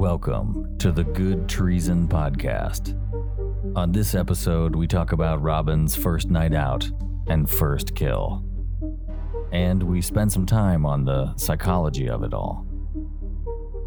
Welcome 0.00 0.78
to 0.78 0.92
the 0.92 1.04
Good 1.04 1.46
Treason 1.46 2.08
Podcast. 2.08 2.96
On 3.76 3.92
this 3.92 4.14
episode, 4.14 4.74
we 4.74 4.86
talk 4.86 5.12
about 5.12 5.42
Robin's 5.42 5.94
first 5.94 6.30
night 6.30 6.54
out 6.54 6.90
and 7.26 7.48
first 7.48 7.94
kill. 7.94 8.42
And 9.52 9.82
we 9.82 10.00
spend 10.00 10.32
some 10.32 10.46
time 10.46 10.86
on 10.86 11.04
the 11.04 11.36
psychology 11.36 12.08
of 12.08 12.22
it 12.22 12.32
all. 12.32 12.66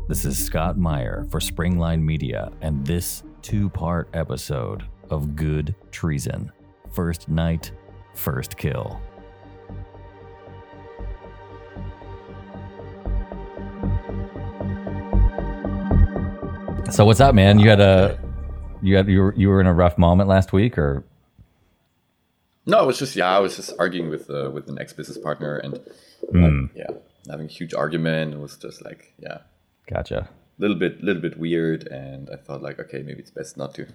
This 0.07 0.23
is 0.23 0.37
Scott 0.37 0.77
Meyer 0.77 1.25
for 1.31 1.39
Springline 1.39 2.03
Media, 2.03 2.51
and 2.61 2.85
this 2.85 3.23
two 3.41 3.67
part 3.69 4.07
episode 4.13 4.83
of 5.09 5.35
Good 5.35 5.73
Treason 5.89 6.51
First 6.91 7.27
Night, 7.27 7.71
First 8.13 8.55
Kill. 8.55 9.01
So 16.93 17.05
what's 17.05 17.19
up, 17.19 17.33
man? 17.33 17.57
You 17.57 17.69
had 17.69 17.79
a 17.79 18.19
you 18.83 18.95
had 18.95 19.07
you 19.07 19.19
were, 19.19 19.33
you 19.35 19.49
were 19.49 19.59
in 19.59 19.65
a 19.65 19.73
rough 19.73 19.97
moment 19.97 20.29
last 20.29 20.53
week, 20.53 20.77
or 20.77 21.03
No, 22.67 22.83
it 22.83 22.85
was 22.85 22.99
just 22.99 23.15
yeah, 23.15 23.35
I 23.35 23.39
was 23.39 23.55
just 23.55 23.73
arguing 23.79 24.11
with 24.11 24.29
uh, 24.29 24.51
with 24.53 24.69
an 24.69 24.77
ex 24.79 24.93
business 24.93 25.17
partner 25.17 25.57
and 25.57 25.79
like, 26.31 26.69
yeah, 26.75 26.91
having 27.27 27.47
a 27.47 27.51
huge 27.51 27.73
argument. 27.73 28.35
It 28.35 28.39
was 28.39 28.57
just 28.57 28.85
like 28.85 29.11
yeah, 29.17 29.39
gotcha? 29.89 30.29
little 30.59 30.77
bit 30.77 31.03
little 31.03 31.23
bit 31.23 31.39
weird, 31.39 31.87
and 31.87 32.29
I 32.29 32.35
thought 32.35 32.61
like 32.61 32.79
okay, 32.79 33.01
maybe 33.01 33.21
it's 33.21 33.31
best 33.31 33.57
not 33.57 33.73
to 33.73 33.87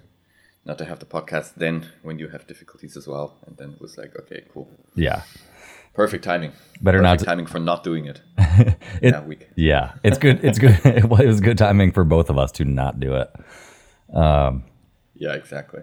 not 0.65 0.77
to 0.79 0.83
have 0.83 0.99
the 0.99 1.05
podcast 1.05 1.53
then 1.55 1.87
when 2.01 2.19
you 2.19 2.27
have 2.27 2.47
difficulties 2.47 2.97
as 2.97 3.07
well. 3.07 3.37
And 3.47 3.55
then 3.55 3.69
it 3.69 3.79
was 3.79 3.97
like 3.97 4.13
okay, 4.19 4.43
cool, 4.53 4.69
Yeah, 4.93 5.21
perfect 5.99 6.23
timing, 6.23 6.51
Better 6.81 6.99
perfect 6.99 7.03
not 7.03 7.19
to- 7.19 7.25
timing 7.25 7.45
for 7.45 7.59
not 7.59 7.83
doing 7.83 8.05
it 8.05 8.21
it, 9.01 9.11
that 9.11 9.27
week. 9.27 9.49
yeah, 9.55 9.91
it's 10.03 10.17
good. 10.17 10.43
It's 10.43 10.57
good. 10.57 10.79
it 10.85 11.05
was 11.09 11.41
good 11.41 11.57
timing 11.57 11.91
for 11.91 12.05
both 12.05 12.29
of 12.29 12.37
us 12.37 12.51
to 12.53 12.63
not 12.65 12.99
do 13.01 13.15
it. 13.15 13.29
Um, 14.15 14.63
yeah, 15.15 15.33
exactly. 15.33 15.81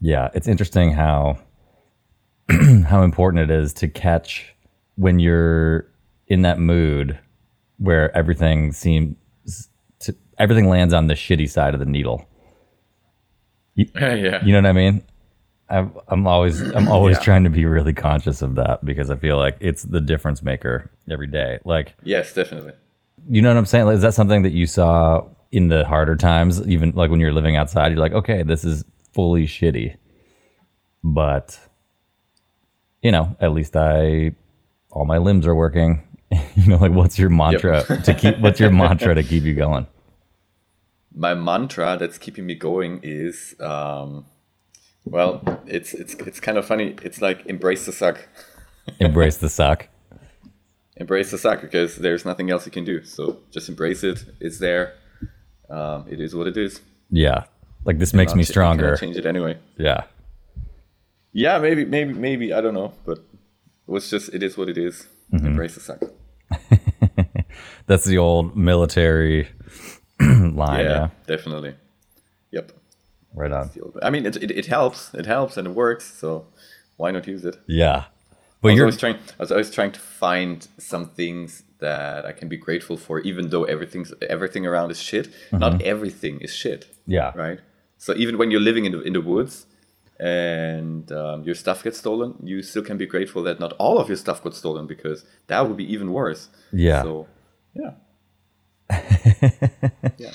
Yeah, 0.00 0.30
it's 0.32 0.48
interesting 0.48 0.92
how 0.92 1.38
how 2.86 3.02
important 3.02 3.50
it 3.50 3.54
is 3.54 3.74
to 3.74 3.88
catch 3.88 4.54
when 4.96 5.18
you're 5.18 5.86
in 6.26 6.40
that 6.42 6.58
mood 6.58 7.18
where 7.76 8.14
everything 8.16 8.72
seems 8.72 9.16
to 10.00 10.16
everything 10.38 10.68
lands 10.70 10.94
on 10.94 11.06
the 11.06 11.14
shitty 11.14 11.48
side 11.50 11.74
of 11.74 11.80
the 11.80 11.86
needle. 11.86 12.24
yeah, 13.74 14.42
You 14.44 14.52
know 14.52 14.58
what 14.58 14.66
I 14.66 14.72
mean? 14.72 15.02
I'm, 15.70 15.92
I'm 16.08 16.26
always 16.26 16.60
I'm 16.60 16.88
always 16.88 17.16
Yeah. 17.16 17.22
trying 17.22 17.44
to 17.44 17.50
be 17.50 17.64
really 17.64 17.92
conscious 17.92 18.42
of 18.42 18.56
that 18.56 18.84
because 18.84 19.08
I 19.10 19.16
feel 19.16 19.36
like 19.36 19.56
it's 19.60 19.82
the 19.84 20.00
difference 20.00 20.42
maker 20.42 20.90
every 21.10 21.26
day. 21.28 21.58
Like, 21.64 21.94
yes, 22.02 22.34
definitely. 22.34 22.72
you 23.28 23.40
know 23.40 23.48
what 23.50 23.56
I'm 23.56 23.66
saying? 23.66 23.86
Like, 23.86 23.94
is 23.96 24.02
that 24.02 24.14
something 24.14 24.42
that 24.42 24.52
you 24.52 24.66
saw 24.66 25.24
in 25.52 25.68
the 25.68 25.84
harder 25.84 26.16
times, 26.16 26.66
even 26.66 26.90
like 26.92 27.10
when 27.10 27.20
you're 27.20 27.32
living 27.32 27.56
outside? 27.56 27.92
You're 27.92 28.00
like, 28.00 28.12
okay, 28.12 28.42
this 28.42 28.64
is 28.64 28.84
fully 29.12 29.46
shitty, 29.46 29.96
but 31.04 31.58
you 33.02 33.12
know, 33.12 33.36
at 33.40 33.52
least 33.52 33.76
I 33.76 34.32
all 34.90 35.04
my 35.04 35.18
limbs 35.18 35.46
are 35.46 35.54
working. 35.54 36.02
you 36.56 36.66
know, 36.66 36.76
like 36.76 36.92
what's 36.92 37.18
your 37.18 37.30
mantra 37.30 37.84
to 38.04 38.14
keep? 38.14 38.38
What's 38.38 38.60
your 38.60 38.70
mantra 38.70 39.14
to 39.14 39.22
keep 39.22 39.44
you 39.44 39.54
going? 39.54 39.86
my 41.14 41.34
mantra 41.34 41.96
that's 41.98 42.18
keeping 42.18 42.46
me 42.46 42.54
going 42.54 43.00
is 43.02 43.56
um, 43.60 44.26
well 45.10 45.42
it's 45.66 45.92
it's 45.94 46.14
it's 46.28 46.40
kind 46.40 46.56
of 46.58 46.64
funny 46.64 46.94
it's 47.02 47.20
like 47.20 47.44
embrace 47.46 47.84
the 47.86 47.92
suck 47.92 48.16
Embrace 48.98 49.36
the 49.36 49.48
suck. 49.48 49.88
embrace 50.96 51.30
the 51.30 51.38
suck 51.38 51.60
because 51.60 51.96
there's 51.96 52.24
nothing 52.24 52.50
else 52.50 52.64
you 52.66 52.72
can 52.72 52.84
do 52.84 53.02
so 53.04 53.36
just 53.50 53.68
embrace 53.68 54.02
it 54.04 54.24
it's 54.40 54.58
there 54.58 54.94
um, 55.68 56.04
it 56.08 56.20
is 56.20 56.34
what 56.34 56.46
it 56.48 56.56
is 56.56 56.80
Yeah, 57.10 57.44
like 57.84 57.98
this 57.98 58.12
makes 58.12 58.34
me 58.34 58.42
stronger. 58.42 58.96
change 58.96 59.16
it 59.16 59.26
anyway 59.26 59.58
Yeah. 59.76 60.04
yeah 61.32 61.58
maybe 61.58 61.84
maybe 61.84 62.12
maybe 62.14 62.52
i 62.52 62.60
don't 62.60 62.74
know 62.74 62.92
but 63.04 63.18
it 63.18 63.90
was 63.96 64.10
just 64.10 64.32
it 64.34 64.42
is 64.42 64.56
what 64.56 64.68
it 64.68 64.78
is. 64.78 65.06
Mm-hmm. 65.32 65.46
embrace 65.46 65.74
the 65.74 65.80
suck 65.80 66.00
That's 67.86 68.04
the 68.04 68.18
old 68.18 68.56
military 68.56 69.48
line. 70.20 70.84
yeah, 70.84 70.90
Yeah. 70.92 71.08
definitely 71.26 71.74
yep 72.52 72.72
Right 73.34 73.52
on. 73.52 73.70
i 74.02 74.10
mean 74.10 74.26
it, 74.26 74.36
it, 74.36 74.50
it 74.50 74.66
helps 74.66 75.14
it 75.14 75.26
helps 75.26 75.56
and 75.56 75.66
it 75.68 75.74
works 75.74 76.04
so 76.20 76.46
why 76.96 77.10
not 77.12 77.26
use 77.26 77.44
it 77.44 77.56
Yeah. 77.66 77.98
I 77.98 78.62
But 78.62 78.68
was, 78.68 78.76
you're 78.76 78.84
always 78.86 78.98
trying, 78.98 79.16
I 79.38 79.42
was 79.44 79.50
always 79.52 79.70
trying 79.70 79.92
to 79.92 80.00
find 80.00 80.68
some 80.76 81.04
things 81.20 81.62
that 81.78 82.26
I 82.30 82.32
can 82.38 82.48
be 82.54 82.58
grateful 82.58 82.96
for, 82.98 83.20
even 83.30 83.48
though 83.52 83.64
everything's 83.74 84.12
everything 84.36 84.66
around 84.66 84.90
is 84.90 85.00
shit. 85.10 85.26
Not 85.50 85.72
everything 85.92 86.34
is 86.46 86.52
shit, 86.62 86.80
Mm-hmm. 86.82 87.12
yeah. 87.18 87.32
right? 87.44 87.60
So 88.04 88.10
even 88.22 88.34
when 88.40 88.48
you're 88.50 88.66
living 88.70 88.84
in 88.88 88.92
the 88.92 89.00
in 89.08 89.12
the 89.14 89.24
woods 89.32 89.54
and 90.18 91.10
um, 91.22 91.38
your 91.48 91.54
stuff 91.64 91.78
gets 91.86 91.98
stolen, 92.04 92.30
you 92.50 92.62
still 92.62 92.84
can 92.88 92.98
be 92.98 93.06
grateful 93.14 93.42
that 93.48 93.56
not 93.64 93.72
all 93.84 93.96
of 94.02 94.06
your 94.10 94.18
stuff 94.24 94.38
got 94.44 94.54
stolen 94.54 94.84
because 94.94 95.18
that 95.46 95.60
would 95.66 95.78
be 95.84 95.88
even 95.94 96.08
worse. 96.12 96.42
Yeah. 96.88 97.02
So 97.06 97.12
yeah. 97.82 97.92
yeah. 100.18 100.32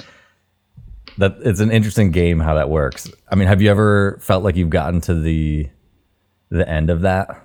That 1.17 1.37
it's 1.41 1.59
an 1.61 1.71
interesting 1.71 2.11
game 2.11 2.39
how 2.39 2.55
that 2.55 2.69
works. 2.69 3.09
I 3.29 3.35
mean, 3.35 3.47
have 3.47 3.61
you 3.61 3.69
ever 3.71 4.17
felt 4.21 4.43
like 4.43 4.55
you've 4.55 4.69
gotten 4.69 4.99
to 5.01 5.13
the 5.13 5.69
the 6.49 6.67
end 6.69 6.89
of 6.89 7.01
that? 7.01 7.41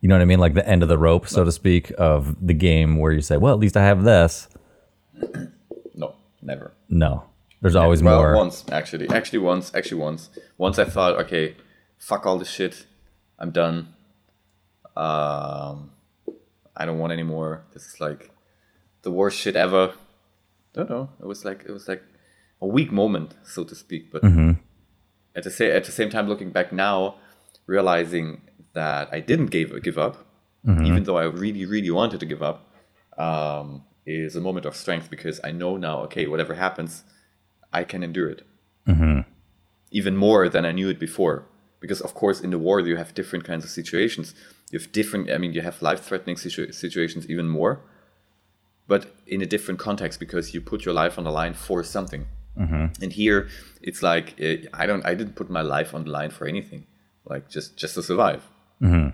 You 0.00 0.08
know 0.08 0.14
what 0.16 0.22
I 0.22 0.26
mean? 0.26 0.38
Like 0.40 0.54
the 0.54 0.68
end 0.68 0.82
of 0.82 0.88
the 0.88 0.98
rope, 0.98 1.28
so 1.28 1.44
to 1.44 1.52
speak, 1.52 1.92
of 1.96 2.36
the 2.46 2.54
game 2.54 2.98
where 2.98 3.12
you 3.12 3.20
say, 3.20 3.36
"Well, 3.36 3.52
at 3.54 3.60
least 3.60 3.76
I 3.76 3.84
have 3.84 4.02
this." 4.04 4.48
No, 5.94 6.14
never. 6.42 6.72
No, 6.90 7.24
there's 7.62 7.74
always 7.76 8.02
Well, 8.02 8.20
more. 8.20 8.34
once 8.36 8.64
actually, 8.70 9.08
actually 9.08 9.38
once, 9.38 9.72
actually 9.74 10.00
once. 10.00 10.28
Once 10.58 10.78
I 10.78 10.84
thought, 10.84 11.18
okay, 11.20 11.56
fuck 11.98 12.26
all 12.26 12.36
this 12.38 12.50
shit, 12.50 12.84
I'm 13.38 13.50
done. 13.50 13.94
Um, 14.94 15.90
I 16.76 16.84
don't 16.84 16.98
want 16.98 17.12
any 17.12 17.22
more. 17.22 17.64
This 17.72 17.86
is 17.86 18.00
like 18.00 18.30
the 19.02 19.10
worst 19.10 19.38
shit 19.38 19.56
ever. 19.56 19.94
Don't 20.74 20.90
know. 20.90 21.08
It 21.20 21.26
was 21.26 21.44
like 21.44 21.64
it 21.66 21.72
was 21.72 21.88
like 21.88 22.02
a 22.60 22.66
weak 22.66 22.92
moment, 22.92 23.34
so 23.44 23.64
to 23.64 23.74
speak. 23.74 24.10
But 24.10 24.22
mm-hmm. 24.22 24.52
at 25.34 25.44
the 25.44 25.50
same 25.50 25.72
at 25.72 25.84
the 25.84 25.92
same 25.92 26.10
time, 26.10 26.28
looking 26.28 26.50
back 26.50 26.72
now, 26.72 27.16
realizing 27.66 28.42
that 28.72 29.08
I 29.12 29.20
didn't 29.20 29.46
give 29.46 29.82
give 29.82 29.98
up, 29.98 30.26
mm-hmm. 30.66 30.86
even 30.86 31.04
though 31.04 31.18
I 31.18 31.24
really 31.24 31.64
really 31.64 31.90
wanted 31.90 32.20
to 32.20 32.26
give 32.26 32.42
up, 32.42 32.72
um, 33.18 33.84
is 34.04 34.36
a 34.36 34.40
moment 34.40 34.66
of 34.66 34.76
strength 34.76 35.10
because 35.10 35.40
I 35.44 35.52
know 35.52 35.76
now. 35.76 36.00
Okay, 36.04 36.26
whatever 36.26 36.54
happens, 36.54 37.04
I 37.72 37.84
can 37.84 38.02
endure 38.02 38.30
it. 38.30 38.42
Mm-hmm. 38.86 39.20
Even 39.90 40.16
more 40.16 40.48
than 40.48 40.64
I 40.64 40.72
knew 40.72 40.88
it 40.88 40.98
before. 40.98 41.46
Because 41.80 42.00
of 42.00 42.14
course, 42.14 42.40
in 42.40 42.50
the 42.50 42.58
war 42.58 42.80
you 42.80 42.96
have 42.96 43.14
different 43.14 43.44
kinds 43.44 43.64
of 43.64 43.70
situations. 43.70 44.34
You 44.70 44.78
have 44.78 44.90
different. 44.92 45.30
I 45.30 45.38
mean, 45.38 45.52
you 45.52 45.60
have 45.60 45.82
life-threatening 45.82 46.36
situ- 46.36 46.72
situations 46.72 47.28
even 47.28 47.48
more, 47.48 47.82
but 48.88 49.14
in 49.26 49.42
a 49.42 49.46
different 49.46 49.78
context 49.78 50.18
because 50.18 50.54
you 50.54 50.60
put 50.60 50.84
your 50.84 50.94
life 50.94 51.18
on 51.18 51.24
the 51.24 51.30
line 51.30 51.54
for 51.54 51.84
something. 51.84 52.26
Mm-hmm. 52.58 53.02
And 53.02 53.12
here, 53.12 53.48
it's 53.82 54.02
like 54.02 54.40
I 54.72 54.86
don't. 54.86 55.04
I 55.04 55.14
didn't 55.14 55.36
put 55.36 55.50
my 55.50 55.62
life 55.62 55.94
on 55.94 56.04
the 56.04 56.10
line 56.10 56.30
for 56.30 56.46
anything. 56.46 56.86
Like 57.24 57.48
just 57.48 57.76
just 57.76 57.94
to 57.94 58.02
survive. 58.02 58.42
Mm-hmm. 58.80 59.08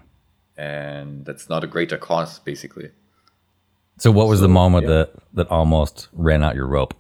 And 0.61 1.25
that's 1.25 1.49
not 1.49 1.65
a 1.65 1.67
greater 1.67 1.97
cause, 1.97 2.39
basically. 2.39 2.91
so, 3.99 4.11
what 4.11 4.29
was 4.29 4.41
the 4.41 4.49
moment 4.49 4.87
yeah. 4.87 4.95
that 4.95 5.11
that 5.35 5.51
almost 5.51 6.09
ran 6.13 6.43
out 6.45 6.55
your 6.55 6.67
rope? 6.67 6.95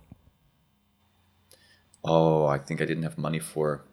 Oh, 2.04 2.46
I 2.46 2.58
think 2.58 2.80
I 2.80 2.86
didn't 2.86 3.04
have 3.04 3.18
money 3.18 3.38
for 3.38 3.84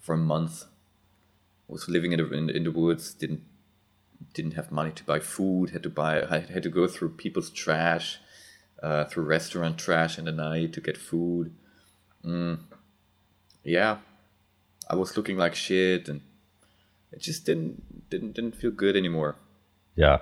for 0.00 0.14
a 0.14 0.18
month. 0.18 0.64
I 1.68 1.72
was 1.72 1.88
living 1.88 2.12
in 2.12 2.18
the 2.18 2.32
in, 2.32 2.48
in 2.48 2.64
the 2.64 2.72
woods. 2.72 3.12
Didn't 3.12 3.42
didn't 4.32 4.52
have 4.52 4.70
money 4.70 4.92
to 4.92 5.04
buy 5.04 5.20
food. 5.20 5.70
Had 5.70 5.82
to 5.82 5.90
buy. 5.90 6.22
I 6.22 6.40
had 6.40 6.62
to 6.62 6.70
go 6.70 6.86
through 6.86 7.10
people's 7.10 7.50
trash, 7.50 8.18
uh, 8.84 9.04
through 9.06 9.24
restaurant 9.24 9.78
trash 9.78 10.18
in 10.18 10.26
the 10.26 10.32
night 10.32 10.72
to 10.74 10.80
get 10.80 10.96
food. 10.96 11.52
Mm. 12.24 12.58
Yeah, 13.62 13.96
I 14.90 14.94
was 14.94 15.16
looking 15.16 15.38
like 15.38 15.54
shit, 15.54 16.08
and 16.08 16.20
it 17.10 17.20
just 17.20 17.46
didn't 17.46 18.10
didn't 18.10 18.32
didn't 18.34 18.56
feel 18.56 18.70
good 18.70 18.96
anymore. 18.96 19.36
Yeah, 19.96 20.18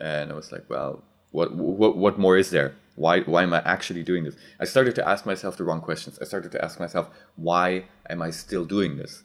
and 0.00 0.30
I 0.30 0.34
was 0.34 0.52
like, 0.52 0.70
well, 0.70 1.02
what 1.32 1.54
what 1.54 1.96
what 1.96 2.18
more 2.18 2.36
is 2.36 2.50
there? 2.50 2.74
Why 2.94 3.20
why 3.22 3.42
am 3.42 3.52
I 3.52 3.62
actually 3.64 4.04
doing 4.04 4.22
this? 4.24 4.36
I 4.60 4.64
started 4.64 4.94
to 4.94 5.08
ask 5.08 5.26
myself 5.26 5.56
the 5.56 5.64
wrong 5.64 5.80
questions. 5.80 6.18
I 6.22 6.24
started 6.24 6.52
to 6.52 6.64
ask 6.64 6.78
myself, 6.78 7.08
why 7.34 7.86
am 8.08 8.22
I 8.22 8.30
still 8.30 8.64
doing 8.64 8.96
this? 8.96 9.24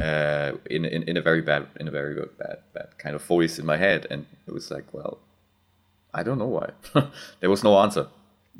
Uh, 0.00 0.52
in, 0.68 0.84
in 0.84 1.02
in 1.04 1.16
a 1.16 1.22
very 1.22 1.40
bad 1.40 1.66
in 1.80 1.88
a 1.88 1.90
very 1.90 2.14
bad 2.38 2.58
bad 2.74 2.88
kind 2.98 3.16
of 3.16 3.22
voice 3.24 3.58
in 3.58 3.64
my 3.64 3.78
head, 3.78 4.06
and 4.10 4.26
it 4.46 4.52
was 4.52 4.70
like, 4.70 4.92
well, 4.92 5.20
I 6.14 6.22
don't 6.22 6.38
know 6.38 6.46
why. 6.46 6.70
there 7.40 7.50
was 7.50 7.62
no 7.64 7.78
answer, 7.78 8.06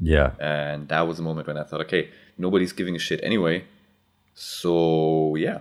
yeah, 0.01 0.33
and 0.41 0.89
that 0.89 1.03
was 1.09 1.19
a 1.19 1.23
moment 1.23 1.47
when 1.47 1.57
I 1.57 1.65
thought, 1.65 1.81
okay, 1.83 2.11
nobody's 2.37 2.73
giving 2.73 2.97
a 2.97 2.99
shit 2.99 3.21
anyway, 3.23 3.65
so 4.35 5.37
yeah. 5.37 5.61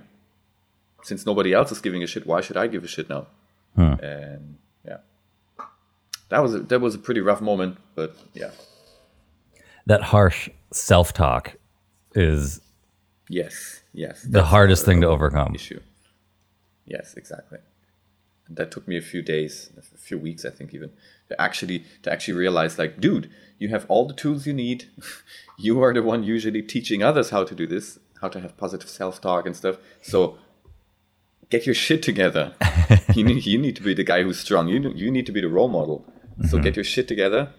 Since 1.03 1.25
nobody 1.25 1.51
else 1.53 1.69
is 1.71 1.81
giving 1.81 2.01
a 2.01 2.07
shit, 2.07 2.25
why 2.25 2.39
should 2.41 2.55
I 2.57 2.67
give 2.67 2.83
a 2.83 2.87
shit 2.87 3.09
now? 3.09 3.27
Hmm. 3.75 3.93
And 4.01 4.57
yeah, 4.87 4.97
that 6.29 6.39
was 6.39 6.55
a, 6.55 6.59
that 6.59 6.79
was 6.79 6.95
a 6.95 6.99
pretty 6.99 7.19
rough 7.21 7.41
moment, 7.41 7.77
but 7.95 8.15
yeah, 8.33 8.51
that 9.85 10.01
harsh 10.01 10.49
self-talk 10.71 11.55
is 12.15 12.61
Yes, 13.29 13.81
yes. 13.93 14.23
the 14.23 14.43
hardest 14.43 14.85
thing 14.85 15.01
to 15.01 15.07
overcome. 15.07 15.53
issue. 15.55 15.79
Yes, 16.85 17.15
exactly. 17.15 17.59
And 18.47 18.57
that 18.57 18.71
took 18.71 18.87
me 18.87 18.97
a 18.97 19.01
few 19.01 19.21
days, 19.21 19.71
a 19.77 19.97
few 19.97 20.17
weeks, 20.17 20.45
I 20.45 20.49
think, 20.51 20.73
even 20.73 20.91
to 21.33 21.41
actually 21.41 21.85
to 22.03 22.11
actually 22.11 22.35
realize, 22.35 22.77
like, 22.77 22.99
dude, 22.99 23.29
you 23.59 23.69
have 23.69 23.85
all 23.89 24.07
the 24.07 24.13
tools 24.13 24.45
you 24.47 24.53
need. 24.53 24.85
you 25.57 25.81
are 25.83 25.93
the 25.93 26.03
one 26.03 26.23
usually 26.23 26.61
teaching 26.61 27.03
others 27.03 27.29
how 27.29 27.43
to 27.43 27.55
do 27.55 27.67
this, 27.67 27.99
how 28.21 28.29
to 28.29 28.39
have 28.39 28.57
positive 28.57 28.89
self-talk 28.89 29.45
and 29.45 29.55
stuff. 29.55 29.77
So 30.01 30.37
get 31.49 31.65
your 31.65 31.75
shit 31.75 32.01
together. 32.03 32.53
you 33.15 33.23
need 33.23 33.45
you 33.45 33.57
need 33.57 33.75
to 33.75 33.83
be 33.83 33.93
the 33.93 34.03
guy 34.03 34.23
who's 34.23 34.39
strong. 34.39 34.67
You 34.67 34.91
you 34.95 35.11
need 35.11 35.25
to 35.25 35.31
be 35.31 35.41
the 35.41 35.49
role 35.49 35.69
model. 35.69 36.05
So 36.41 36.55
mm-hmm. 36.55 36.63
get 36.63 36.75
your 36.75 36.85
shit 36.85 37.07
together, 37.07 37.53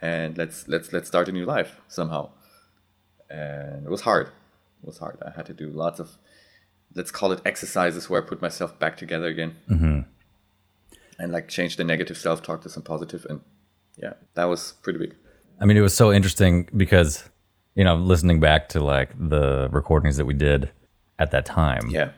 and 0.00 0.38
let's 0.38 0.68
let's 0.68 0.92
let's 0.92 1.08
start 1.08 1.28
a 1.28 1.32
new 1.32 1.44
life 1.44 1.80
somehow. 1.88 2.30
And 3.28 3.84
it 3.84 3.90
was 3.90 4.02
hard. 4.02 4.28
It 4.82 4.86
was 4.86 4.98
hard. 4.98 5.18
I 5.26 5.30
had 5.30 5.46
to 5.46 5.52
do 5.52 5.68
lots 5.68 5.98
of 5.98 6.16
let's 6.94 7.10
call 7.10 7.32
it 7.32 7.40
exercises 7.44 8.08
where 8.08 8.22
I 8.22 8.26
put 8.26 8.40
myself 8.40 8.78
back 8.78 8.96
together 8.96 9.26
again, 9.26 9.56
mm-hmm. 9.68 10.00
And 11.18 11.32
like 11.32 11.48
change 11.48 11.76
the 11.76 11.84
negative 11.84 12.16
self 12.16 12.42
talk 12.42 12.62
to 12.62 12.68
some. 12.70 12.84
And 13.28 13.40
yeah, 13.96 14.14
that 14.34 14.44
was 14.44 14.74
pretty 14.82 14.98
big. 14.98 15.14
I 15.60 15.64
mean, 15.64 15.76
it 15.76 15.80
was 15.80 15.94
so 15.94 16.12
interesting 16.12 16.68
because, 16.76 17.28
you 17.74 17.84
know, 17.84 17.96
listening 17.96 18.40
back 18.40 18.68
to 18.70 18.80
like 18.80 19.10
the 19.18 19.68
recordings 19.72 20.16
that 20.16 20.24
we 20.24 20.34
did 20.34 20.70
at 21.18 21.32
that 21.32 21.44
time. 21.44 21.90
Yeah, 21.90 22.10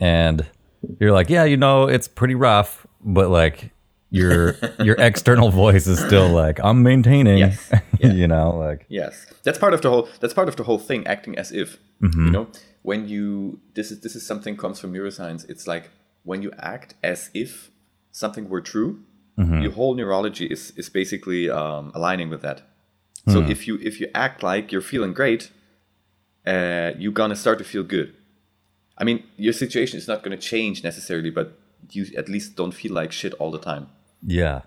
And 0.00 0.46
you're 0.98 1.12
like, 1.12 1.28
yeah, 1.28 1.44
you 1.44 1.56
know, 1.56 1.84
it's 1.84 2.08
pretty 2.08 2.34
rough, 2.34 2.86
but 3.02 3.28
like 3.28 3.70
your 4.10 4.56
your 4.82 4.96
external 4.98 5.50
voice 5.50 5.86
is 5.86 5.98
still 5.98 6.28
like, 6.28 6.58
I'm 6.62 6.82
maintaining. 6.82 7.38
Yes. 7.38 7.70
Yeah. 8.00 8.12
you 8.12 8.28
know, 8.28 8.56
like 8.56 8.86
Yes, 8.88 9.26
that's 9.42 9.58
part 9.58 9.74
of 9.74 9.82
the 9.82 9.90
whole. 9.90 10.08
That's 10.20 10.32
part 10.32 10.48
of 10.48 10.54
the 10.54 10.62
whole 10.62 10.78
thing. 10.78 11.04
Acting 11.08 11.36
as 11.36 11.50
if 11.50 11.78
you 12.00 12.08
mm-hmm. 12.08 12.30
know 12.30 12.46
when 12.82 13.08
you 13.08 13.58
this 13.74 13.90
is 13.90 14.02
this 14.02 14.14
is 14.14 14.24
something 14.24 14.56
comes 14.56 14.78
from 14.78 14.92
neuroscience. 14.92 15.44
It's 15.50 15.66
like 15.66 15.90
when 16.22 16.40
you 16.42 16.52
act 16.60 16.94
as 17.02 17.28
if 17.34 17.72
something 18.12 18.48
were 18.48 18.60
true, 18.60 19.00
your 19.62 19.72
whole 19.72 19.94
neurology 19.94 20.46
is 20.46 20.72
is 20.76 20.88
basically 20.90 21.48
um, 21.48 21.92
aligning 21.94 22.28
with 22.30 22.42
that. 22.42 22.62
So 23.28 23.38
if 23.50 23.66
you 23.68 23.78
if 23.82 24.00
you 24.00 24.08
act 24.14 24.42
like 24.42 24.72
you're 24.72 24.80
feeling 24.92 25.12
great, 25.14 25.50
uh, 26.46 26.92
you're 26.98 27.12
gonna 27.12 27.36
start 27.36 27.58
to 27.58 27.64
feel 27.64 27.82
good. 27.84 28.14
I 29.00 29.04
mean, 29.04 29.22
your 29.36 29.52
situation 29.52 29.98
is 29.98 30.08
not 30.08 30.22
gonna 30.24 30.38
change 30.38 30.82
necessarily, 30.82 31.30
but 31.30 31.56
you 31.92 32.06
at 32.16 32.28
least 32.28 32.56
don't 32.56 32.72
feel 32.72 32.92
like 32.92 33.12
shit 33.12 33.34
all 33.34 33.50
the 33.50 33.60
time. 33.60 33.86
yeah. 34.26 34.62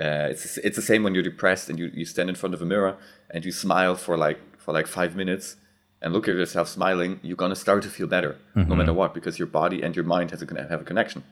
Uh, 0.00 0.26
it's 0.32 0.58
it's 0.58 0.76
the 0.76 0.82
same 0.82 1.04
when 1.04 1.14
you're 1.14 1.22
depressed 1.22 1.68
and 1.70 1.78
you, 1.78 1.86
you 1.94 2.04
stand 2.04 2.28
in 2.28 2.34
front 2.34 2.54
of 2.54 2.60
a 2.62 2.64
mirror 2.64 2.96
and 3.30 3.44
you 3.44 3.52
smile 3.52 3.94
for 3.94 4.16
like 4.16 4.40
for 4.58 4.72
like 4.74 4.88
five 4.88 5.14
minutes 5.14 5.56
and 6.02 6.12
look 6.12 6.26
at 6.28 6.34
yourself 6.34 6.66
smiling. 6.68 7.20
You're 7.22 7.36
gonna 7.36 7.54
start 7.66 7.82
to 7.84 7.90
feel 7.90 8.08
better 8.08 8.32
no 8.56 8.74
matter 8.74 8.92
what 8.92 9.14
because 9.14 9.38
your 9.38 9.46
body 9.46 9.82
and 9.84 9.94
your 9.94 10.04
mind 10.04 10.30
has 10.32 10.42
a 10.42 10.46
have 10.68 10.80
a 10.80 10.84
connection. 10.84 11.22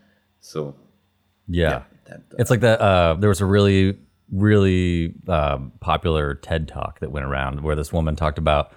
So 0.41 0.75
Yeah. 1.49 1.83
that, 2.07 2.17
uh, 2.17 2.37
It's 2.39 2.51
like 2.51 2.61
that. 2.61 2.81
Uh, 2.81 3.15
there 3.15 3.29
was 3.29 3.41
a 3.41 3.47
really, 3.47 3.99
really 4.31 5.15
um, 5.29 5.73
popular 5.81 6.35
TED 6.35 6.69
talk 6.69 7.01
that 7.01 7.11
went 7.13 7.27
around 7.27 7.63
where 7.63 7.77
this 7.77 7.93
woman 7.93 8.17
talked 8.17 8.39
about 8.39 8.73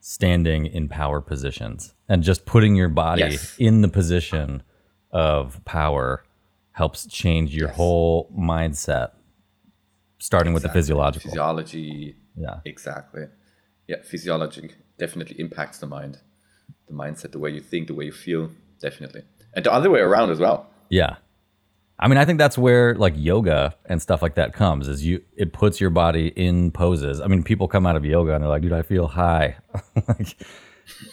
standing 0.00 0.66
in 0.66 0.88
power 0.88 1.20
positions 1.20 1.94
and 2.08 2.22
just 2.22 2.46
putting 2.46 2.74
your 2.76 2.88
body 2.88 3.22
Yes. 3.22 3.54
in 3.58 3.82
the 3.82 3.88
position 3.88 4.62
of 5.10 5.62
power 5.64 6.24
helps 6.72 7.06
change 7.06 7.54
your 7.54 7.68
Yes. 7.68 7.76
whole 7.76 8.30
mindset, 8.38 9.10
starting 10.18 10.52
with 10.52 10.62
the 10.62 10.68
physiological. 10.68 11.30
physiology. 11.30 12.16
Yeah. 12.36 12.60
exactly. 12.64 13.24
Yeah, 13.86 13.96
physiology 14.02 14.70
definitely 14.98 15.38
impacts 15.40 15.78
the 15.78 15.86
mind, 15.86 16.18
the 16.86 16.94
mindset, 16.94 17.32
the 17.32 17.38
way 17.38 17.50
you 17.50 17.60
think, 17.60 17.88
the 17.88 17.94
way 17.94 18.04
you 18.06 18.12
feel, 18.12 18.50
definitely, 18.80 19.22
and 19.54 19.64
the 19.66 19.72
other 19.72 19.90
way 19.90 20.00
around 20.00 20.30
as 20.30 20.38
well. 20.38 20.66
Yeah. 20.88 21.16
I 22.02 22.08
mean, 22.08 22.16
I 22.16 22.24
think 22.24 22.38
that's 22.38 22.56
where 22.56 22.94
like 22.94 23.12
yoga 23.16 23.76
and 23.84 24.00
stuff 24.00 24.22
like 24.22 24.34
that 24.36 24.54
comes 24.54 24.88
is 24.88 25.04
you 25.04 25.22
it 25.36 25.52
puts 25.52 25.80
your 25.80 25.90
body 25.90 26.28
in 26.28 26.70
poses. 26.70 27.20
I 27.20 27.26
mean, 27.26 27.42
people 27.42 27.68
come 27.68 27.86
out 27.86 27.94
of 27.94 28.04
yoga 28.04 28.34
and 28.34 28.42
they're 28.42 28.48
like, 28.48 28.62
dude, 28.62 28.72
I 28.72 28.82
feel 28.82 29.06
high. 29.06 29.56
like 30.08 30.36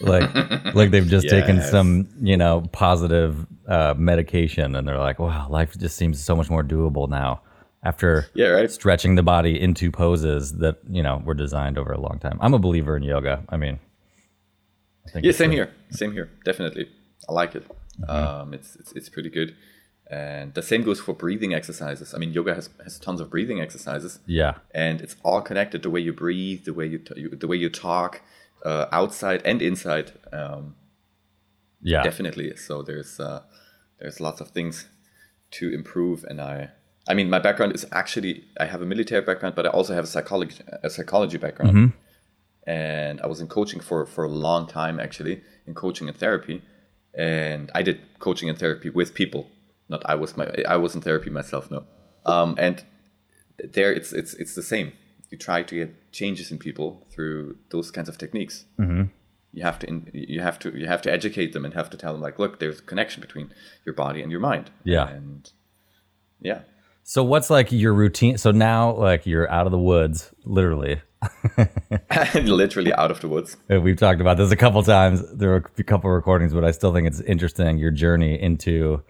like 0.00 0.74
like 0.74 0.90
they've 0.90 1.06
just 1.06 1.28
taken 1.28 1.60
some, 1.62 2.08
you 2.20 2.36
know, 2.36 2.62
positive 2.72 3.46
uh, 3.66 3.94
medication 3.98 4.74
and 4.74 4.88
they're 4.88 4.98
like, 4.98 5.18
wow, 5.18 5.46
life 5.50 5.76
just 5.76 5.96
seems 5.96 6.24
so 6.24 6.34
much 6.34 6.48
more 6.48 6.64
doable 6.64 7.08
now 7.08 7.42
after 7.82 8.26
Yeah, 8.34 8.48
right. 8.48 8.70
stretching 8.70 9.14
the 9.14 9.22
body 9.22 9.60
into 9.60 9.90
poses 9.92 10.54
that, 10.58 10.78
you 10.88 11.02
know, 11.02 11.22
were 11.24 11.34
designed 11.34 11.78
over 11.78 11.92
a 11.92 12.00
long 12.00 12.18
time. 12.18 12.38
I'm 12.40 12.54
a 12.54 12.58
believer 12.58 12.96
in 12.96 13.02
yoga. 13.02 13.44
I 13.50 13.56
mean, 13.56 13.78
I 15.14 15.20
Yeah, 15.22 15.32
same 15.32 15.50
here. 15.50 15.72
Same 15.90 16.12
here. 16.12 16.30
Definitely, 16.44 16.88
I 17.28 17.32
like 17.32 17.54
it. 17.54 17.64
Um, 18.08 18.54
it's, 18.54 18.76
it's 18.76 18.92
it's 18.92 19.08
pretty 19.08 19.30
good, 19.30 19.56
and 20.10 20.54
the 20.54 20.62
same 20.62 20.82
goes 20.82 21.00
for 21.00 21.12
breathing 21.14 21.52
exercises. 21.54 22.14
I 22.14 22.18
mean, 22.18 22.32
yoga 22.32 22.54
has 22.54 22.70
has 22.84 22.98
tons 22.98 23.20
of 23.20 23.28
breathing 23.30 23.60
exercises, 23.60 24.18
Yeah. 24.26 24.54
and 24.74 25.00
it's 25.00 25.16
all 25.22 25.40
connected. 25.42 25.82
The 25.82 25.90
way 25.90 26.00
you 26.00 26.12
breathe, 26.12 26.64
the 26.64 26.74
way 26.74 26.86
you, 26.86 26.98
t- 26.98 27.20
you 27.20 27.28
the 27.30 27.46
way 27.46 27.56
you 27.56 27.68
talk, 27.70 28.22
uh, 28.64 28.86
outside 28.92 29.40
and 29.44 29.60
inside. 29.62 30.12
Um, 30.32 30.74
Yeah. 31.82 32.02
definitely. 32.02 32.56
So 32.56 32.82
there's 32.82 33.20
uh, 33.20 33.40
there's 34.00 34.18
lots 34.20 34.40
of 34.40 34.48
things 34.50 34.86
to 35.58 35.64
improve, 35.72 36.24
and 36.30 36.40
I. 36.40 36.70
I 37.10 37.14
mean, 37.14 37.30
my 37.30 37.38
background 37.38 37.72
is 37.74 37.86
actually 37.92 38.44
I 38.60 38.66
have 38.66 38.82
a 38.82 38.86
military 38.86 39.22
background, 39.24 39.54
but 39.54 39.64
I 39.66 39.70
also 39.70 39.94
have 39.94 40.04
a 40.04 40.12
psychology 40.14 40.56
a 40.82 40.90
psychology 40.90 41.38
background, 41.38 41.92
and 42.66 43.20
I 43.20 43.26
was 43.26 43.40
in 43.40 43.46
coaching 43.48 43.80
for 43.80 44.04
for 44.06 44.24
a 44.24 44.28
long 44.46 44.66
time 44.66 45.00
actually 45.00 45.42
in 45.66 45.74
coaching 45.74 46.08
and 46.08 46.16
therapy, 46.16 46.62
and 47.14 47.70
I 47.74 47.82
did 47.82 47.98
coaching 48.18 48.48
and 48.50 48.58
therapy 48.58 48.90
with 48.90 49.14
people. 49.14 49.42
Not 49.88 50.02
I 50.04 50.14
was 50.14 50.36
my 50.36 50.46
I 50.68 50.76
was 50.76 50.94
in 50.94 51.00
therapy 51.00 51.30
myself, 51.30 51.70
no. 51.70 51.84
Um, 52.26 52.54
and 52.58 52.84
there 53.74 53.92
it's 53.92 54.12
it's 54.12 54.34
it's 54.34 54.54
the 54.54 54.62
same. 54.62 54.92
You 55.30 55.38
try 55.38 55.62
to 55.62 55.74
get 55.74 56.12
changes 56.12 56.50
in 56.50 56.58
people 56.58 57.06
through 57.10 57.56
those 57.70 57.90
kinds 57.90 58.08
of 58.08 58.16
techniques 58.18 58.64
you 59.52 59.62
have 59.62 59.78
to 59.78 59.86
you 60.12 60.40
have 60.42 60.58
to 60.58 60.78
you 60.78 60.86
have 60.86 61.00
to 61.02 61.10
educate 61.12 61.52
them 61.54 61.64
and 61.64 61.72
have 61.74 61.88
to 61.90 61.96
tell 61.96 62.12
them 62.12 62.20
like 62.22 62.38
look 62.38 62.60
there's 62.60 62.80
a 62.80 62.82
connection 62.82 63.20
between 63.22 63.50
your 63.86 63.94
body 63.94 64.20
and 64.22 64.30
your 64.30 64.40
mind 64.40 64.70
Yeah. 64.84 65.08
and 65.08 65.50
yeah 66.40 66.60
So 67.02 67.24
what's 67.24 67.48
like 67.50 67.72
your 67.72 67.94
routine? 67.94 68.36
So 68.38 68.50
now 68.52 68.92
like 68.94 69.24
you're 69.26 69.50
out 69.50 69.66
of 69.66 69.72
the 69.72 69.78
woods, 69.78 70.30
literally. 70.44 71.00
literally 72.34 72.92
out 72.94 73.10
of 73.10 73.20
the 73.20 73.28
woods 73.28 73.56
We've 73.68 73.96
talked 73.96 74.20
about 74.20 74.36
this 74.36 74.50
a 74.52 74.56
couple 74.56 74.82
times. 74.82 75.22
There 75.32 75.50
were 75.50 75.64
a 75.78 75.82
couple 75.82 76.10
recordings, 76.10 76.52
but 76.54 76.64
I 76.64 76.70
still 76.70 76.92
think 76.92 77.06
it's 77.06 77.20
interesting 77.20 77.78
your 77.78 77.90
journey 77.90 78.40
into 78.40 79.02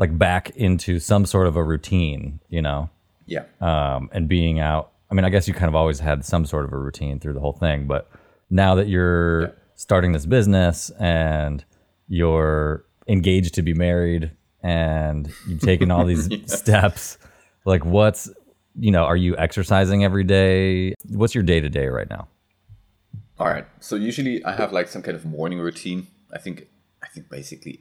like 0.00 0.16
back 0.18 0.50
into 0.56 0.98
some 0.98 1.24
sort 1.26 1.46
of 1.46 1.54
a 1.56 1.62
routine, 1.62 2.40
you 2.48 2.62
know, 2.62 2.88
yeah 3.26 3.44
um, 3.60 4.08
and 4.12 4.26
being 4.28 4.58
out. 4.58 4.90
I 5.10 5.14
mean, 5.14 5.24
I 5.24 5.30
guess 5.30 5.46
you 5.46 5.54
kind 5.54 5.68
of 5.68 5.74
always 5.74 6.00
had 6.00 6.24
some 6.24 6.44
sort 6.46 6.64
of 6.64 6.72
a 6.72 6.78
routine 6.78 7.20
through 7.20 7.34
the 7.34 7.40
whole 7.40 7.52
thing, 7.52 7.86
but 7.86 8.10
now 8.48 8.74
that 8.76 8.88
you're 8.88 9.42
Yeah. 9.42 9.48
starting 9.76 10.12
this 10.12 10.24
business 10.26 10.90
and 10.98 11.64
you're 12.08 12.84
engaged 13.08 13.54
to 13.54 13.62
be 13.62 13.74
married 13.74 14.30
and 14.62 15.30
you've 15.48 15.60
taken 15.60 15.90
all 15.90 16.04
these 16.06 16.28
steps, 16.60 17.18
like 17.64 17.84
what's, 17.84 18.30
you 18.78 18.90
know, 18.90 19.04
are 19.04 19.16
you 19.16 19.36
exercising 19.36 20.04
every 20.04 20.24
day? 20.24 20.94
What's 21.08 21.34
your 21.34 21.44
day 21.44 21.60
to 21.60 21.68
day 21.68 21.86
right 21.88 22.08
now? 22.10 22.26
all 23.38 23.46
right 23.48 23.64
so 23.80 23.96
usually 23.96 24.44
i 24.44 24.52
have 24.52 24.70
like 24.70 24.86
some 24.86 25.00
kind 25.00 25.16
of 25.16 25.24
morning 25.24 25.58
routine 25.58 26.06
i 26.34 26.38
think 26.38 26.66
i 27.02 27.06
think 27.08 27.30
basically 27.30 27.80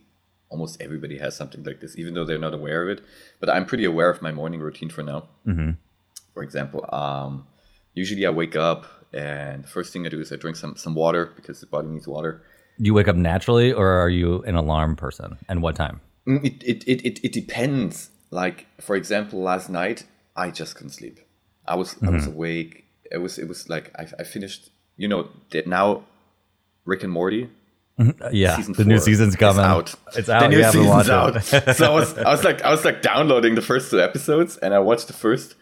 almost 0.49 0.81
everybody 0.81 1.17
has 1.17 1.35
something 1.35 1.63
like 1.63 1.79
this 1.79 1.97
even 1.97 2.13
though 2.13 2.25
they're 2.25 2.37
not 2.39 2.53
aware 2.53 2.83
of 2.83 2.89
it 2.89 3.03
but 3.39 3.49
i'm 3.49 3.65
pretty 3.65 3.85
aware 3.85 4.09
of 4.09 4.21
my 4.21 4.31
morning 4.31 4.59
routine 4.59 4.89
for 4.89 5.03
now 5.03 5.27
mm-hmm. 5.45 5.71
for 6.33 6.43
example 6.43 6.85
um, 6.93 7.45
usually 7.93 8.25
i 8.25 8.29
wake 8.29 8.55
up 8.55 8.85
and 9.13 9.63
the 9.63 9.67
first 9.67 9.93
thing 9.93 10.05
i 10.05 10.09
do 10.09 10.19
is 10.19 10.31
i 10.31 10.35
drink 10.35 10.57
some 10.57 10.75
some 10.75 10.95
water 10.95 11.31
because 11.35 11.59
the 11.61 11.67
body 11.67 11.87
needs 11.87 12.07
water 12.07 12.41
Do 12.79 12.85
you 12.85 12.93
wake 12.93 13.09
up 13.09 13.15
naturally 13.17 13.73
or 13.73 13.87
are 13.87 14.09
you 14.09 14.41
an 14.43 14.55
alarm 14.55 14.95
person? 14.95 15.37
And 15.49 15.61
what 15.61 15.75
time? 15.75 15.99
Mm, 16.25 16.45
It, 16.45 16.63
it, 16.63 16.83
it, 16.87 17.05
it, 17.05 17.19
it 17.25 17.33
depends. 17.33 18.09
Like 18.31 18.67
for 18.79 18.95
example, 18.95 19.41
last 19.41 19.69
night 19.69 20.05
I 20.35 20.49
just 20.49 20.75
couldn't 20.75 20.91
sleep. 20.91 21.19
I 21.67 21.75
was 21.75 21.97
I 22.01 22.09
was 22.09 22.25
awake. 22.27 22.85
It 23.11 23.17
was 23.17 23.37
it 23.37 23.47
was 23.49 23.67
like 23.67 23.91
I, 23.99 24.07
I 24.21 24.23
finished. 24.23 24.71
You 24.95 25.07
know 25.09 25.27
that 25.51 25.67
now, 25.67 26.03
Rick 26.85 27.03
and 27.03 27.11
Morty. 27.11 27.49
Uh, 27.99 28.29
yeah, 28.31 28.55
Season 28.55 28.73
the 28.73 28.85
new 28.85 28.97
season's 28.97 29.35
coming. 29.35 29.65
out. 29.65 29.93
It's 30.15 30.29
out. 30.29 30.39
The 30.41 30.47
new 30.47 30.63
season's 30.63 31.09
out. 31.09 31.35
it. 31.35 31.75
so 31.75 31.91
I 31.91 31.93
was 31.93 32.17
I 32.17 32.31
was 32.31 32.43
like 32.43 32.61
I 32.61 32.71
was 32.71 32.85
like 32.85 33.01
downloading 33.01 33.55
the 33.55 33.61
first 33.61 33.91
two 33.91 34.01
episodes, 34.01 34.57
and 34.57 34.73
I 34.73 34.79
watched 34.79 35.07
the 35.07 35.13
first, 35.13 35.55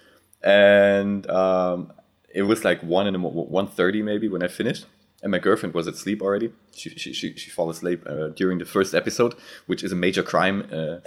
and 0.44 1.28
um, 1.30 1.92
it 2.34 2.44
was 2.44 2.64
like 2.64 2.82
one 2.84 3.08
in 3.08 3.14
the 3.14 3.20
one 3.20 3.68
thirty 3.68 4.02
maybe 4.04 4.28
when 4.28 4.44
I 4.44 4.48
finished. 4.48 4.86
And 5.24 5.32
my 5.32 5.40
girlfriend 5.40 5.74
was 5.74 5.88
asleep 5.88 6.22
already. 6.22 6.52
She 6.76 6.92
she 6.92 7.12
she, 7.12 7.36
she 7.36 7.50
fell 7.50 7.72
asleep 7.72 8.04
uh, 8.06 8.28
during 8.28 8.60
the 8.60 8.66
first 8.66 8.94
episode, 8.94 9.34
which 9.66 9.84
is 9.84 9.92
a 9.92 9.96
major 9.96 10.22
crime, 10.22 10.68
uh, 10.72 11.00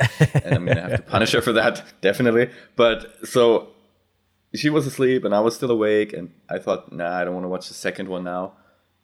and 0.44 0.54
I'm 0.56 0.66
gonna 0.66 0.80
have 0.80 0.96
to 0.96 1.02
punish 1.02 1.30
her 1.30 1.40
for 1.40 1.52
that 1.52 1.84
definitely. 2.00 2.50
But 2.74 3.24
so 3.24 3.68
she 4.52 4.68
was 4.68 4.84
asleep 4.84 5.24
and 5.24 5.32
I 5.32 5.38
was 5.38 5.54
still 5.54 5.70
awake, 5.70 6.12
and 6.12 6.32
I 6.48 6.58
thought, 6.58 6.90
nah, 6.92 7.16
I 7.16 7.24
don't 7.24 7.34
want 7.34 7.44
to 7.44 7.48
watch 7.48 7.68
the 7.68 7.74
second 7.74 8.08
one 8.08 8.24
now. 8.24 8.54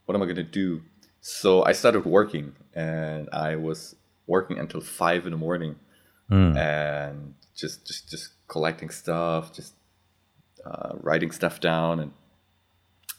What 0.06 0.16
am 0.16 0.22
I 0.22 0.26
gonna 0.26 0.42
do? 0.42 0.82
So 1.28 1.64
I 1.64 1.72
started 1.72 2.04
working, 2.04 2.54
and 2.72 3.28
I 3.32 3.56
was 3.56 3.96
working 4.28 4.60
until 4.60 4.80
five 4.80 5.26
in 5.26 5.32
the 5.32 5.36
morning, 5.36 5.74
and 6.56 7.34
just 7.56 7.84
just 7.84 8.08
just 8.08 8.28
collecting 8.46 8.90
stuff, 8.90 9.52
just 9.52 9.74
uh, 10.64 10.92
writing 11.00 11.32
stuff 11.32 11.58
down, 11.58 11.98
and 11.98 12.12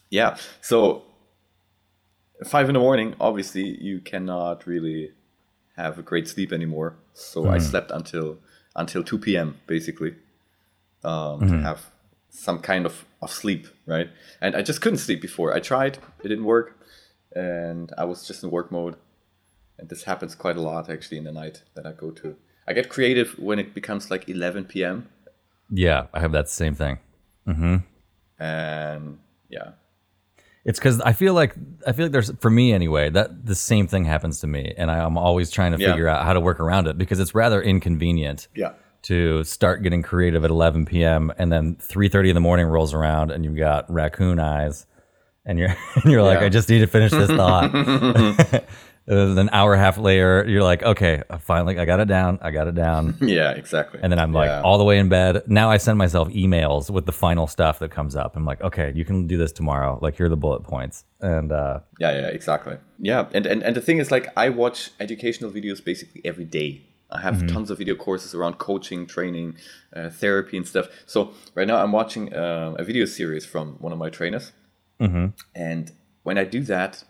yeah. 0.09 0.37
So 0.61 1.03
five 2.45 2.69
in 2.69 2.75
the 2.75 2.79
morning, 2.79 3.13
obviously, 3.19 3.65
you 3.83 3.99
cannot 3.99 4.65
really 4.65 5.11
have 5.75 5.99
a 5.99 6.01
great 6.01 6.29
sleep 6.29 6.53
anymore. 6.53 6.95
So 7.13 7.49
I 7.49 7.57
slept 7.59 7.91
until 7.91 8.37
until 8.73 9.03
two 9.03 9.19
p.m. 9.19 9.59
basically 9.67 10.15
um, 11.03 11.41
to 11.49 11.57
have 11.59 11.91
some 12.29 12.59
kind 12.59 12.85
of, 12.85 13.05
of 13.21 13.31
sleep, 13.31 13.67
right? 13.85 14.09
And 14.39 14.55
I 14.55 14.61
just 14.61 14.79
couldn't 14.79 14.99
sleep 14.99 15.21
before. 15.21 15.53
I 15.53 15.59
tried, 15.59 15.97
it 16.23 16.29
didn't 16.29 16.45
work, 16.45 16.77
and 17.37 17.91
I 17.97 18.05
was 18.05 18.25
just 18.27 18.43
in 18.43 18.49
work 18.51 18.71
mode. 18.71 18.95
And 19.79 19.89
this 19.89 20.03
happens 20.03 20.33
quite 20.35 20.57
a 20.57 20.61
lot 20.61 20.89
actually 20.89 21.19
in 21.19 21.23
the 21.23 21.31
night 21.31 21.61
that 21.75 21.85
I 21.85 21.91
go 21.91 22.09
to. 22.21 22.35
I 22.67 22.73
get 22.73 22.89
creative 22.89 23.29
when 23.37 23.59
it 23.59 23.73
becomes 23.75 24.09
like 24.09 24.27
11 24.27 24.65
p.m. 24.65 25.07
Yeah, 25.69 26.07
I 26.13 26.19
have 26.19 26.31
that 26.31 26.49
same 26.49 26.73
thing. 26.75 26.97
Mm-hmm. 27.47 27.77
and 28.39 29.19
yeah, 29.49 29.71
It's 30.65 30.79
because 30.79 30.99
I 31.01 31.13
feel 31.13 31.33
like 31.33 31.55
I 31.85 31.91
feel 31.93 32.05
like 32.05 32.11
there's 32.11 32.31
for 32.41 32.49
me 32.49 32.73
anyway 32.73 33.09
that 33.11 33.45
the 33.45 33.55
same 33.55 33.87
thing 33.87 34.03
happens 34.05 34.41
to 34.41 34.47
me, 34.47 34.73
and 34.77 34.91
I, 34.91 34.99
I'm 35.05 35.17
always 35.17 35.49
trying 35.51 35.71
to 35.73 35.79
Yeah. 35.79 35.91
figure 35.91 36.07
out 36.09 36.25
how 36.25 36.33
to 36.33 36.41
work 36.41 36.59
around 36.59 36.87
it 36.87 36.97
because 36.97 37.19
it's 37.21 37.33
rather 37.33 37.61
inconvenient 37.61 38.47
yeah, 38.55 38.73
to 39.03 39.43
start 39.45 39.81
getting 39.83 40.01
creative 40.03 40.43
at 40.43 40.49
11 40.51 40.85
p.m. 40.85 41.31
and 41.37 41.51
then 41.53 41.75
3:30 41.77 42.29
in 42.29 42.35
the 42.35 42.41
morning 42.41 42.65
rolls 42.65 42.93
around 42.93 43.31
and 43.31 43.45
you've 43.45 43.55
got 43.57 43.89
raccoon 43.89 44.39
eyes, 44.39 44.85
and 45.47 45.57
you're 45.57 45.69
and 45.95 46.11
you're 46.11 46.21
like, 46.21 46.39
Yeah. 46.41 46.45
I 46.45 46.49
just 46.49 46.69
need 46.69 46.79
to 46.79 46.87
finish 46.87 47.11
this 47.11 47.29
thought. 47.31 47.71
An 49.09 49.49
hour 49.53 49.71
and 49.73 49.81
a 49.81 49.85
half 49.85 49.97
later, 49.97 50.43
you're 50.49 50.63
like, 50.63 50.83
okay, 50.83 51.23
finally 51.39 51.79
I 51.79 51.85
got 51.85 52.01
it 52.01 52.09
down, 52.09 52.39
I 52.41 52.51
got 52.51 52.67
it 52.67 52.75
down. 52.75 53.15
yeah, 53.21 53.51
exactly. 53.51 54.01
And 54.03 54.11
then 54.11 54.19
I'm 54.19 54.33
like 54.33 54.49
Yeah. 54.49 54.61
all 54.63 54.77
the 54.77 54.83
way 54.83 54.99
in 54.99 55.07
bed. 55.07 55.43
Now 55.47 55.71
I 55.71 55.77
send 55.77 55.97
myself 55.97 56.27
emails 56.27 56.89
with 56.89 57.05
the 57.05 57.13
final 57.13 57.47
stuff 57.47 57.79
that 57.79 57.89
comes 57.89 58.17
up. 58.17 58.35
I'm 58.35 58.43
like, 58.43 58.59
okay, 58.61 58.91
you 58.93 59.05
can 59.05 59.25
do 59.25 59.37
this 59.37 59.53
tomorrow. 59.53 59.97
Like 60.01 60.17
here 60.17 60.25
are 60.25 60.29
the 60.29 60.35
bullet 60.35 60.63
points. 60.63 61.05
And 61.21 61.53
uh, 61.53 61.79
Yeah, 62.01 62.11
yeah, 62.19 62.27
exactly. 62.27 62.75
Yeah, 62.99 63.27
and, 63.33 63.45
and, 63.45 63.63
and 63.63 63.75
the 63.77 63.81
thing 63.81 63.99
is, 63.99 64.11
like, 64.11 64.27
I 64.35 64.49
watch 64.49 64.91
educational 64.99 65.51
videos 65.51 65.81
basically 65.83 66.21
every 66.25 66.45
day. 66.45 66.81
I 67.09 67.21
have 67.21 67.47
tons 67.47 67.71
of 67.71 67.77
video 67.77 67.95
courses 67.95 68.35
around 68.35 68.57
coaching, 68.57 69.07
training, 69.07 69.55
uh, 69.95 70.09
therapy, 70.09 70.57
and 70.57 70.67
stuff. 70.67 70.87
So 71.05 71.31
right 71.55 71.65
now, 71.65 71.77
I'm 71.81 71.93
watching 71.93 72.35
um, 72.35 72.75
a 72.77 72.83
video 72.83 73.05
series 73.05 73.45
from 73.45 73.75
one 73.79 73.93
of 73.93 73.97
my 73.97 74.09
trainers, 74.09 74.51
Mm-hmm. 74.99 75.27
and 75.53 75.91
when 76.23 76.37
I 76.37 76.43
do 76.43 76.61
that, 76.63 77.03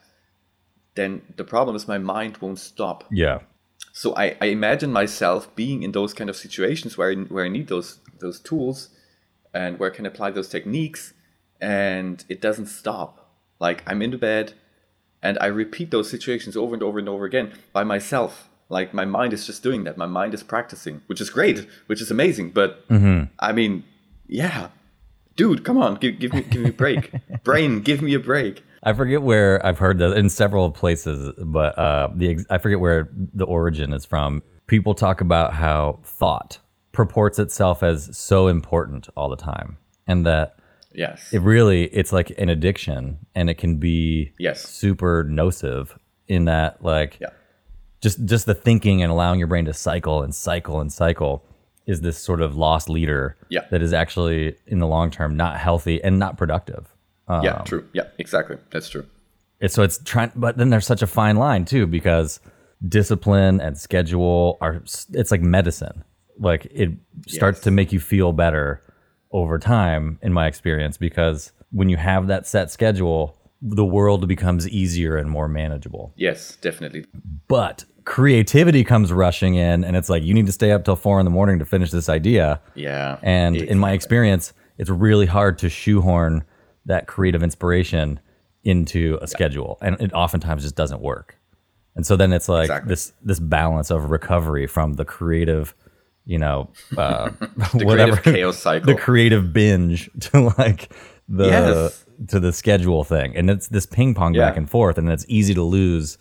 then 0.95 1.21
the 1.37 1.43
problem 1.43 1.75
is 1.75 1.87
my 1.87 1.97
mind 1.97 2.37
won't 2.37 2.59
stop. 2.59 3.05
yeah, 3.09 3.39
So 3.93 4.15
I, 4.15 4.35
I 4.41 4.47
imagine 4.47 4.91
myself 4.91 5.55
being 5.55 5.83
in 5.83 5.91
those 5.91 6.13
kind 6.13 6.29
of 6.29 6.35
situations 6.35 6.97
where 6.97 7.11
I, 7.11 7.15
where 7.15 7.45
I 7.45 7.47
need 7.47 7.67
those 7.67 7.99
those 8.19 8.39
tools 8.39 8.89
and 9.53 9.79
where 9.79 9.91
I 9.91 9.95
can 9.95 10.05
apply 10.05 10.31
those 10.31 10.49
techniques 10.49 11.13
and 11.61 12.23
it 12.29 12.41
doesn't 12.41 12.67
stop. 12.67 13.11
Like 13.59 13.83
I'm 13.87 14.01
in 14.01 14.11
the 14.11 14.17
bed 14.17 14.53
and 15.21 15.37
I 15.39 15.47
repeat 15.47 15.91
those 15.91 16.09
situations 16.09 16.55
over 16.55 16.73
and 16.73 16.83
over 16.83 16.99
and 16.99 17.09
over 17.09 17.25
again 17.25 17.53
by 17.73 17.83
myself. 17.83 18.49
Like 18.69 18.93
my 18.93 19.05
mind 19.05 19.33
is 19.33 19.45
just 19.45 19.63
doing 19.63 19.83
that. 19.85 19.97
My 19.97 20.05
mind 20.05 20.33
is 20.33 20.43
practicing, 20.43 21.01
which 21.07 21.21
is 21.21 21.29
great, 21.29 21.67
which 21.87 22.01
is 22.01 22.11
amazing. 22.11 22.51
But 22.51 22.87
mm-hmm. 22.89 23.25
I 23.39 23.51
mean, 23.51 23.83
yeah, 24.27 24.69
dude, 25.37 25.63
come 25.63 25.77
on, 25.77 25.95
give, 25.95 26.19
give 26.19 26.33
me 26.33 26.41
give 26.41 26.61
me 26.61 26.69
a 26.69 26.73
break. 26.73 27.11
Brain, 27.43 27.79
give 27.79 28.01
me 28.01 28.13
a 28.13 28.19
break. 28.19 28.63
I 28.83 28.91
forget 28.93 29.21
where 29.21 29.65
I've 29.65 29.79
heard 29.79 29.97
that 29.99 30.17
in 30.17 30.29
several 30.29 30.69
places, 30.71 31.31
but 31.37 31.77
uh, 31.79 32.09
the 32.13 32.29
ex- 32.31 32.45
I 32.49 32.57
forget 32.57 32.79
where 32.81 33.09
the 33.13 33.45
origin 33.45 33.93
is 33.93 34.03
from. 34.05 34.43
People 34.67 34.93
talk 34.93 35.21
about 35.21 35.53
how 35.53 35.99
thought 36.03 36.59
purports 36.91 37.39
itself 37.39 37.83
as 37.83 38.15
so 38.17 38.47
important 38.47 39.07
all 39.15 39.29
the 39.29 39.37
time, 39.37 39.77
and 40.05 40.25
that 40.25 40.55
Yes. 40.93 41.31
it 41.31 41.41
really 41.41 41.83
it's 41.85 42.11
like 42.11 42.31
an 42.37 42.49
addiction, 42.49 43.19
and 43.35 43.49
it 43.49 43.55
can 43.57 43.77
be 43.77 44.33
Yes. 44.39 44.61
super 44.67 45.23
nocive 45.23 45.97
in 46.27 46.45
that 46.45 46.83
like 46.83 47.17
Yeah. 47.21 47.29
just 48.01 48.25
just 48.25 48.45
the 48.47 48.53
thinking 48.55 49.01
and 49.03 49.11
allowing 49.11 49.37
your 49.39 49.47
brain 49.47 49.65
to 49.65 49.73
cycle 49.73 50.21
and 50.23 50.33
cycle 50.33 50.81
and 50.81 50.91
cycle 50.91 51.45
is 51.87 52.01
this 52.01 52.17
sort 52.19 52.41
of 52.41 52.55
loss 52.55 52.87
leader 52.89 53.35
Yeah. 53.49 53.61
that 53.71 53.81
is 53.81 53.93
actually 53.93 54.55
in 54.67 54.79
the 54.79 54.87
long 54.87 55.09
term 55.09 55.35
not 55.35 55.57
healthy 55.57 56.03
and 56.03 56.19
not 56.19 56.37
productive. 56.37 56.85
Um, 57.27 57.43
yeah, 57.43 57.61
true. 57.63 57.85
Yeah, 57.93 58.03
exactly. 58.19 58.57
That's 58.71 58.89
true. 58.89 59.05
it's, 59.59 59.73
so 59.73 59.81
it's 59.83 59.97
trying, 60.03 60.31
but 60.35 60.57
then 60.57 60.69
there's 60.69 60.85
such 60.85 61.01
a 61.01 61.07
fine 61.07 61.37
line 61.37 61.65
too 61.65 61.87
because 61.87 62.39
discipline 62.87 63.59
and 63.59 63.77
schedule 63.77 64.57
are 64.61 64.75
it's 65.13 65.31
like 65.31 65.41
medicine. 65.41 66.03
Like 66.39 66.65
it 66.69 66.91
starts 67.27 67.57
Yes. 67.59 67.63
to 67.63 67.71
make 67.71 67.91
you 67.91 67.99
feel 67.99 68.31
better 68.33 68.81
over 69.31 69.57
time, 69.59 70.19
in 70.21 70.31
my 70.31 70.47
experience, 70.47 70.97
because 70.97 71.51
when 71.71 71.89
you 71.89 71.97
have 71.97 72.27
that 72.27 72.45
set 72.47 72.71
schedule, 72.71 73.35
the 73.61 73.83
world 73.83 74.27
becomes 74.27 74.69
easier 74.69 75.17
and 75.17 75.29
more 75.29 75.47
manageable. 75.49 76.13
Yes, 76.15 76.55
definitely. 76.61 77.05
But 77.47 77.83
creativity 78.07 78.85
comes 78.85 79.11
rushing 79.11 79.55
in, 79.55 79.83
and 79.83 79.97
it's 79.97 80.09
like 80.09 80.23
you 80.23 80.33
need 80.33 80.45
to 80.45 80.51
stay 80.53 80.71
up 80.71 80.85
till 80.85 80.95
four 80.95 81.19
in 81.19 81.25
the 81.25 81.29
morning 81.29 81.59
to 81.59 81.65
finish 81.65 81.91
this 81.91 82.07
idea. 82.07 82.61
Yeah. 82.73 83.17
And 83.21 83.57
in 83.57 83.77
my 83.77 83.91
experience, 83.91 84.53
it's 84.77 84.89
really 84.89 85.25
hard 85.25 85.57
to 85.59 85.67
shoehorn 85.69 86.45
that 86.85 87.05
creative 87.05 87.43
inspiration 87.43 88.21
into 88.63 89.19
a 89.21 89.27
schedule, 89.27 89.77
and 89.81 89.99
it 89.99 90.13
oftentimes 90.13 90.63
just 90.63 90.75
doesn't 90.77 91.01
work. 91.01 91.37
And 91.97 92.05
so 92.05 92.15
then 92.15 92.31
it's 92.31 92.47
like 92.47 92.65
Exactly. 92.65 92.89
this 92.89 93.11
this 93.23 93.39
balance 93.41 93.91
of 93.91 94.09
recovery 94.09 94.67
from 94.67 94.93
the 94.93 95.03
creative, 95.03 95.75
you 96.25 96.37
know, 96.37 96.69
uh, 96.97 97.31
the 97.73 97.81
whatever 97.85 98.15
creative 98.15 98.23
chaos 98.23 98.57
cycle. 98.57 98.85
the 98.93 98.95
creative 98.99 99.51
binge 99.51 100.09
to 100.21 100.53
like 100.57 100.93
the 101.27 101.47
Yes. 101.47 102.05
to 102.29 102.39
the 102.39 102.53
schedule 102.53 103.03
thing, 103.03 103.35
and 103.35 103.49
it's 103.49 103.67
this 103.67 103.85
ping 103.85 104.13
pong 104.15 104.33
Yeah. 104.33 104.47
back 104.47 104.55
and 104.57 104.69
forth, 104.69 104.97
and 104.97 105.09
it's 105.09 105.25
easy 105.27 105.53
to 105.53 105.63
lose 105.63 106.17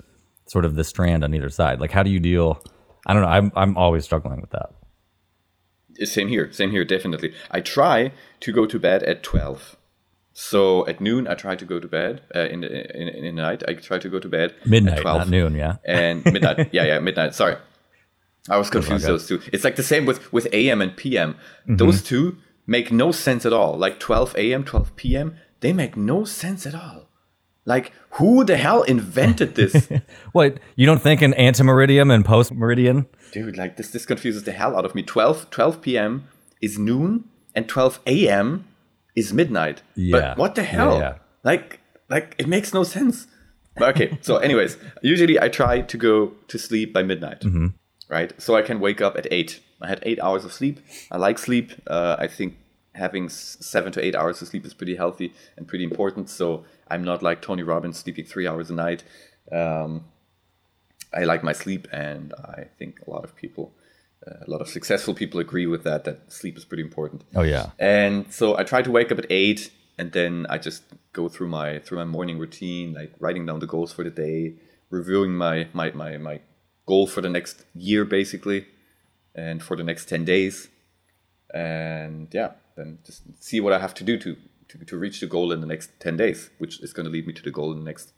sort 0.47 0.65
of 0.65 0.75
the 0.75 0.85
strand 0.85 1.25
on 1.25 1.35
either 1.35 1.51
side. 1.51 1.81
Like, 1.81 1.91
how 1.91 2.03
do 2.03 2.11
you 2.11 2.21
deal? 2.21 2.63
I 3.07 3.13
don't 3.13 3.23
know. 3.23 3.29
I'm 3.29 3.53
I'm 3.55 3.77
always 3.77 4.05
struggling 4.05 4.41
with 4.41 4.51
that. 4.51 4.71
Same 6.07 6.29
here. 6.29 6.53
Same 6.53 6.71
here. 6.71 6.85
Definitely. 6.85 7.33
I 7.51 7.61
try 7.61 8.13
to 8.41 8.53
go 8.53 8.67
to 8.67 8.79
bed 8.79 9.03
at 9.03 9.23
twelve. 9.23 9.77
So 10.33 10.87
at 10.87 11.01
noon, 11.01 11.27
I 11.27 11.35
try 11.35 11.57
to 11.57 11.65
go 11.65 11.81
to 11.81 11.89
bed. 11.89 12.21
Uh, 12.35 12.41
in, 12.41 12.61
the, 12.61 13.01
in 13.01 13.09
in 13.09 13.25
the 13.25 13.33
night, 13.33 13.63
I 13.67 13.73
try 13.73 13.99
to 13.99 14.09
go 14.11 14.19
to 14.19 14.29
bed 14.29 14.55
Midnight, 14.67 14.99
at 14.99 15.03
12. 15.03 15.19
not 15.19 15.29
noon. 15.31 15.55
Yeah. 15.55 15.77
and 15.87 16.23
midnight. 16.27 16.69
yeah, 16.73 16.85
yeah, 16.85 16.99
midnight. 16.99 17.35
Sorry, 17.35 17.57
I 18.51 18.59
was 18.59 18.69
confused 18.69 19.07
those 19.07 19.27
two. 19.27 19.41
It's 19.53 19.65
like 19.65 19.77
the 19.77 19.83
same 19.83 20.05
with 20.05 20.33
with 20.33 20.47
AM 20.53 20.83
and 20.83 20.95
PM. 20.95 21.35
Mm-hmm. 21.35 21.77
Those 21.77 22.03
two 22.03 22.37
make 22.67 22.93
no 22.93 23.13
sense 23.13 23.47
at 23.47 23.53
all. 23.53 23.79
Like 23.79 23.99
12 24.01 24.37
AM, 24.37 24.65
12 24.65 24.97
PM, 24.97 25.37
they 25.61 25.73
make 25.73 25.97
no 25.97 26.25
sense 26.25 26.67
at 26.67 26.75
all. 26.75 27.06
Like 27.67 27.93
who 28.13 28.45
the 28.45 28.57
hell 28.57 28.83
invented 28.83 29.55
this, 29.57 29.89
What 30.33 30.59
you 30.77 30.87
don't 30.87 31.03
think 31.03 31.21
an 31.21 31.35
antemeridium 31.35 32.11
and 32.15 32.25
post 32.25 32.53
meridian? 32.53 33.07
dude? 33.33 33.57
Like 33.59 33.77
this 33.77 33.91
this 33.91 34.07
confuses 34.07 34.45
the 34.45 34.53
hell 34.53 34.77
out 34.79 34.85
of 34.85 34.95
me. 34.95 35.03
12 35.03 35.51
12 35.51 35.83
PM 35.83 36.29
is 36.63 36.79
noon 36.79 37.25
and 37.55 37.69
12 37.69 38.01
AM 38.07 38.65
is 39.15 39.33
midnight. 39.33 39.83
Yeah. 39.97 40.13
But 40.21 40.39
what 40.39 40.55
the 40.55 40.63
hell? 40.63 40.99
yeah. 40.99 41.15
Like 41.43 41.81
like 42.09 42.35
it 42.39 42.47
makes 42.47 42.73
no 42.73 42.85
sense. 42.85 43.27
But 43.77 43.97
okay, 43.97 44.19
so 44.23 44.37
anyways, 44.49 44.79
usually 45.03 45.39
I 45.41 45.49
try 45.49 45.81
to 45.83 45.97
go 45.99 46.33
to 46.49 46.59
sleep 46.59 46.93
by 46.95 47.03
midnight. 47.03 47.41
Mm-hmm. 47.41 47.67
right? 48.09 48.33
So 48.41 48.55
I 48.57 48.63
can 48.63 48.79
wake 48.81 49.01
up 49.03 49.17
at 49.19 49.27
eight. 49.31 49.61
I 49.83 49.89
had 49.89 50.01
eight 50.05 50.21
hours 50.23 50.45
of 50.45 50.53
sleep. 50.53 50.79
I 51.11 51.19
like 51.19 51.39
sleep. 51.39 51.73
Uh, 51.87 52.17
I 52.19 52.27
think 52.29 52.57
having 52.95 53.29
seven 53.29 53.93
to 53.93 54.03
eight 54.03 54.15
hours 54.15 54.41
of 54.41 54.49
sleep 54.49 54.65
is 54.65 54.73
pretty 54.73 54.97
healthy 54.97 55.35
and 55.57 55.69
pretty 55.69 55.85
important. 55.85 56.31
So 56.31 56.65
I'm 56.89 57.05
not 57.05 57.23
like 57.23 57.43
Tony 57.43 57.63
Robbins 57.63 57.99
sleeping 57.99 58.25
three 58.25 58.47
hours 58.47 58.71
a 58.71 58.75
night. 58.75 59.05
Um, 59.51 60.05
I 61.15 61.25
like 61.25 61.43
my 61.43 61.53
sleep, 61.53 61.89
and 61.93 62.33
I 62.35 62.67
think 62.79 63.01
a 63.07 63.11
lot 63.11 63.25
of 63.25 63.35
people, 63.35 63.73
uh, 64.27 64.45
a 64.47 64.51
lot 64.51 64.61
of 64.61 64.69
successful 64.69 65.15
people 65.15 65.41
agree 65.41 65.67
with 65.67 65.85
that. 65.85 66.05
That 66.05 66.33
sleep 66.33 66.57
is 66.57 66.65
pretty 66.65 66.83
important. 66.83 67.23
Oh 67.35 67.43
yeah. 67.43 67.71
And 67.79 68.33
so 68.33 68.57
I 68.59 68.65
try 68.65 68.83
to 68.83 68.91
wake 68.91 69.11
up 69.11 69.19
at 69.19 69.27
eight, 69.31 69.71
and 69.99 70.13
then 70.13 70.47
I 70.49 70.59
just 70.59 70.83
go 71.13 71.29
through 71.29 71.49
my 71.49 71.79
through 71.81 71.99
my 71.99 72.05
morning 72.05 72.39
routine, 72.39 72.93
like 72.95 73.13
writing 73.19 73.47
down 73.47 73.61
the 73.61 73.67
goals 73.67 73.93
for 73.93 74.05
the 74.05 74.11
day, 74.11 74.55
reviewing 74.91 75.33
my 75.37 75.69
my 75.73 75.91
my, 75.93 76.19
my 76.19 76.41
goal 76.87 77.07
for 77.07 77.21
the 77.21 77.29
next 77.31 77.65
year, 77.75 78.05
basically, 78.05 78.67
and 79.35 79.63
for 79.63 79.77
the 79.77 79.85
next 79.85 80.09
ten 80.09 80.25
days, 80.25 80.69
and 81.55 82.29
yeah, 82.33 82.53
then 82.77 82.99
just 83.05 83.23
see 83.43 83.61
what 83.61 83.73
I 83.73 83.79
have 83.79 83.95
to 83.95 84.05
do 84.05 84.19
to 84.19 84.37
to, 84.79 84.85
to 84.85 84.97
reach 84.97 85.21
the 85.21 85.27
goal 85.27 85.53
in 85.53 85.61
the 85.61 85.67
next 85.67 85.91
ten 86.01 86.17
days, 86.17 86.51
which 86.59 86.81
is 86.83 86.93
going 86.93 87.05
to 87.05 87.11
lead 87.11 87.27
me 87.27 87.33
to 87.33 87.43
the 87.43 87.51
goal 87.51 87.73
in 87.73 87.79
the 87.79 87.85
next 87.85 88.13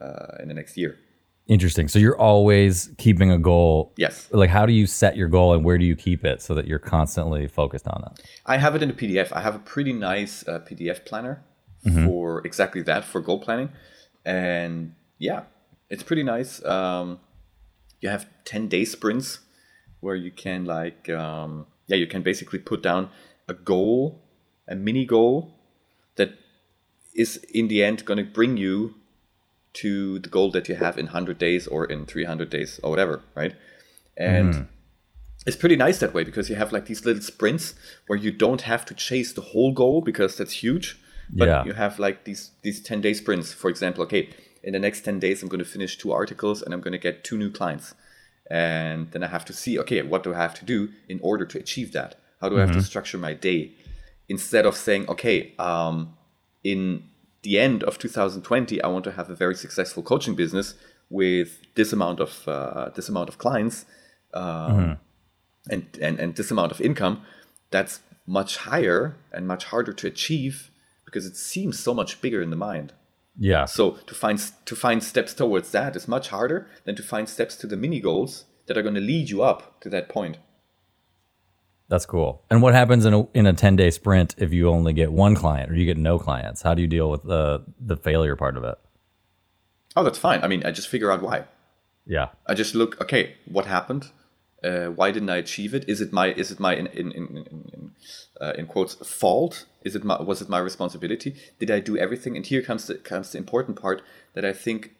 uh, 0.00 0.36
in 0.40 0.48
the 0.48 0.54
next 0.54 0.76
year. 0.76 0.98
Interesting. 1.46 1.88
So 1.88 1.98
you're 1.98 2.18
always 2.18 2.90
keeping 2.98 3.30
a 3.30 3.38
goal. 3.38 3.94
Yes. 3.96 4.28
Like, 4.30 4.50
how 4.50 4.66
do 4.66 4.72
you 4.72 4.86
set 4.86 5.16
your 5.16 5.28
goal 5.28 5.54
and 5.54 5.64
where 5.64 5.78
do 5.78 5.86
you 5.86 5.96
keep 5.96 6.22
it 6.24 6.42
so 6.42 6.54
that 6.54 6.66
you're 6.66 6.78
constantly 6.78 7.46
focused 7.48 7.88
on 7.88 8.04
it? 8.06 8.22
I 8.44 8.58
have 8.58 8.74
it 8.74 8.82
in 8.82 8.90
a 8.90 8.92
PDF. 8.92 9.32
I 9.32 9.40
have 9.40 9.54
a 9.54 9.58
pretty 9.58 9.94
nice 9.94 10.46
uh, 10.46 10.58
PDF 10.60 11.06
planner 11.06 11.42
for 12.04 12.44
exactly 12.44 12.82
that 12.82 13.04
for 13.04 13.20
goal 13.20 13.40
planning, 13.40 13.70
and 14.24 14.94
yeah, 15.18 15.44
it's 15.88 16.02
pretty 16.02 16.22
nice. 16.22 16.62
Um, 16.64 17.20
you 18.00 18.08
have 18.08 18.28
ten 18.44 18.68
day 18.68 18.84
sprints 18.84 19.40
where 20.00 20.16
you 20.16 20.30
can 20.30 20.64
like 20.64 21.08
um, 21.08 21.66
yeah 21.86 21.96
you 21.96 22.06
can 22.06 22.22
basically 22.22 22.58
put 22.58 22.82
down 22.82 23.10
a 23.48 23.54
goal, 23.54 24.22
a 24.68 24.74
mini 24.74 25.04
goal 25.04 25.54
that 25.57 25.57
is 27.18 27.36
in 27.52 27.68
the 27.68 27.82
end 27.84 28.04
going 28.04 28.18
to 28.24 28.30
bring 28.40 28.56
you 28.56 28.94
to 29.74 30.18
the 30.20 30.28
goal 30.28 30.50
that 30.52 30.68
you 30.68 30.76
have 30.76 30.96
in 30.98 31.06
100 31.06 31.38
days 31.38 31.66
or 31.66 31.84
in 31.84 32.06
300 32.06 32.48
days 32.50 32.80
or 32.82 32.90
whatever, 32.90 33.22
right? 33.34 33.54
And 34.16 34.68
it's 35.46 35.56
pretty 35.56 35.76
nice 35.76 35.98
that 36.00 36.14
way 36.14 36.24
because 36.24 36.50
you 36.50 36.56
have 36.56 36.72
like 36.72 36.86
these 36.86 37.04
little 37.04 37.22
sprints 37.22 37.74
where 38.06 38.18
you 38.18 38.32
don't 38.32 38.62
have 38.62 38.84
to 38.86 38.94
chase 38.94 39.32
the 39.32 39.40
whole 39.52 39.72
goal 39.72 40.00
because 40.00 40.36
that's 40.36 40.52
huge. 40.64 40.98
But 41.30 41.48
Yeah. 41.48 41.64
you 41.66 41.72
have 41.74 41.98
like 41.98 42.24
these 42.24 42.42
these 42.62 42.80
10 42.82 43.00
day 43.02 43.14
sprints. 43.14 43.52
For 43.52 43.68
example, 43.70 44.02
okay, 44.04 44.30
in 44.62 44.72
the 44.72 44.78
next 44.86 45.02
10 45.04 45.18
days 45.20 45.42
I'm 45.42 45.48
going 45.48 45.64
to 45.66 45.70
finish 45.76 45.96
two 45.98 46.12
articles 46.12 46.62
and 46.62 46.72
I'm 46.74 46.80
going 46.80 46.92
to 47.00 47.04
get 47.08 47.24
two 47.24 47.38
new 47.38 47.50
clients. 47.50 47.94
And 48.50 49.10
then 49.12 49.22
I 49.22 49.28
have 49.28 49.44
to 49.44 49.52
see, 49.52 49.78
okay, 49.78 50.00
what 50.02 50.22
do 50.24 50.32
I 50.34 50.38
have 50.38 50.54
to 50.60 50.64
do 50.64 50.88
in 51.08 51.18
order 51.22 51.44
to 51.52 51.58
achieve 51.58 51.92
that? 51.92 52.10
How 52.40 52.48
do 52.48 52.56
I 52.56 52.60
have 52.60 52.72
to 52.72 52.82
structure 52.82 53.18
my 53.18 53.34
day? 53.34 53.72
Instead 54.28 54.64
of 54.66 54.74
saying, 54.74 55.06
okay, 55.08 55.52
um, 55.58 56.14
in 56.72 57.04
the 57.42 57.58
end 57.58 57.82
of 57.84 57.98
2020, 57.98 58.82
I 58.82 58.88
want 58.88 59.04
to 59.04 59.12
have 59.12 59.30
a 59.30 59.34
very 59.34 59.54
successful 59.54 60.02
coaching 60.02 60.34
business 60.34 60.74
with 61.10 61.50
this 61.74 61.92
amount 61.92 62.20
of 62.20 62.46
uh, 62.46 62.90
this 62.94 63.08
amount 63.08 63.28
of 63.28 63.38
clients 63.38 63.86
um, 64.34 64.98
and, 65.70 65.84
and 66.00 66.18
and 66.18 66.36
this 66.36 66.50
amount 66.50 66.72
of 66.72 66.80
income. 66.80 67.22
That's 67.70 68.00
much 68.26 68.58
higher 68.58 69.16
and 69.32 69.46
much 69.46 69.64
harder 69.64 69.92
to 69.94 70.06
achieve 70.06 70.70
because 71.04 71.24
it 71.24 71.36
seems 71.36 71.78
so 71.78 71.94
much 71.94 72.20
bigger 72.20 72.42
in 72.42 72.50
the 72.50 72.56
mind. 72.70 72.92
Yeah. 73.38 73.64
So 73.64 73.92
to 74.10 74.14
find 74.14 74.38
to 74.66 74.76
find 74.76 75.02
steps 75.02 75.32
towards 75.32 75.70
that 75.70 75.96
is 75.96 76.06
much 76.08 76.28
harder 76.28 76.68
than 76.84 76.96
to 76.96 77.02
find 77.02 77.28
steps 77.28 77.56
to 77.56 77.66
the 77.66 77.76
mini 77.76 78.00
goals 78.00 78.44
that 78.66 78.76
are 78.76 78.82
going 78.82 79.00
to 79.02 79.10
lead 79.12 79.30
you 79.30 79.42
up 79.42 79.80
to 79.80 79.88
that 79.88 80.08
point. 80.08 80.36
That's 81.88 82.04
cool. 82.04 82.44
And 82.50 82.60
what 82.60 82.74
happens 82.74 83.06
in 83.06 83.14
a 83.14 83.24
in 83.32 83.46
a 83.46 83.52
ten 83.52 83.76
day 83.76 83.90
sprint 83.90 84.34
if 84.38 84.52
you 84.52 84.68
only 84.68 84.92
get 84.92 85.10
one 85.10 85.34
client 85.34 85.70
or 85.70 85.74
you 85.74 85.86
get 85.86 85.96
no 85.96 86.18
clients? 86.18 86.62
How 86.62 86.74
do 86.74 86.82
you 86.82 86.88
deal 86.88 87.10
with 87.10 87.24
the 87.24 87.64
the 87.80 87.96
failure 87.96 88.36
part 88.36 88.56
of 88.56 88.64
it? 88.64 88.78
Oh, 89.96 90.04
that's 90.04 90.18
fine. 90.18 90.42
I 90.42 90.48
mean, 90.48 90.64
I 90.64 90.70
just 90.70 90.88
figure 90.88 91.10
out 91.10 91.22
why. 91.22 91.44
Yeah. 92.06 92.28
I 92.46 92.54
just 92.54 92.74
look, 92.74 93.00
okay, 93.00 93.34
what 93.46 93.66
happened? 93.66 94.10
Uh, 94.62 94.86
why 94.86 95.10
didn't 95.10 95.30
I 95.30 95.36
achieve 95.36 95.72
it? 95.72 95.88
Is 95.88 96.00
it 96.00 96.12
my 96.12 96.32
is 96.32 96.50
it 96.50 96.60
my 96.60 96.74
in 96.74 96.88
in 96.88 97.12
in 97.12 97.26
in, 97.36 97.70
in, 97.72 97.90
uh, 98.40 98.52
in 98.58 98.66
quotes 98.66 98.94
fault? 98.94 99.66
Is 99.82 99.94
it 99.94 100.04
my 100.04 100.20
was 100.20 100.42
it 100.42 100.48
my 100.48 100.58
responsibility? 100.58 101.36
Did 101.58 101.70
I 101.70 101.80
do 101.80 101.96
everything? 101.96 102.36
And 102.36 102.44
here 102.44 102.60
comes 102.60 102.86
the 102.86 102.96
comes 102.96 103.32
the 103.32 103.38
important 103.38 103.80
part 103.80 104.02
that 104.34 104.44
I 104.44 104.52
think 104.52 104.94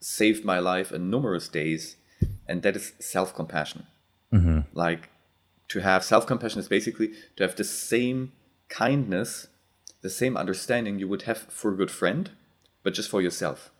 saved 0.00 0.44
my 0.44 0.58
life 0.58 0.92
in 0.92 1.10
numerous 1.10 1.46
days, 1.48 1.96
and 2.48 2.62
that 2.62 2.74
is 2.74 2.94
self 2.98 3.34
compassion. 3.34 3.86
Like 4.72 5.10
to 5.68 5.80
have 5.80 6.04
self 6.04 6.26
compassion 6.26 6.60
is 6.60 6.68
basically 6.68 7.12
to 7.36 7.42
have 7.42 7.56
the 7.56 7.64
same 7.64 8.32
kindness, 8.68 9.48
the 10.02 10.10
same 10.10 10.36
understanding 10.36 10.98
you 10.98 11.08
would 11.08 11.22
have 11.22 11.38
for 11.38 11.72
a 11.72 11.76
good 11.76 11.90
friend, 11.90 12.30
but 12.82 12.94
just 12.94 13.10
for 13.10 13.20
yourself 13.22 13.70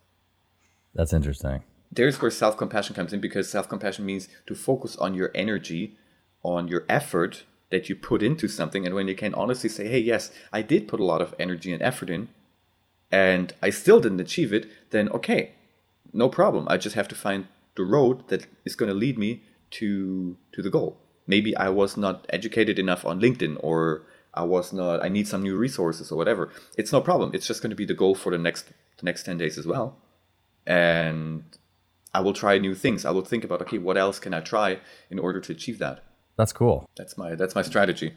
That's 0.95 1.13
interesting. 1.13 1.63
there's 1.93 2.21
where 2.21 2.31
self 2.31 2.57
compassion 2.57 2.95
comes 2.95 3.13
in 3.13 3.21
because 3.21 3.51
self 3.51 3.69
compassion 3.69 4.05
means 4.05 4.29
to 4.47 4.55
focus 4.55 4.97
on 4.97 5.15
your 5.15 5.31
energy, 5.35 5.97
on 6.43 6.69
your 6.69 6.85
effort 6.89 7.45
that 7.71 7.89
you 7.89 7.97
put 7.97 8.23
into 8.23 8.49
something. 8.49 8.87
And 8.87 8.95
when 8.95 9.09
you 9.09 9.15
can 9.15 9.35
honestly 9.35 9.69
say, 9.69 9.89
hey, 9.89 9.99
yes, 9.99 10.31
I 10.53 10.63
did 10.63 10.87
put 10.89 11.01
a 11.01 11.05
lot 11.05 11.21
of 11.21 11.35
energy 11.39 11.73
and 11.73 11.83
effort 11.83 12.11
in, 12.11 12.29
and 13.11 13.53
I 13.63 13.71
still 13.71 14.01
didn't 14.01 14.21
achieve 14.21 14.53
it, 14.53 14.69
then 14.91 15.09
okay, 15.11 15.53
no 16.13 16.29
problem. 16.29 16.67
I 16.69 16.77
just 16.77 16.97
have 16.97 17.09
to 17.09 17.15
find 17.15 17.49
the 17.77 17.85
road 17.85 18.29
that 18.29 18.47
is 18.65 18.77
going 18.77 18.89
to 18.89 18.95
lead 18.95 19.19
me 19.19 19.43
to 19.73 20.37
to 20.53 20.63
the 20.63 20.71
goal. 20.71 20.97
Maybe 21.27 21.57
I 21.57 21.69
was 21.69 21.97
not 21.97 22.27
educated 22.31 22.79
enough 22.79 23.05
on 23.05 23.21
LinkedIn 23.21 23.57
or 23.61 24.03
I 24.35 24.45
was 24.45 24.73
not 24.73 25.05
I 25.05 25.09
need 25.09 25.27
some 25.27 25.43
new 25.43 25.57
resources 25.57 26.13
or 26.13 26.17
whatever. 26.17 26.51
It's 26.77 26.93
no 26.93 27.01
problem. 27.01 27.31
It's 27.35 27.47
just 27.47 27.63
going 27.63 27.71
to 27.71 27.77
be 27.77 27.87
the 27.87 27.95
goal 27.95 28.15
for 28.15 28.31
the 28.31 28.39
next 28.39 28.67
the 28.99 29.05
next 29.05 29.25
10 29.25 29.39
days 29.39 29.59
as 29.59 29.67
well. 29.67 29.97
And 30.67 31.45
I 32.15 32.21
will 32.21 32.33
try 32.33 32.59
new 32.59 32.75
things. 32.75 33.05
I 33.05 33.11
will 33.11 33.25
think 33.25 33.45
about 33.45 33.63
okay, 33.63 33.79
what 33.79 33.97
else 33.97 34.19
can 34.19 34.35
I 34.35 34.41
try 34.41 34.79
in 35.11 35.19
order 35.19 35.41
to 35.41 35.53
achieve 35.53 35.79
that? 35.79 36.05
That's 36.37 36.53
cool. 36.53 36.89
That's 36.97 37.17
my 37.17 37.35
that's 37.35 37.55
my 37.55 37.63
strategy. 37.63 38.13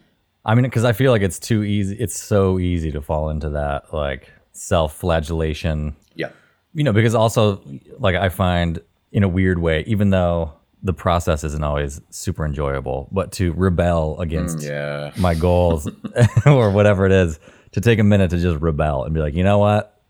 I 0.45 0.55
mean, 0.55 0.63
because 0.63 0.85
I 0.85 0.93
feel 0.93 1.11
like 1.11 1.21
it's 1.21 1.39
too 1.39 1.63
easy. 1.63 1.95
It's 1.97 2.19
so 2.19 2.59
easy 2.59 2.91
to 2.91 3.01
fall 3.01 3.29
into 3.29 3.49
that 3.51 3.93
like 3.93 4.31
self 4.51 4.95
flagellation. 4.95 5.95
Yeah. 6.15 6.31
You 6.73 6.83
know, 6.83 6.93
because 6.93 7.15
also 7.15 7.63
like 7.97 8.15
I 8.15 8.29
find 8.29 8.81
in 9.11 9.23
a 9.23 9.27
weird 9.27 9.59
way, 9.59 9.83
even 9.87 10.11
though 10.11 10.53
the 10.81 10.93
process 10.93 11.43
isn't 11.43 11.63
always 11.63 11.99
super 12.09 12.45
enjoyable, 12.45 13.09
but 13.11 13.31
to 13.33 13.51
rebel 13.53 14.15
mm, 14.17 14.21
against 14.21 14.61
Yeah. 14.63 15.11
my 15.17 15.35
goals 15.35 15.89
or 16.45 16.71
whatever 16.71 17.05
it 17.05 17.11
is, 17.11 17.39
to 17.71 17.81
take 17.81 17.99
a 17.99 18.03
minute 18.03 18.29
to 18.31 18.37
just 18.37 18.61
rebel 18.61 19.03
and 19.03 19.13
be 19.13 19.19
like, 19.19 19.33
you 19.33 19.43
know 19.43 19.57
what? 19.59 20.01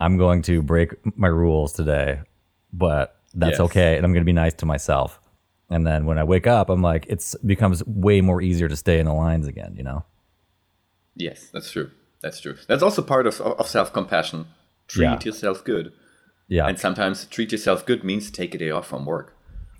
I'm 0.00 0.16
going 0.18 0.42
to 0.42 0.62
break 0.62 0.94
my 1.16 1.28
rules 1.28 1.72
today, 1.72 2.20
but 2.72 3.16
that's 3.34 3.52
Yes. 3.52 3.60
okay. 3.60 3.96
And 3.96 4.04
I'm 4.04 4.12
going 4.12 4.20
to 4.22 4.26
be 4.26 4.32
nice 4.32 4.54
to 4.54 4.66
myself. 4.66 5.18
And 5.70 5.86
then 5.86 6.04
when 6.04 6.18
I 6.18 6.24
wake 6.24 6.46
up, 6.46 6.68
I'm 6.68 6.82
like, 6.82 7.06
it's 7.08 7.34
becomes 7.36 7.82
way 7.86 8.20
more 8.20 8.42
easier 8.42 8.68
to 8.68 8.76
stay 8.76 8.98
in 8.98 9.06
the 9.06 9.14
lines 9.14 9.46
again, 9.46 9.74
you 9.76 9.82
know? 9.82 10.04
Yes, 11.16 11.48
that's 11.52 11.70
true. 11.70 11.90
That's 12.20 12.40
true. 12.40 12.56
That's 12.68 12.82
also 12.82 13.02
part 13.02 13.26
of, 13.26 13.40
of 13.40 13.66
self 13.68 13.92
compassion. 13.92 14.46
Treat 14.88 15.04
Yeah. 15.04 15.18
yourself 15.24 15.64
good. 15.64 15.92
Yeah. 16.48 16.66
And 16.66 16.78
sometimes 16.78 17.24
treat 17.26 17.52
yourself 17.52 17.86
good 17.86 18.04
means 18.04 18.30
take 18.30 18.54
a 18.54 18.58
day 18.58 18.70
off 18.70 18.86
from 18.86 19.06
work, 19.06 19.33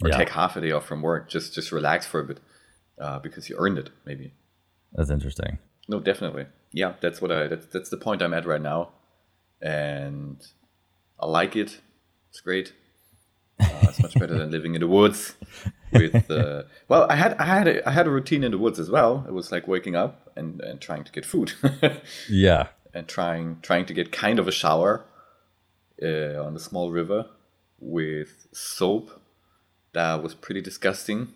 or 0.04 0.08
Yeah. 0.10 0.18
take 0.18 0.30
half 0.30 0.56
a 0.56 0.60
day 0.60 0.70
off 0.72 0.86
from 0.86 1.02
work. 1.02 1.28
Just 1.28 1.54
just 1.54 1.72
relax 1.72 2.06
for 2.06 2.20
a 2.20 2.24
bit, 2.24 2.40
uh, 3.00 3.18
because 3.20 3.48
you 3.48 3.56
earned 3.58 3.78
it. 3.78 3.90
Maybe. 4.04 4.34
That's 4.92 5.10
interesting. 5.10 5.58
No, 5.88 6.00
definitely. 6.00 6.46
Yeah, 6.72 6.94
that's 7.00 7.20
what 7.22 7.30
I. 7.32 7.46
That's 7.48 7.66
that's 7.66 7.90
the 7.90 7.96
point 7.96 8.22
I'm 8.22 8.34
at 8.34 8.46
right 8.46 8.60
now, 8.62 8.90
and 9.60 10.36
I 11.20 11.26
like 11.26 11.56
it. 11.56 11.80
It's 12.30 12.40
great. 12.40 12.72
Uh, 13.60 13.68
it's 13.82 14.00
much 14.02 14.14
better 14.14 14.36
than 14.36 14.50
living 14.50 14.74
in 14.74 14.80
the 14.80 14.88
woods. 14.88 15.34
With 15.92 16.28
uh, 16.30 16.64
well, 16.88 17.06
I 17.08 17.14
had 17.14 17.34
I 17.38 17.44
had 17.44 17.68
a, 17.68 17.88
I 17.88 17.92
had 17.92 18.06
a 18.08 18.10
routine 18.10 18.42
in 18.42 18.50
the 18.50 18.58
woods 18.58 18.80
as 18.80 18.90
well. 18.90 19.24
It 19.28 19.32
was 19.32 19.52
like 19.52 19.68
waking 19.68 19.94
up 19.94 20.32
and, 20.36 20.60
and 20.60 20.80
trying 20.80 21.04
to 21.04 21.12
get 21.12 21.24
food, 21.24 21.52
Yeah. 22.28 22.68
and 22.92 23.06
trying 23.06 23.58
trying 23.62 23.86
to 23.86 23.94
get 23.94 24.10
kind 24.10 24.40
of 24.40 24.48
a 24.48 24.52
shower 24.52 25.04
uh, 26.02 26.42
on 26.44 26.56
a 26.56 26.58
small 26.58 26.90
river 26.90 27.26
with 27.78 28.48
soap 28.52 29.20
that 29.94 30.22
was 30.22 30.34
pretty 30.34 30.60
disgusting 30.60 31.32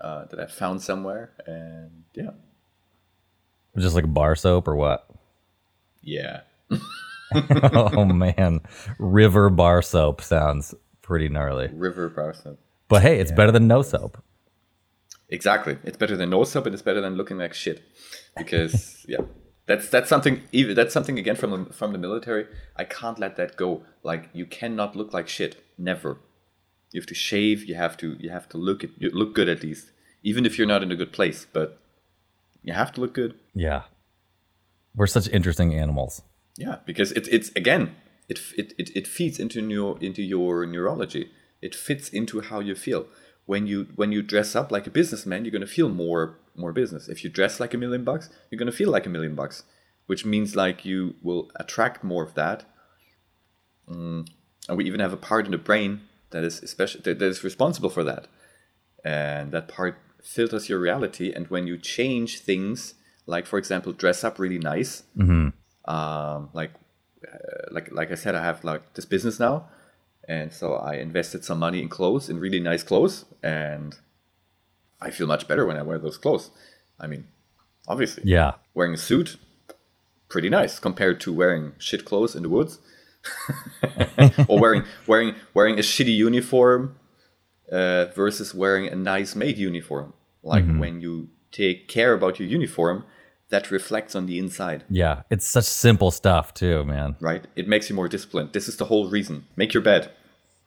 uh, 0.00 0.24
that 0.26 0.40
I 0.40 0.46
found 0.46 0.82
somewhere, 0.82 1.30
and 1.46 2.04
yeah, 2.14 2.30
Just 3.78 3.94
like 3.94 4.12
bar 4.12 4.34
soap 4.36 4.66
or 4.68 4.76
what? 4.76 5.06
yeah. 6.02 6.40
oh 7.72 8.04
man. 8.04 8.60
River 8.98 9.50
bar 9.50 9.82
soap 9.82 10.20
sounds 10.22 10.74
pretty 11.02 11.28
gnarly. 11.28 11.68
river 11.72 12.08
bar 12.08 12.34
soap. 12.34 12.58
But 12.88 13.02
hey, 13.02 13.20
it's 13.20 13.32
better 13.32 13.52
than 13.52 13.68
no 13.68 13.82
soap. 13.82 14.22
Exactly, 15.28 15.78
it's 15.84 15.96
better 15.96 16.16
than 16.16 16.30
no 16.30 16.42
soap, 16.44 16.66
and 16.66 16.74
it's 16.74 16.82
better 16.82 17.00
than 17.00 17.14
looking 17.14 17.38
like 17.38 17.54
shit. 17.54 17.82
Because 18.36 19.04
yeah, 19.08 19.18
that's 19.66 19.88
that's 19.88 20.08
something. 20.08 20.42
Even 20.52 20.74
that's 20.74 20.92
something 20.92 21.18
again 21.18 21.36
from 21.36 21.66
from 21.66 21.92
the 21.92 21.98
military. 21.98 22.46
I 22.76 22.84
can't 22.84 23.18
let 23.18 23.36
that 23.36 23.56
go. 23.56 23.82
Like 24.02 24.28
you 24.32 24.44
cannot 24.46 24.96
look 24.96 25.12
like 25.12 25.28
shit. 25.28 25.62
Never. 25.78 26.18
You 26.92 27.00
have 27.00 27.06
to 27.06 27.14
shave. 27.14 27.64
You 27.64 27.76
have 27.76 27.96
to 27.98 28.16
you 28.18 28.30
have 28.30 28.48
to 28.50 28.58
look 28.58 28.84
it. 28.84 28.90
You 28.98 29.10
look 29.10 29.34
good 29.34 29.48
at 29.48 29.62
least, 29.62 29.90
even 30.22 30.44
if 30.44 30.58
you're 30.58 30.66
not 30.66 30.82
in 30.82 30.90
a 30.90 30.96
good 30.96 31.12
place. 31.12 31.46
But 31.52 31.80
you 32.62 32.72
have 32.72 32.92
to 32.92 33.00
look 33.00 33.14
good. 33.14 33.34
Yeah. 33.54 33.82
We're 34.94 35.06
such 35.06 35.28
interesting 35.28 35.74
animals. 35.74 36.22
Yeah, 36.56 36.78
because 36.84 37.12
it's 37.12 37.28
it's 37.28 37.50
again, 37.54 37.94
it 38.28 38.40
it, 38.58 38.74
it, 38.76 38.90
it 38.94 39.06
feeds 39.06 39.38
into 39.38 39.60
your 39.62 39.98
into 40.00 40.22
your 40.22 40.66
neurology. 40.66 41.30
It 41.62 41.74
fits 41.74 42.08
into 42.08 42.40
how 42.40 42.60
you 42.60 42.74
feel. 42.74 43.06
When 43.46 43.66
you 43.66 43.88
when 43.94 44.12
you 44.12 44.22
dress 44.22 44.56
up 44.56 44.72
like 44.72 44.86
a 44.86 44.90
businessman, 44.90 45.44
you're 45.44 45.52
gonna 45.52 45.66
feel 45.66 45.88
more 45.88 46.38
more 46.56 46.72
business. 46.72 47.08
If 47.08 47.22
you 47.22 47.30
dress 47.30 47.60
like 47.60 47.72
a 47.72 47.78
million 47.78 48.04
bucks, 48.04 48.30
you're 48.50 48.58
gonna 48.58 48.72
feel 48.72 48.90
like 48.90 49.06
a 49.06 49.10
million 49.10 49.34
bucks, 49.36 49.62
which 50.06 50.24
means 50.26 50.56
like 50.56 50.84
you 50.84 51.14
will 51.22 51.50
attract 51.56 52.02
more 52.02 52.24
of 52.24 52.34
that. 52.34 52.64
Mm, 53.88 54.28
and 54.68 54.76
we 54.76 54.84
even 54.84 55.00
have 55.00 55.12
a 55.12 55.16
part 55.16 55.46
in 55.46 55.52
the 55.52 55.58
brain 55.58 56.02
that 56.30 56.44
is 56.44 56.62
especially 56.62 57.00
that, 57.02 57.22
is 57.22 57.44
responsible 57.44 57.90
for 57.90 58.04
that, 58.04 58.26
and 59.04 59.52
that 59.52 59.68
part 59.68 59.96
filters 60.22 60.68
your 60.68 60.78
reality. 60.78 61.32
And 61.32 61.46
when 61.48 61.66
you 61.66 61.76
change 61.78 62.40
things, 62.40 62.94
like 63.26 63.46
for 63.46 63.58
example, 63.58 63.92
dress 63.92 64.24
up 64.24 64.38
really 64.38 64.58
nice, 64.58 65.02
um, 65.84 66.50
like 66.52 66.72
uh, 67.26 67.66
like 67.70 67.90
like 67.92 68.10
I 68.10 68.14
said, 68.16 68.34
I 68.34 68.42
have 68.44 68.64
like 68.64 68.94
this 68.94 69.04
business 69.04 69.38
now, 69.40 69.68
and 70.28 70.52
so 70.52 70.74
I 70.74 70.94
invested 70.94 71.44
some 71.44 71.58
money 71.58 71.80
in 71.82 71.88
clothes, 71.88 72.28
in 72.28 72.38
really 72.38 72.60
nice 72.60 72.82
clothes, 72.82 73.24
and 73.42 73.96
I 75.00 75.10
feel 75.10 75.26
much 75.26 75.48
better 75.48 75.64
when 75.66 75.76
I 75.76 75.82
wear 75.82 75.98
those 75.98 76.18
clothes. 76.18 76.50
I 76.98 77.06
mean, 77.06 77.26
obviously, 77.88 78.22
Yeah. 78.26 78.52
wearing 78.74 78.94
a 78.94 78.98
suit, 78.98 79.36
pretty 80.28 80.50
nice 80.50 80.78
compared 80.78 81.20
to 81.22 81.32
wearing 81.32 81.72
shit 81.78 82.04
clothes 82.04 82.36
in 82.36 82.42
the 82.42 82.48
woods, 82.50 82.78
or 84.48 84.58
wearing 84.58 84.84
wearing 85.06 85.34
wearing 85.54 85.78
a 85.78 85.82
shitty 85.82 86.14
uniform 86.14 86.96
uh, 87.70 88.06
versus 88.14 88.54
wearing 88.54 88.88
a 88.88 88.96
nice 88.96 89.34
made 89.34 89.58
uniform. 89.58 90.12
Like 90.42 90.64
when 90.78 91.00
you 91.00 91.28
take 91.52 91.86
care 91.88 92.14
about 92.14 92.40
your 92.40 92.48
uniform, 92.48 93.04
that 93.50 93.70
reflects 93.70 94.14
on 94.14 94.26
the 94.26 94.38
inside, 94.38 94.84
Yeah. 94.88 95.22
It's 95.30 95.44
such 95.46 95.64
simple 95.64 96.10
stuff 96.10 96.54
too, 96.54 96.84
man. 96.84 97.16
right? 97.20 97.44
It 97.56 97.68
makes 97.68 97.90
you 97.90 97.96
more 97.96 98.08
disciplined. 98.08 98.52
This 98.52 98.68
is 98.68 98.76
the 98.76 98.86
whole 98.86 99.10
reason. 99.10 99.44
Make 99.56 99.74
your 99.74 99.82
bed. 99.82 100.10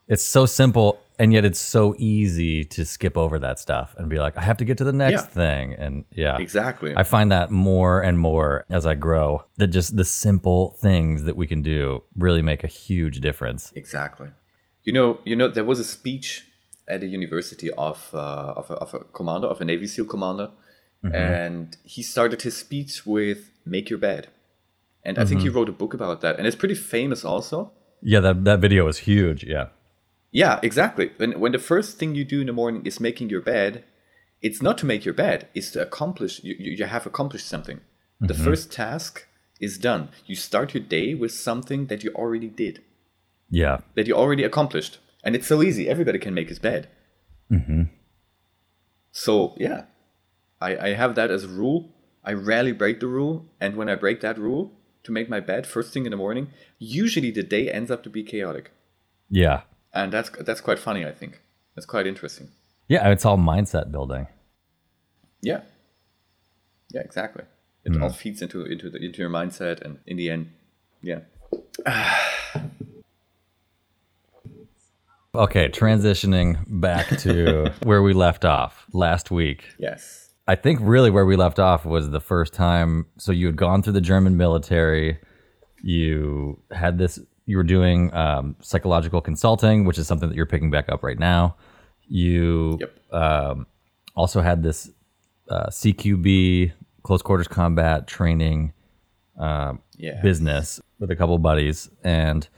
It's 0.08 0.22
so 0.22 0.46
simple 0.46 1.00
and 1.18 1.32
yet 1.32 1.44
it's 1.44 1.60
so 1.60 1.94
easy 1.98 2.64
to 2.64 2.84
skip 2.84 3.16
over 3.16 3.38
that 3.38 3.58
stuff 3.58 3.94
and 3.96 4.08
be 4.10 4.18
like, 4.18 4.36
I 4.36 4.42
have 4.42 4.56
to 4.58 4.64
get 4.64 4.78
to 4.78 4.84
the 4.84 4.92
next 4.92 5.12
Yeah. 5.22 5.26
thing. 5.40 5.74
And 5.74 6.04
yeah. 6.10 6.38
Exactly. 6.38 6.92
I 6.96 7.04
find 7.04 7.30
that 7.30 7.50
more 7.50 8.00
and 8.00 8.18
more 8.18 8.64
as 8.68 8.84
I 8.84 8.94
grow 8.94 9.44
that 9.58 9.68
just 9.68 9.96
the 9.96 10.04
simple 10.04 10.76
things 10.80 11.22
that 11.24 11.36
we 11.36 11.46
can 11.46 11.62
do 11.62 12.02
really 12.16 12.42
make 12.42 12.64
a 12.64 12.66
huge 12.66 13.20
difference. 13.20 13.72
Exactly. 13.76 14.28
You 14.82 14.92
know, 14.92 15.20
you 15.24 15.36
know, 15.36 15.48
there 15.48 15.64
was 15.64 15.78
a 15.78 15.84
speech 15.84 16.46
at 16.86 17.02
a 17.02 17.06
university 17.06 17.70
of 17.70 18.10
uh, 18.12 18.52
of, 18.60 18.70
a, 18.70 18.74
of 18.74 18.92
a 18.92 18.98
commander 19.18 19.46
of 19.46 19.60
a 19.60 19.64
Navy 19.64 19.86
SEAL 19.86 20.04
commander, 20.04 20.50
and 21.12 21.76
he 21.82 22.02
started 22.02 22.42
his 22.42 22.56
speech 22.56 23.06
with 23.06 23.50
"Make 23.64 23.88
your 23.88 23.98
bed," 23.98 24.28
and 25.02 25.18
I 25.18 25.24
think 25.24 25.40
he 25.40 25.48
wrote 25.48 25.70
a 25.70 25.72
book 25.72 25.94
about 25.94 26.20
that, 26.20 26.36
and 26.36 26.46
it's 26.46 26.56
pretty 26.56 26.74
famous 26.74 27.24
also. 27.24 27.72
Yeah, 28.02 28.20
that, 28.20 28.44
that 28.44 28.60
video 28.60 28.84
was 28.84 28.98
huge. 28.98 29.44
Yeah. 29.44 29.68
Yeah, 30.34 30.58
exactly. 30.62 31.12
When 31.16 31.38
when 31.38 31.52
the 31.52 31.58
first 31.72 31.96
thing 31.96 32.14
you 32.14 32.24
do 32.24 32.40
in 32.40 32.48
the 32.48 32.52
morning 32.52 32.84
is 32.84 32.98
making 32.98 33.30
your 33.30 33.40
bed, 33.40 33.84
it's 34.42 34.60
not 34.60 34.76
to 34.78 34.86
make 34.86 35.04
your 35.04 35.14
bed; 35.14 35.48
it's 35.54 35.70
to 35.70 35.80
accomplish. 35.80 36.42
You 36.42 36.56
you 36.58 36.84
have 36.84 37.06
accomplished 37.06 37.48
something. 37.48 37.80
The 38.20 38.34
mm-hmm. 38.34 38.44
first 38.44 38.72
task 38.72 39.26
is 39.60 39.78
done. 39.78 40.08
You 40.26 40.36
start 40.36 40.74
your 40.74 40.82
day 40.82 41.14
with 41.14 41.32
something 41.32 41.86
that 41.86 42.02
you 42.02 42.10
already 42.14 42.48
did. 42.48 42.82
Yeah. 43.50 43.78
that 43.94 44.08
you 44.08 44.14
already 44.14 44.42
accomplished. 44.42 44.98
And 45.22 45.36
it's 45.36 45.46
so 45.46 45.62
easy. 45.62 45.88
Everybody 45.88 46.18
can 46.18 46.34
make 46.34 46.48
his 46.48 46.58
bed. 46.58 46.88
Mm-hmm. 47.50 47.82
So, 49.12 49.54
yeah, 49.56 49.84
I, 50.60 50.76
I 50.76 50.88
have 50.94 51.14
that 51.14 51.30
as 51.30 51.44
a 51.44 51.48
rule. 51.48 51.90
I 52.24 52.32
rarely 52.32 52.72
break 52.72 53.00
the 53.00 53.06
rule. 53.06 53.46
And 53.60 53.76
when 53.76 53.88
I 53.88 53.94
break 53.94 54.20
that 54.22 54.38
rule 54.38 54.72
to 55.04 55.12
make 55.12 55.28
my 55.28 55.40
bed 55.40 55.66
first 55.66 55.92
thing 55.92 56.04
in 56.04 56.10
the 56.10 56.16
morning, 56.16 56.48
usually 56.78 57.30
the 57.30 57.42
day 57.42 57.70
ends 57.70 57.90
up 57.90 58.02
to 58.02 58.10
be 58.10 58.24
chaotic. 58.24 58.72
Yeah. 59.30 59.62
And 59.94 60.12
that's, 60.12 60.30
that's 60.30 60.60
quite 60.60 60.78
funny, 60.78 61.06
I 61.06 61.12
think. 61.12 61.40
That's 61.74 61.86
quite 61.86 62.06
interesting. 62.06 62.48
Yeah. 62.88 63.08
It's 63.10 63.24
all 63.24 63.38
mindset 63.38 63.90
building. 63.92 64.26
Yeah. 65.40 65.60
Yeah, 66.92 67.00
exactly. 67.02 67.44
It 67.84 67.94
hmm. 67.94 68.02
all 68.02 68.10
feeds 68.10 68.40
into 68.40 68.64
into 68.64 68.88
the, 68.88 68.98
into 69.04 69.18
your 69.18 69.30
mindset, 69.30 69.82
and 69.82 69.98
in 70.06 70.16
the 70.16 70.30
end, 70.30 70.52
yeah. 71.02 71.20
Okay. 75.36 75.68
Transitioning 75.68 76.64
back 76.68 77.08
to 77.18 77.72
where 77.82 78.04
we 78.04 78.12
left 78.12 78.44
off 78.44 78.86
last 78.92 79.32
week. 79.32 79.64
Yes. 79.80 80.30
I 80.46 80.54
think 80.54 80.78
really 80.80 81.10
where 81.10 81.26
we 81.26 81.34
left 81.34 81.58
off 81.58 81.84
was 81.84 82.10
the 82.10 82.20
first 82.20 82.54
time. 82.54 83.06
So 83.18 83.32
you 83.32 83.46
had 83.46 83.56
gone 83.56 83.82
through 83.82 83.94
the 83.94 84.00
German 84.00 84.36
military. 84.36 85.18
You 85.82 86.60
had 86.70 86.98
this. 86.98 87.18
You 87.46 87.56
were 87.58 87.62
doing 87.62 88.12
um, 88.14 88.56
psychological 88.60 89.20
consulting, 89.20 89.84
which 89.84 89.98
is 89.98 90.06
something 90.06 90.28
that 90.28 90.34
you're 90.36 90.46
picking 90.46 90.70
back 90.70 90.88
up 90.88 91.02
right 91.02 91.18
now. 91.18 91.56
You 92.08 92.78
Yep. 92.80 92.98
um, 93.12 93.66
also 94.16 94.40
had 94.40 94.62
this 94.62 94.90
uh, 95.50 95.66
CQB 95.68 96.72
close 97.02 97.20
quarters 97.22 97.48
combat 97.48 98.06
training 98.06 98.72
Yeah. 99.38 100.20
business 100.22 100.80
with 100.98 101.10
a 101.10 101.16
couple 101.16 101.36
buddies, 101.38 101.90
and 102.02 102.48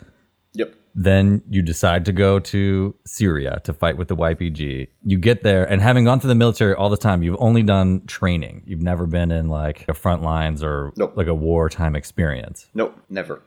Yep. 0.55 0.75
then 0.95 1.43
you 1.51 1.63
decide 1.63 2.05
to 2.05 2.13
go 2.13 2.39
to 2.39 2.95
Syria 3.05 3.61
to 3.65 3.73
fight 3.73 3.97
with 3.99 4.09
the 4.09 4.15
YPG. 4.17 4.89
You 5.05 5.19
get 5.19 5.43
there, 5.43 5.65
and 5.65 5.83
having 5.83 6.05
gone 6.05 6.21
through 6.21 6.29
the 6.29 6.35
military 6.37 6.75
all 6.75 6.89
the 6.91 6.97
time, 6.97 7.23
you've 7.25 7.37
only 7.41 7.63
done 7.65 8.03
training. 8.07 8.63
You've 8.67 8.83
never 8.83 9.07
been 9.07 9.31
in 9.33 9.49
like 9.49 9.85
a 9.89 9.95
front 9.95 10.23
lines 10.23 10.63
or 10.63 10.93
Nope. 10.97 11.15
like 11.17 11.27
a 11.27 11.35
wartime 11.35 11.97
experience. 11.97 12.67
No, 12.75 12.93
never. 13.11 13.43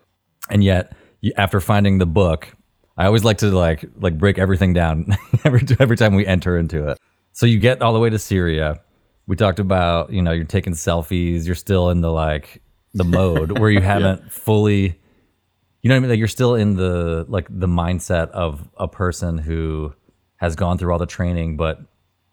And 0.49 0.63
yet, 0.63 0.93
after 1.35 1.59
finding 1.59 1.97
the 1.97 2.05
book, 2.05 2.55
I 2.97 3.05
always 3.05 3.23
like 3.23 3.37
to 3.39 3.51
like 3.51 3.85
like 3.97 4.17
break 4.17 4.37
everything 4.37 4.73
down 4.73 5.15
every 5.45 5.61
every 5.79 5.97
time 5.97 6.15
we 6.15 6.25
enter 6.25 6.57
into 6.57 6.87
it. 6.89 6.97
So 7.31 7.45
you 7.45 7.59
get 7.59 7.81
all 7.81 7.93
the 7.93 7.99
way 7.99 8.09
to 8.09 8.19
Syria. 8.19 8.81
We 9.27 9.35
talked 9.35 9.59
about 9.59 10.11
you 10.11 10.21
know 10.21 10.31
you're 10.31 10.45
taking 10.45 10.73
selfies. 10.73 11.45
You're 11.45 11.55
still 11.55 11.89
in 11.89 12.01
the 12.01 12.11
like 12.11 12.61
the 12.93 13.03
mode 13.03 13.59
where 13.59 13.69
you 13.69 13.81
haven't 13.93 14.31
fully, 14.31 14.99
you 15.81 15.89
know 15.89 15.95
what 15.95 15.97
I 15.97 15.99
mean. 15.99 16.09
Like 16.09 16.19
you're 16.19 16.27
still 16.27 16.55
in 16.55 16.75
the 16.75 17.25
like 17.29 17.47
the 17.49 17.67
mindset 17.67 18.29
of 18.31 18.67
a 18.77 18.87
person 18.87 19.37
who 19.37 19.93
has 20.37 20.55
gone 20.55 20.77
through 20.77 20.91
all 20.91 20.99
the 20.99 21.05
training 21.05 21.57
but 21.57 21.79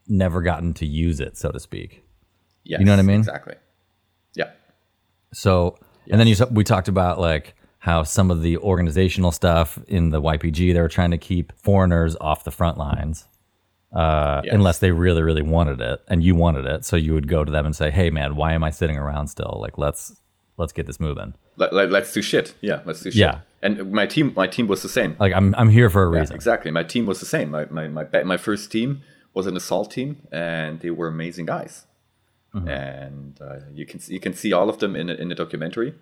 never 0.09 0.43
gotten 0.43 0.73
to 0.75 0.87
use 0.87 1.21
it, 1.21 1.37
so 1.37 1.51
to 1.51 1.61
speak. 1.61 2.05
Yes, 2.65 2.81
You 2.81 2.87
know 2.87 2.93
what 2.93 3.01
I 3.01 3.03
mean? 3.03 3.21
Exactly. 3.21 3.55
Yeah. 4.35 4.51
So, 5.33 5.77
and 6.11 6.21
then 6.21 6.27
you 6.27 6.37
we 6.51 6.65
talked 6.65 6.89
about 6.89 7.21
like 7.21 7.55
how 7.79 8.03
some 8.03 8.31
of 8.31 8.43
the 8.43 8.57
organizational 8.59 9.31
stuff 9.31 9.79
in 9.87 10.11
the 10.11 10.21
YPG 10.21 10.73
they 10.75 10.81
were 10.81 10.89
trying 10.89 11.11
to 11.13 11.19
keep 11.19 11.53
foreigners 11.59 12.17
off 12.21 12.45
the 12.45 12.51
front 12.51 12.79
lines, 12.79 13.27
uh, 13.93 14.43
Yes. 14.45 14.55
unless 14.55 14.79
they 14.81 14.91
really 14.91 15.23
really 15.23 15.43
wanted 15.43 15.81
it, 15.81 16.01
and 16.09 16.23
you 16.23 16.35
wanted 16.35 16.67
it. 16.67 16.85
So 16.85 16.97
you 16.97 17.15
would 17.15 17.29
go 17.29 17.45
to 17.45 17.51
them 17.53 17.65
and 17.67 17.75
say, 17.77 17.91
"Hey, 17.91 18.11
man, 18.11 18.37
why 18.37 18.53
am 18.53 18.65
I 18.65 18.71
sitting 18.71 18.97
around 18.99 19.29
still? 19.29 19.59
Like, 19.61 19.79
let's 19.79 20.21
let's 20.57 20.73
get 20.73 20.87
this 20.87 20.99
moving." 21.01 21.35
Let, 21.59 21.73
let, 21.73 21.91
let's 21.91 22.13
do 22.13 22.21
shit. 22.21 22.55
Yeah, 22.61 22.81
let's 22.85 23.01
do 23.03 23.11
shit. 23.11 23.21
Yeah. 23.21 23.41
And 23.63 23.91
my 23.93 24.07
team, 24.07 24.33
my 24.37 24.47
team 24.47 24.67
was 24.67 24.83
the 24.83 24.89
same. 24.91 25.17
Like, 25.19 25.33
I'm 25.33 25.55
I'm 25.55 25.71
here 25.71 25.89
for 25.89 26.07
a 26.09 26.13
Yeah, 26.13 26.21
reason. 26.21 26.37
exactly. 26.37 26.71
My 26.71 26.83
team 26.83 27.07
was 27.07 27.21
the 27.21 27.27
same. 27.27 27.51
My 27.51 27.67
my 27.71 27.89
my, 27.89 28.23
my 28.25 28.37
first 28.37 28.71
team 28.71 29.01
was 29.33 29.47
an 29.47 29.57
assault 29.57 29.91
team, 29.91 30.27
and 30.33 30.81
they 30.81 30.91
were 30.91 31.09
amazing 31.09 31.47
guys. 31.47 31.87
Mm-hmm. 32.55 32.69
And 32.69 33.39
uh, 33.41 33.57
you 33.75 33.85
can 33.87 34.01
see, 34.01 34.15
you 34.15 34.21
can 34.21 34.35
see 34.35 34.53
all 34.53 34.69
of 34.69 34.79
them 34.79 34.97
in 34.97 35.09
a, 35.11 35.15
in 35.15 35.29
the 35.29 35.35
documentary. 35.35 35.95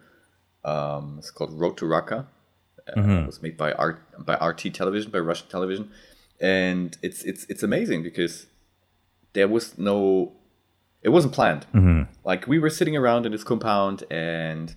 Um, 0.65 1.17
it's 1.19 1.31
called 1.31 1.53
Road 1.59 1.77
to 1.79 1.85
Raqqa. 1.85 2.27
Uh, 2.87 2.93
Mm-hmm. 2.97 3.11
It 3.11 3.27
was 3.27 3.43
made 3.43 3.57
by 3.57 3.73
R, 3.73 4.01
by 4.19 4.35
RT 4.35 4.75
Television, 4.75 5.11
by 5.11 5.19
Russian 5.19 5.49
television, 5.49 5.91
and 6.41 6.97
it's 7.03 7.23
it's 7.23 7.45
it's 7.49 7.63
amazing 7.63 8.03
because 8.03 8.47
there 9.33 9.49
was 9.49 9.79
no, 9.79 10.33
it 11.03 11.09
wasn't 11.09 11.33
planned. 11.33 11.67
Mm-hmm. 11.75 12.03
Like 12.25 12.47
we 12.47 12.59
were 12.59 12.71
sitting 12.71 12.97
around 12.97 13.27
in 13.27 13.33
this 13.33 13.43
compound, 13.45 14.05
and 14.11 14.75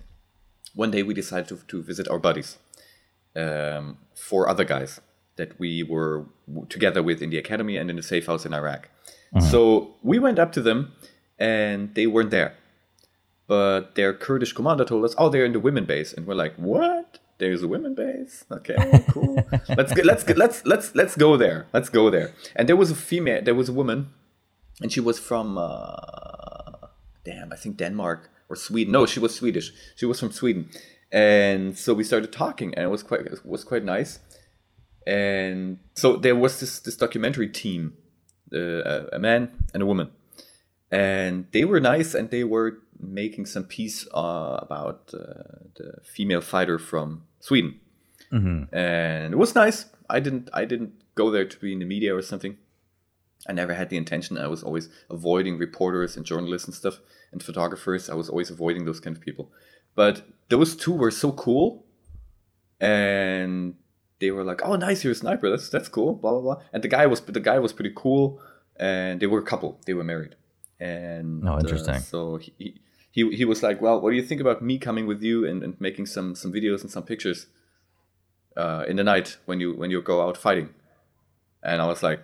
one 0.74 0.90
day 0.90 1.02
we 1.02 1.14
decided 1.14 1.48
to, 1.48 1.56
to 1.68 1.82
visit 1.82 2.08
our 2.08 2.18
buddies, 2.18 2.58
um, 3.36 3.98
four 4.14 4.48
other 4.48 4.64
guys 4.64 5.00
that 5.36 5.58
we 5.60 5.82
were 5.82 6.26
together 6.68 7.02
with 7.02 7.22
in 7.22 7.30
the 7.30 7.38
academy 7.38 7.76
and 7.76 7.90
in 7.90 7.96
the 7.96 8.02
safe 8.02 8.26
house 8.26 8.44
in 8.46 8.52
Iraq. 8.54 8.88
So 9.50 9.94
we 10.02 10.18
went 10.18 10.38
up 10.38 10.52
to 10.52 10.62
them, 10.62 10.92
and 11.38 11.94
they 11.94 12.06
weren't 12.06 12.30
there. 12.30 12.54
But 13.48 13.94
their 13.96 14.12
Kurdish 14.14 14.52
commander 14.52 14.84
told 14.84 15.04
us, 15.04 15.14
"Oh, 15.18 15.28
they're 15.30 15.44
in 15.46 15.52
the 15.54 15.60
women 15.60 15.84
base," 15.86 16.12
and 16.12 16.26
we're 16.26 16.34
like, 16.44 16.54
"What? 16.56 17.18
There's 17.38 17.62
a 17.62 17.68
women 17.68 17.94
base? 17.94 18.44
Okay, 18.52 18.76
cool. 19.10 19.36
let's 19.76 19.92
get, 19.94 20.04
let's 20.04 20.22
get, 20.24 20.36
let's 20.38 20.64
let's 20.66 20.94
let's 20.94 21.16
go 21.16 21.36
there. 21.36 21.66
Let's 21.72 21.88
go 21.88 22.10
there." 22.10 22.32
And 22.56 22.68
there 22.68 22.76
was 22.76 22.90
a 22.90 22.94
female, 22.94 23.40
there 23.42 23.54
was 23.54 23.68
a 23.68 23.72
woman, 23.72 24.10
and 24.82 24.92
she 24.92 25.00
was 25.00 25.18
from, 25.18 25.56
uh, 25.56 26.88
damn, 27.24 27.52
I 27.52 27.56
think 27.56 27.76
Denmark 27.78 28.30
or 28.50 28.56
Sweden. 28.56 28.92
No, 28.92 29.06
she 29.06 29.20
was 29.20 29.34
Swedish. 29.34 29.72
She 29.96 30.04
was 30.06 30.20
from 30.20 30.30
Sweden, 30.32 30.68
and 31.10 31.78
so 31.78 31.94
we 31.94 32.04
started 32.04 32.32
talking, 32.32 32.74
and 32.74 32.84
it 32.84 32.90
was 32.90 33.02
quite 33.02 33.20
it 33.22 33.40
was 33.46 33.64
quite 33.64 33.84
nice. 33.84 34.18
And 35.06 35.78
so 35.94 36.16
there 36.16 36.36
was 36.36 36.60
this 36.60 36.80
this 36.80 36.96
documentary 36.96 37.48
team, 37.48 37.94
uh, 38.52 38.58
a- 38.92 39.08
a 39.14 39.18
man 39.18 39.48
and 39.72 39.82
a 39.82 39.86
woman, 39.86 40.10
and 40.90 41.46
they 41.52 41.64
were 41.64 41.80
nice, 41.80 42.14
and 42.18 42.28
they 42.30 42.44
were 42.44 42.78
making 43.00 43.46
some 43.46 43.64
piece 43.64 44.06
uh, 44.14 44.58
about 44.62 45.10
uh, 45.14 45.18
the 45.76 45.92
female 46.02 46.40
fighter 46.40 46.78
from 46.78 47.24
Sweden, 47.40 47.80
and 48.72 49.32
it 49.32 49.36
was 49.38 49.54
nice. 49.54 49.86
I 50.10 50.20
didn't 50.20 50.50
I 50.52 50.64
didn't 50.64 50.92
go 51.14 51.30
there 51.30 51.44
to 51.46 51.58
be 51.58 51.72
in 51.72 51.78
the 51.78 51.84
media 51.84 52.14
or 52.14 52.22
something. 52.22 52.56
I 53.48 53.52
never 53.52 53.72
had 53.74 53.88
the 53.88 53.96
intention. 53.96 54.36
I 54.36 54.48
was 54.48 54.62
always 54.62 54.88
avoiding 55.10 55.58
reporters 55.58 56.16
and 56.16 56.26
journalists 56.26 56.66
and 56.68 56.74
stuff 56.74 56.98
and 57.32 57.42
photographers. 57.42 58.10
I 58.10 58.14
was 58.14 58.28
always 58.28 58.50
avoiding 58.50 58.84
those 58.84 59.00
kind 59.00 59.16
of 59.16 59.22
people. 59.22 59.50
But 59.94 60.22
those 60.48 60.76
two 60.76 60.92
were 60.92 61.10
so 61.10 61.32
cool, 61.32 61.84
and 62.80 63.74
they 64.20 64.30
were 64.30 64.44
like, 64.44 64.60
"Oh, 64.64 64.76
nice, 64.76 65.04
you're 65.04 65.12
a 65.12 65.16
sniper. 65.16 65.50
That's 65.50 65.68
that's 65.68 65.88
cool." 65.88 66.14
Blah 66.14 66.32
blah 66.32 66.40
blah. 66.40 66.62
And 66.72 66.82
the 66.82 66.88
guy 66.88 67.06
was 67.06 67.20
the 67.20 67.40
guy 67.40 67.58
was 67.58 67.72
pretty 67.72 67.92
cool, 67.94 68.40
and 68.76 69.20
they 69.20 69.26
were 69.26 69.38
a 69.38 69.44
couple. 69.44 69.80
They 69.86 69.94
were 69.94 70.04
married, 70.04 70.34
and 70.80 71.46
Oh, 71.48 71.54
uh, 71.54 71.58
interesting. 71.60 72.00
so 72.00 72.36
he, 72.36 72.80
he 73.10 73.30
he 73.34 73.44
was 73.44 73.62
like, 73.62 73.80
"Well, 73.80 74.00
what 74.00 74.10
do 74.10 74.16
you 74.16 74.22
think 74.22 74.40
about 74.40 74.62
me 74.62 74.78
coming 74.78 75.06
with 75.06 75.22
you 75.22 75.46
and, 75.46 75.62
and 75.62 75.80
making 75.80 76.06
some 76.06 76.34
some 76.34 76.52
videos 76.52 76.82
and 76.82 76.90
some 76.90 77.04
pictures?" 77.04 77.46
uh, 78.56 78.84
in 78.88 78.96
the 78.96 79.04
night 79.04 79.36
when 79.46 79.60
you 79.60 79.74
when 79.74 79.90
you 79.90 80.02
go 80.02 80.20
out 80.20 80.36
fighting. 80.36 80.70
And 81.62 81.80
I 81.82 81.86
was 81.86 82.02
like, 82.02 82.20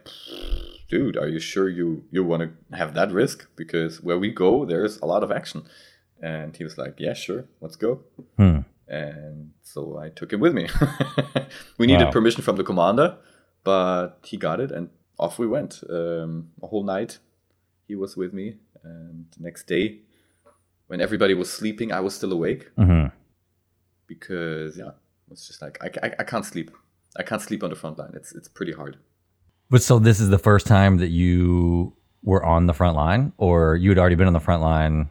dude, 0.88 1.16
are 1.16 1.28
you 1.28 1.40
sure 1.40 1.68
you 1.68 2.04
you 2.10 2.24
want 2.24 2.42
to 2.42 2.76
have 2.76 2.94
that 2.94 3.12
risk? 3.12 3.46
Because 3.56 4.02
where 4.02 4.18
we 4.18 4.30
go, 4.32 4.64
there's 4.64 4.98
a 5.00 5.06
lot 5.06 5.22
of 5.22 5.30
action. 5.30 5.62
And 6.22 6.56
he 6.56 6.64
was 6.64 6.78
like, 6.78 6.94
yeah, 6.98 7.14
sure, 7.14 7.44
let's 7.60 7.76
go. 7.76 8.00
Hmm. 8.36 8.60
And 8.88 9.52
so 9.62 9.98
I 9.98 10.08
took 10.10 10.32
him 10.32 10.40
with 10.40 10.54
me. 10.54 10.68
we 11.78 11.86
needed 11.86 12.04
Wow. 12.06 12.10
permission 12.12 12.42
from 12.42 12.56
the 12.56 12.64
commander, 12.64 13.16
but 13.64 14.18
he 14.24 14.36
got 14.36 14.60
it, 14.60 14.70
and 14.70 14.88
off 15.18 15.38
we 15.38 15.46
went. 15.46 15.82
Um, 15.88 16.50
a 16.62 16.66
whole 16.66 16.84
night, 16.84 17.18
he 17.88 17.94
was 17.94 18.16
with 18.16 18.32
me, 18.32 18.56
and 18.82 19.26
next 19.38 19.66
day, 19.66 20.00
when 20.94 21.00
everybody 21.00 21.34
was 21.34 21.50
sleeping, 21.60 21.90
I 21.98 22.00
was 22.06 22.14
still 22.14 22.32
awake 22.38 22.62
hmm 22.78 23.06
because 24.06 24.76
yeah, 24.80 24.88
it 25.26 25.30
was 25.34 25.42
just 25.48 25.60
like 25.64 25.76
I, 25.82 25.88
I, 26.06 26.08
I 26.20 26.24
can't 26.24 26.44
sleep. 26.52 26.70
I 27.20 27.22
can't 27.28 27.42
sleep 27.48 27.62
on 27.64 27.70
the 27.70 27.76
front 27.82 27.98
line. 27.98 28.12
It's 28.14 28.30
it's 28.38 28.48
pretty 28.58 28.72
hard. 28.80 28.94
But 29.72 29.82
so 29.82 29.98
this 29.98 30.20
is 30.20 30.28
the 30.36 30.38
first 30.38 30.66
time 30.76 30.98
that 30.98 31.08
you 31.22 31.94
were 32.22 32.44
on 32.54 32.66
the 32.70 32.74
front 32.80 32.96
line, 32.96 33.32
or 33.38 33.74
you 33.82 33.88
had 33.90 33.98
already 33.98 34.14
been 34.20 34.26
on 34.32 34.38
the 34.40 34.46
front 34.48 34.62
line 34.62 35.08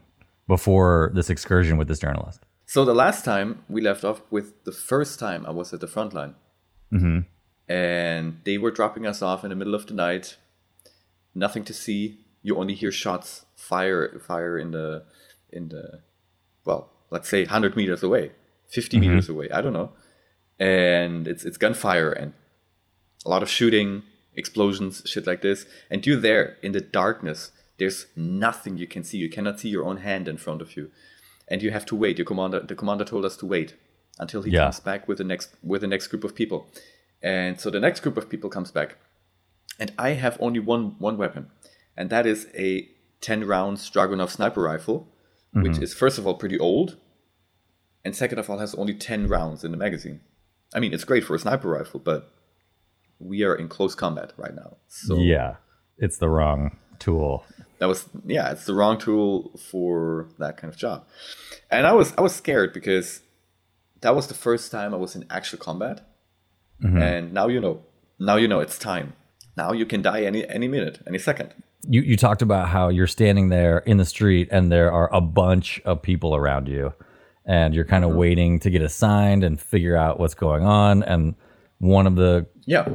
before 0.47 1.11
this 1.17 1.29
excursion 1.29 1.75
with 1.79 1.87
this 1.87 1.99
journalist? 1.99 2.39
So 2.65 2.85
the 2.85 2.93
last 3.05 3.25
time 3.25 3.49
we 3.67 3.81
left 3.81 4.03
off 4.03 4.21
with 4.35 4.47
the 4.63 4.71
first 4.71 5.19
time 5.19 5.45
I 5.45 5.51
was 5.51 5.73
at 5.73 5.79
the 5.81 5.87
front 5.95 6.13
line, 6.13 6.35
Mm-hmm. 6.93 7.19
and 7.67 8.25
they 8.45 8.57
were 8.63 8.71
dropping 8.79 9.05
us 9.11 9.21
off 9.21 9.43
in 9.43 9.49
the 9.49 9.55
middle 9.61 9.75
of 9.75 9.85
the 9.87 9.95
night. 10.07 10.37
Nothing 11.35 11.63
to 11.65 11.73
see. 11.73 12.01
You 12.43 12.57
only 12.61 12.75
hear 12.75 12.91
shots, 12.91 13.45
fire, 13.55 14.19
fire 14.19 14.55
in 14.63 14.69
the, 14.77 15.03
in 15.53 15.69
the, 15.69 16.01
well, 16.65 16.89
let's 17.09 17.29
say 17.29 17.43
100 17.43 17.75
meters 17.75 18.03
away, 18.03 18.31
50 18.67 18.97
mm-hmm. 18.97 19.09
meters 19.09 19.29
away. 19.29 19.49
I 19.51 19.61
don't 19.61 19.73
know. 19.73 19.91
And 20.59 21.27
it's 21.27 21.45
it's 21.45 21.57
gunfire 21.57 22.11
and 22.11 22.33
a 23.25 23.29
lot 23.29 23.43
of 23.43 23.49
shooting, 23.49 24.03
explosions, 24.35 25.01
shit 25.05 25.25
like 25.27 25.41
this. 25.41 25.65
And 25.89 26.05
you're 26.05 26.19
there 26.19 26.57
in 26.61 26.71
the 26.73 26.81
darkness. 26.81 27.51
There's 27.77 28.05
nothing 28.15 28.77
you 28.77 28.87
can 28.87 29.03
see. 29.03 29.17
You 29.17 29.29
cannot 29.29 29.59
see 29.59 29.69
your 29.69 29.85
own 29.85 29.97
hand 29.97 30.27
in 30.27 30.37
front 30.37 30.61
of 30.61 30.75
you, 30.77 30.91
and 31.47 31.61
you 31.61 31.71
have 31.71 31.85
to 31.87 31.95
wait. 31.95 32.17
Your 32.17 32.25
commander, 32.25 32.59
the 32.59 32.75
commander 32.75 33.05
told 33.05 33.25
us 33.25 33.35
to 33.37 33.45
wait 33.45 33.75
until 34.19 34.43
he 34.43 34.51
Yeah. 34.51 34.65
comes 34.65 34.79
back 34.79 35.07
with 35.07 35.17
the 35.17 35.23
next 35.23 35.49
with 35.63 35.81
the 35.81 35.87
next 35.87 36.07
group 36.07 36.23
of 36.23 36.35
people. 36.35 36.67
And 37.21 37.59
so 37.59 37.69
the 37.69 37.79
next 37.79 38.01
group 38.01 38.17
of 38.17 38.29
people 38.29 38.49
comes 38.49 38.71
back, 38.71 38.97
and 39.79 39.91
I 39.97 40.09
have 40.11 40.37
only 40.39 40.59
one 40.59 40.95
one 40.99 41.17
weapon, 41.17 41.49
and 41.97 42.09
that 42.09 42.25
is 42.25 42.47
a 42.55 42.89
ten 43.21 43.45
rounds 43.45 43.89
Dragunov 43.89 44.29
sniper 44.29 44.61
rifle, 44.61 45.07
which 45.53 45.73
mm-hmm. 45.73 45.83
is 45.83 45.93
first 45.93 46.17
of 46.17 46.27
all 46.27 46.35
pretty 46.35 46.59
old, 46.59 46.97
and 48.03 48.15
second 48.15 48.39
of 48.39 48.49
all 48.49 48.59
has 48.59 48.75
only 48.75 48.93
ten 48.93 49.27
rounds 49.27 49.63
in 49.63 49.71
the 49.71 49.77
magazine. 49.77 50.21
I 50.73 50.79
mean, 50.79 50.93
it's 50.93 51.03
great 51.03 51.23
for 51.23 51.35
a 51.35 51.39
sniper 51.39 51.69
rifle, 51.69 51.99
but 51.99 52.31
we 53.19 53.43
are 53.43 53.55
in 53.55 53.69
close 53.69 53.95
combat 53.95 54.33
right 54.37 54.55
now. 54.55 54.77
So 54.87 55.17
Yeah, 55.17 55.55
it's 55.97 56.17
the 56.17 56.29
wrong 56.29 56.77
tool. 56.99 57.45
that 57.79 57.87
was 57.87 58.09
yeah, 58.25 58.51
it's 58.51 58.65
the 58.65 58.73
wrong 58.73 58.97
tool 58.97 59.51
for 59.71 60.27
that 60.39 60.57
kind 60.57 60.73
of 60.73 60.77
job. 60.77 61.05
And 61.69 61.85
I 61.85 61.93
was 61.93 62.13
I 62.17 62.21
was 62.21 62.35
scared 62.35 62.73
because 62.73 63.21
that 64.01 64.15
was 64.15 64.27
the 64.27 64.33
first 64.33 64.71
time 64.71 64.93
I 64.93 64.97
was 64.97 65.15
in 65.15 65.25
actual 65.29 65.59
combat. 65.59 66.01
Mm-hmm. 66.83 67.01
And 67.01 67.33
now 67.33 67.47
you 67.47 67.61
know. 67.61 67.83
Now 68.19 68.35
you 68.35 68.47
know 68.47 68.59
it's 68.59 68.77
time. 68.77 69.13
Now 69.57 69.73
you 69.73 69.85
can 69.85 70.01
die 70.01 70.23
any 70.23 70.47
any 70.47 70.67
minute, 70.67 71.01
any 71.07 71.19
second. 71.19 71.53
You 71.87 72.01
you 72.01 72.17
talked 72.17 72.41
about 72.41 72.69
how 72.69 72.89
you're 72.89 73.07
standing 73.07 73.49
there 73.49 73.79
in 73.79 73.97
the 73.97 74.05
street 74.05 74.47
and 74.51 74.71
there 74.71 74.91
are 74.91 75.13
a 75.13 75.21
bunch 75.21 75.81
of 75.85 76.01
people 76.01 76.35
around 76.35 76.67
you, 76.67 76.93
and 77.45 77.73
you're 77.73 77.85
kind 77.85 78.03
of 78.03 78.11
mm-hmm. 78.11 78.19
waiting 78.19 78.59
to 78.59 78.69
get 78.69 78.81
assigned 78.81 79.43
and 79.43 79.59
figure 79.59 79.95
out 79.95 80.19
what's 80.19 80.33
going 80.33 80.63
on. 80.63 81.03
And 81.03 81.35
one 81.79 82.07
of 82.07 82.15
the 82.15 82.47
Yeah, 82.65 82.87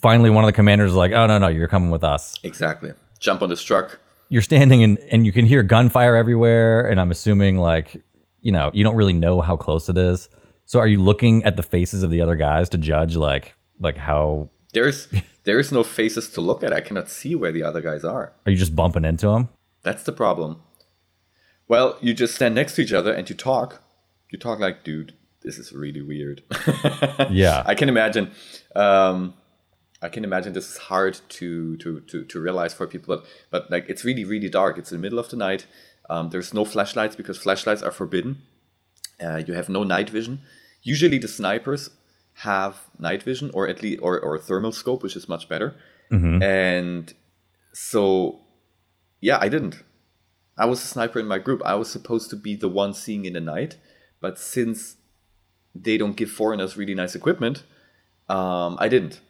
finally 0.00 0.30
one 0.30 0.44
of 0.44 0.48
the 0.48 0.52
commanders 0.52 0.90
is 0.90 0.96
like, 0.96 1.12
"Oh 1.12 1.26
no 1.26 1.38
no, 1.38 1.48
you're 1.48 1.68
coming 1.68 1.90
with 1.90 2.04
us." 2.04 2.36
exactly. 2.42 2.92
Jump 3.18 3.42
on 3.42 3.50
this 3.50 3.62
truck. 3.62 3.98
You're 4.30 4.42
standing 4.42 4.82
and 4.82 4.98
and 5.10 5.26
you 5.26 5.32
can 5.32 5.44
hear 5.44 5.62
gunfire 5.62 6.16
everywhere, 6.16 6.88
and 6.88 7.00
I'm 7.00 7.10
assuming 7.10 7.58
like 7.58 8.02
you 8.40 8.52
know 8.52 8.70
you 8.72 8.84
don't 8.84 8.96
really 8.96 9.12
know 9.12 9.40
how 9.40 9.56
close 9.56 9.88
it 9.88 9.98
is. 9.98 10.28
So 10.64 10.78
are 10.78 10.86
you 10.86 11.02
looking 11.02 11.42
at 11.44 11.56
the 11.56 11.64
faces 11.64 12.02
of 12.02 12.10
the 12.10 12.20
other 12.20 12.36
guys 12.36 12.68
to 12.70 12.78
judge 12.78 13.16
like 13.16 13.54
like 13.80 13.96
how 13.96 14.50
There's 14.72 15.08
there 15.44 15.58
is 15.58 15.72
no 15.72 15.82
faces 15.82 16.28
to 16.30 16.40
look 16.40 16.62
at. 16.62 16.72
I 16.72 16.80
cannot 16.80 17.08
see 17.08 17.34
where 17.34 17.52
the 17.52 17.62
other 17.62 17.80
guys 17.80 18.04
are. 18.04 18.32
are 18.46 18.52
you 18.52 18.58
just 18.58 18.76
bumping 18.76 19.04
into 19.04 19.28
them? 19.28 19.48
That's 19.82 20.02
the 20.02 20.12
problem. 20.12 20.60
Well, 21.68 21.96
you 22.00 22.14
just 22.14 22.34
stand 22.34 22.54
next 22.54 22.74
to 22.74 22.82
each 22.82 22.92
other 22.92 23.12
and 23.12 23.28
you 23.30 23.36
talk. 23.36 23.82
You 24.30 24.38
talk 24.38 24.58
like, 24.58 24.84
dude, 24.84 25.14
this 25.42 25.58
is 25.58 25.72
really 25.72 26.02
weird. 26.02 26.42
Yeah. 27.30 27.62
I 27.64 27.74
can 27.74 27.88
imagine. 27.88 28.32
Um, 28.74 29.34
I 30.02 30.08
can 30.08 30.24
imagine 30.24 30.52
this 30.52 30.70
is 30.70 30.78
hard 30.78 31.20
to 31.28 31.76
to 31.76 32.00
to, 32.00 32.24
to 32.24 32.40
realize 32.40 32.74
for 32.74 32.86
people, 32.86 33.16
but 33.16 33.26
but 33.50 33.70
like 33.70 33.88
it's 33.88 34.04
really 34.04 34.24
really 34.24 34.48
dark. 34.48 34.78
It's 34.78 34.90
in 34.90 34.98
the 34.98 35.02
middle 35.02 35.18
of 35.18 35.28
the 35.28 35.36
night. 35.36 35.66
Um, 36.08 36.30
there's 36.30 36.52
no 36.52 36.64
flashlights 36.64 37.14
because 37.16 37.38
flashlights 37.38 37.82
are 37.82 37.92
forbidden. 37.92 38.42
Uh, 39.22 39.42
you 39.46 39.54
have 39.54 39.68
no 39.68 39.84
night 39.84 40.10
vision. 40.10 40.40
Usually 40.82 41.18
the 41.18 41.28
snipers 41.28 41.90
have 42.42 42.74
night 42.98 43.22
vision 43.22 43.50
or 43.52 43.68
at 43.68 43.82
least 43.82 44.00
or, 44.02 44.18
or 44.18 44.38
thermal 44.38 44.72
scope, 44.72 45.02
which 45.02 45.16
is 45.16 45.28
much 45.28 45.48
better. 45.48 45.74
And 46.42 47.12
so 47.72 48.40
yeah, 49.20 49.38
I 49.40 49.48
didn't. 49.48 49.82
I 50.56 50.66
was 50.66 50.82
a 50.82 50.86
sniper 50.86 51.18
in 51.20 51.26
my 51.26 51.38
group. 51.38 51.62
I 51.64 51.74
was 51.74 51.90
supposed 51.90 52.30
to 52.30 52.36
be 52.36 52.54
the 52.56 52.68
one 52.68 52.92
seeing 52.94 53.24
in 53.24 53.34
the 53.34 53.40
night, 53.40 53.76
but 54.20 54.38
since 54.38 54.96
they 55.74 55.96
don't 55.98 56.16
give 56.16 56.30
foreigners 56.30 56.76
really 56.76 56.94
nice 56.94 57.14
equipment, 57.14 57.64
um, 58.28 58.76
I 58.78 58.88
didn't. 58.88 59.20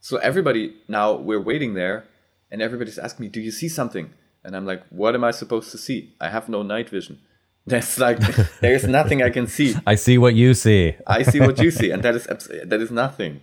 So 0.00 0.16
everybody 0.18 0.74
now 0.88 1.14
we're 1.14 1.40
waiting 1.40 1.74
there, 1.74 2.04
and 2.50 2.62
everybody's 2.62 2.98
asking 2.98 3.24
me, 3.24 3.30
"Do 3.30 3.40
you 3.40 3.50
see 3.50 3.68
something?" 3.68 4.10
And 4.44 4.56
I'm 4.56 4.66
like, 4.66 4.82
"What 4.90 5.14
am 5.14 5.24
I 5.24 5.32
supposed 5.32 5.70
to 5.72 5.78
see? 5.78 6.14
I 6.20 6.28
have 6.28 6.48
no 6.48 6.62
night 6.62 6.88
vision. 6.90 7.18
That's 7.66 7.98
like 7.98 8.18
there's 8.60 8.86
nothing 8.86 9.22
I 9.22 9.30
can 9.30 9.46
see. 9.46 9.76
I 9.86 9.94
see 9.94 10.18
what 10.18 10.34
you 10.34 10.54
see. 10.54 10.96
I 11.06 11.22
see 11.22 11.40
what 11.40 11.58
you 11.58 11.70
see, 11.70 11.90
and 11.90 12.02
that 12.02 12.14
is 12.14 12.24
that 12.24 12.80
is 12.80 12.90
nothing." 12.90 13.40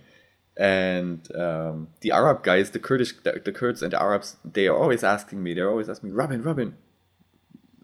And 0.56 1.20
um, 1.36 1.88
the 2.00 2.10
Arab 2.10 2.42
guys, 2.42 2.72
the 2.72 2.80
Kurdish, 2.80 3.14
the, 3.22 3.40
the 3.44 3.52
Kurds 3.52 3.80
and 3.80 3.92
the 3.92 4.02
Arabs, 4.02 4.36
they 4.44 4.66
are 4.66 4.76
always 4.76 5.04
asking 5.04 5.42
me. 5.42 5.54
They're 5.54 5.70
always 5.70 5.88
asking 5.88 6.10
me, 6.10 6.14
"Robin, 6.14 6.42
Robin," 6.42 6.76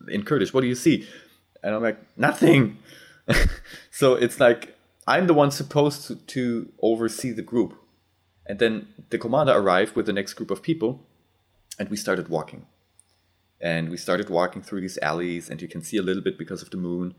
in 0.08 0.24
Kurdish, 0.24 0.52
"What 0.52 0.62
do 0.62 0.66
you 0.66 0.74
see?" 0.74 1.06
And 1.62 1.74
I'm 1.74 1.82
like, 1.82 1.98
"Nothing." 2.16 2.78
so 3.90 4.14
it's 4.14 4.40
like 4.40 4.76
I'm 5.06 5.26
the 5.26 5.34
one 5.34 5.50
supposed 5.50 6.06
to, 6.08 6.16
to 6.16 6.72
oversee 6.82 7.30
the 7.30 7.42
group, 7.42 7.74
and 8.44 8.58
then 8.58 8.88
the 9.10 9.18
commander 9.18 9.52
arrived 9.52 9.94
with 9.94 10.06
the 10.06 10.12
next 10.12 10.34
group 10.34 10.50
of 10.50 10.62
people, 10.62 11.06
and 11.78 11.88
we 11.88 11.96
started 11.96 12.28
walking. 12.28 12.66
And 13.64 13.88
we 13.88 13.96
started 13.96 14.28
walking 14.28 14.60
through 14.60 14.82
these 14.82 14.98
alleys, 14.98 15.48
and 15.48 15.60
you 15.62 15.68
can 15.68 15.82
see 15.82 15.96
a 15.96 16.02
little 16.02 16.22
bit 16.22 16.38
because 16.38 16.60
of 16.60 16.68
the 16.68 16.76
moon. 16.76 17.14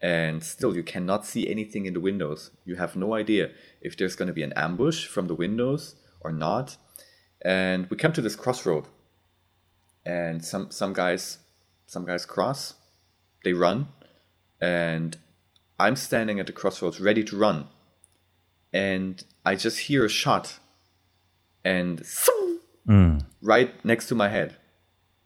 And 0.00 0.42
still, 0.42 0.76
you 0.76 0.84
cannot 0.84 1.26
see 1.26 1.50
anything 1.50 1.86
in 1.86 1.94
the 1.94 2.00
windows. 2.00 2.52
You 2.64 2.76
have 2.76 2.94
no 2.94 3.14
idea 3.14 3.50
if 3.80 3.96
there's 3.96 4.14
going 4.14 4.28
to 4.28 4.32
be 4.32 4.44
an 4.44 4.52
ambush 4.54 5.06
from 5.06 5.26
the 5.26 5.34
windows 5.34 5.96
or 6.20 6.30
not. 6.30 6.76
And 7.44 7.90
we 7.90 7.96
come 7.96 8.12
to 8.12 8.20
this 8.20 8.36
crossroad, 8.36 8.86
and 10.06 10.44
some 10.44 10.70
some 10.70 10.92
guys 10.92 11.38
some 11.86 12.06
guys 12.06 12.24
cross, 12.24 12.74
they 13.44 13.52
run, 13.52 13.88
and 14.60 15.18
I'm 15.78 15.96
standing 15.96 16.38
at 16.38 16.46
the 16.46 16.52
crossroads 16.52 17.00
ready 17.00 17.24
to 17.24 17.36
run, 17.36 17.66
and 18.72 19.22
I 19.44 19.56
just 19.56 19.80
hear 19.80 20.04
a 20.04 20.08
shot, 20.08 20.60
and 21.64 21.98
mm. 22.88 23.24
right 23.42 23.84
next 23.84 24.06
to 24.06 24.14
my 24.14 24.28
head, 24.28 24.56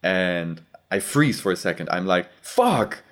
and 0.03 0.61
I 0.91 0.99
freeze 0.99 1.41
for 1.41 1.51
a 1.51 1.55
second. 1.55 1.89
I'm 1.91 2.05
like, 2.05 2.29
"Fuck!" 2.41 3.03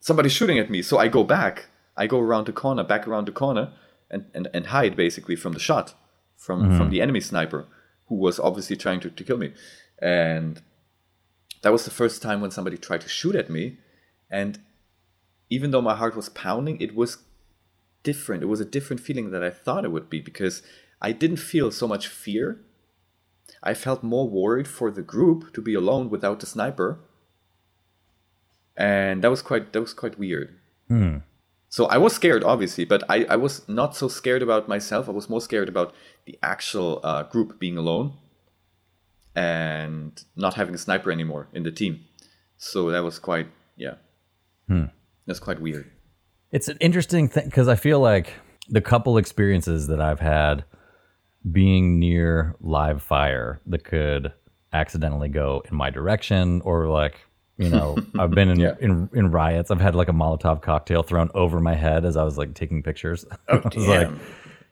Somebody's 0.00 0.32
shooting 0.32 0.58
at 0.58 0.70
me. 0.70 0.82
So 0.82 0.98
I 0.98 1.08
go 1.08 1.24
back. 1.24 1.66
I 1.96 2.06
go 2.06 2.20
around 2.20 2.46
the 2.46 2.52
corner, 2.52 2.84
back 2.84 3.08
around 3.08 3.26
the 3.26 3.32
corner, 3.32 3.72
and, 4.10 4.26
and, 4.32 4.48
and 4.54 4.66
hide 4.66 4.94
basically 4.94 5.34
from 5.34 5.52
the 5.52 5.58
shot 5.58 5.94
from 6.38 6.60
from 6.60 6.70
mm-hmm. 6.70 6.90
the 6.90 7.02
enemy 7.02 7.20
sniper, 7.20 7.66
who 8.06 8.14
was 8.14 8.40
obviously 8.40 8.76
trying 8.76 9.00
to, 9.00 9.10
to 9.10 9.24
kill 9.24 9.36
me. 9.36 9.52
And 10.00 10.62
that 11.62 11.72
was 11.72 11.84
the 11.84 11.90
first 11.90 12.22
time 12.22 12.40
when 12.40 12.50
somebody 12.50 12.78
tried 12.78 13.02
to 13.02 13.08
shoot 13.08 13.34
at 13.34 13.50
me. 13.50 13.78
And 14.30 14.60
even 15.50 15.72
though 15.72 15.82
my 15.82 15.96
heart 15.96 16.14
was 16.16 16.28
pounding, 16.28 16.80
it 16.80 16.94
was 16.94 17.18
different. 18.02 18.42
It 18.42 18.46
was 18.46 18.60
a 18.60 18.64
different 18.64 19.00
feeling 19.00 19.30
that 19.32 19.42
I 19.42 19.50
thought 19.50 19.84
it 19.84 19.92
would 19.92 20.08
be 20.08 20.20
because 20.20 20.62
I 21.02 21.12
didn't 21.12 21.38
feel 21.38 21.70
so 21.70 21.88
much 21.88 22.06
fear. 22.06 22.60
I 23.62 23.74
felt 23.74 24.02
more 24.02 24.28
worried 24.28 24.68
for 24.68 24.90
the 24.90 25.02
group 25.02 25.52
to 25.54 25.60
be 25.60 25.74
alone 25.74 26.10
without 26.10 26.40
the 26.40 26.46
sniper. 26.46 27.00
And 28.76 29.22
that 29.22 29.30
was 29.30 29.42
quite 29.42 29.72
that 29.72 29.80
was 29.80 29.92
quite 29.92 30.18
weird. 30.18 30.54
So 31.70 31.84
I 31.86 31.98
was 31.98 32.14
scared, 32.14 32.44
obviously, 32.44 32.84
but 32.86 33.02
I, 33.10 33.24
I 33.24 33.36
was 33.36 33.68
not 33.68 33.94
so 33.94 34.08
scared 34.08 34.42
about 34.42 34.68
myself. 34.68 35.06
I 35.08 35.12
was 35.12 35.28
more 35.28 35.40
scared 35.40 35.68
about 35.68 35.94
the 36.24 36.38
actual 36.42 37.00
uh, 37.04 37.24
group 37.24 37.58
being 37.58 37.76
alone 37.76 38.14
and 39.36 40.24
not 40.34 40.54
having 40.54 40.74
a 40.74 40.78
sniper 40.78 41.12
anymore 41.12 41.48
in 41.52 41.62
the 41.64 41.70
team. 41.70 42.00
So 42.56 42.90
that 42.90 43.04
was 43.04 43.18
quite, 43.18 43.48
yeah, 43.76 43.96
that's 45.26 45.40
quite 45.40 45.60
weird. 45.60 45.90
It's 46.50 46.68
an 46.68 46.78
interesting 46.80 47.28
thing 47.28 47.44
because 47.44 47.68
I 47.68 47.76
feel 47.76 48.00
like 48.00 48.32
the 48.70 48.80
couple 48.80 49.18
experiences 49.18 49.88
that 49.88 50.00
I've 50.00 50.20
had 50.20 50.64
being 51.52 51.98
near 51.98 52.56
live 52.60 53.02
fire 53.02 53.60
that 53.66 53.84
could 53.84 54.32
accidentally 54.72 55.28
go 55.28 55.62
in 55.70 55.76
my 55.76 55.88
direction 55.90 56.60
or 56.62 56.88
like 56.88 57.20
you 57.56 57.68
know 57.68 57.96
i've 58.18 58.32
been 58.32 58.50
in, 58.50 58.60
Yeah. 58.60 58.74
in 58.80 59.08
in 59.14 59.30
riots 59.30 59.70
i've 59.70 59.80
had 59.80 59.94
like 59.94 60.08
a 60.08 60.12
molotov 60.12 60.60
cocktail 60.62 61.02
thrown 61.02 61.30
over 61.34 61.60
my 61.60 61.74
head 61.74 62.04
as 62.04 62.16
i 62.16 62.22
was 62.22 62.36
like 62.36 62.54
taking 62.54 62.82
pictures 62.82 63.24
Oh, 63.48 63.60
I 63.64 63.78
like- 63.78 64.10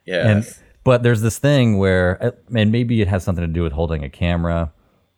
yeah. 0.05 0.29
and 0.29 0.57
but 0.85 1.03
there's 1.03 1.23
this 1.23 1.39
thing 1.39 1.79
where 1.79 2.23
uh, 2.23 2.31
and 2.55 2.71
maybe 2.73 3.01
it 3.01 3.09
has 3.09 3.25
something 3.25 3.43
to 3.47 3.53
do 3.53 3.63
with 3.63 3.73
holding 3.73 4.05
a 4.05 4.11
camera 4.11 4.73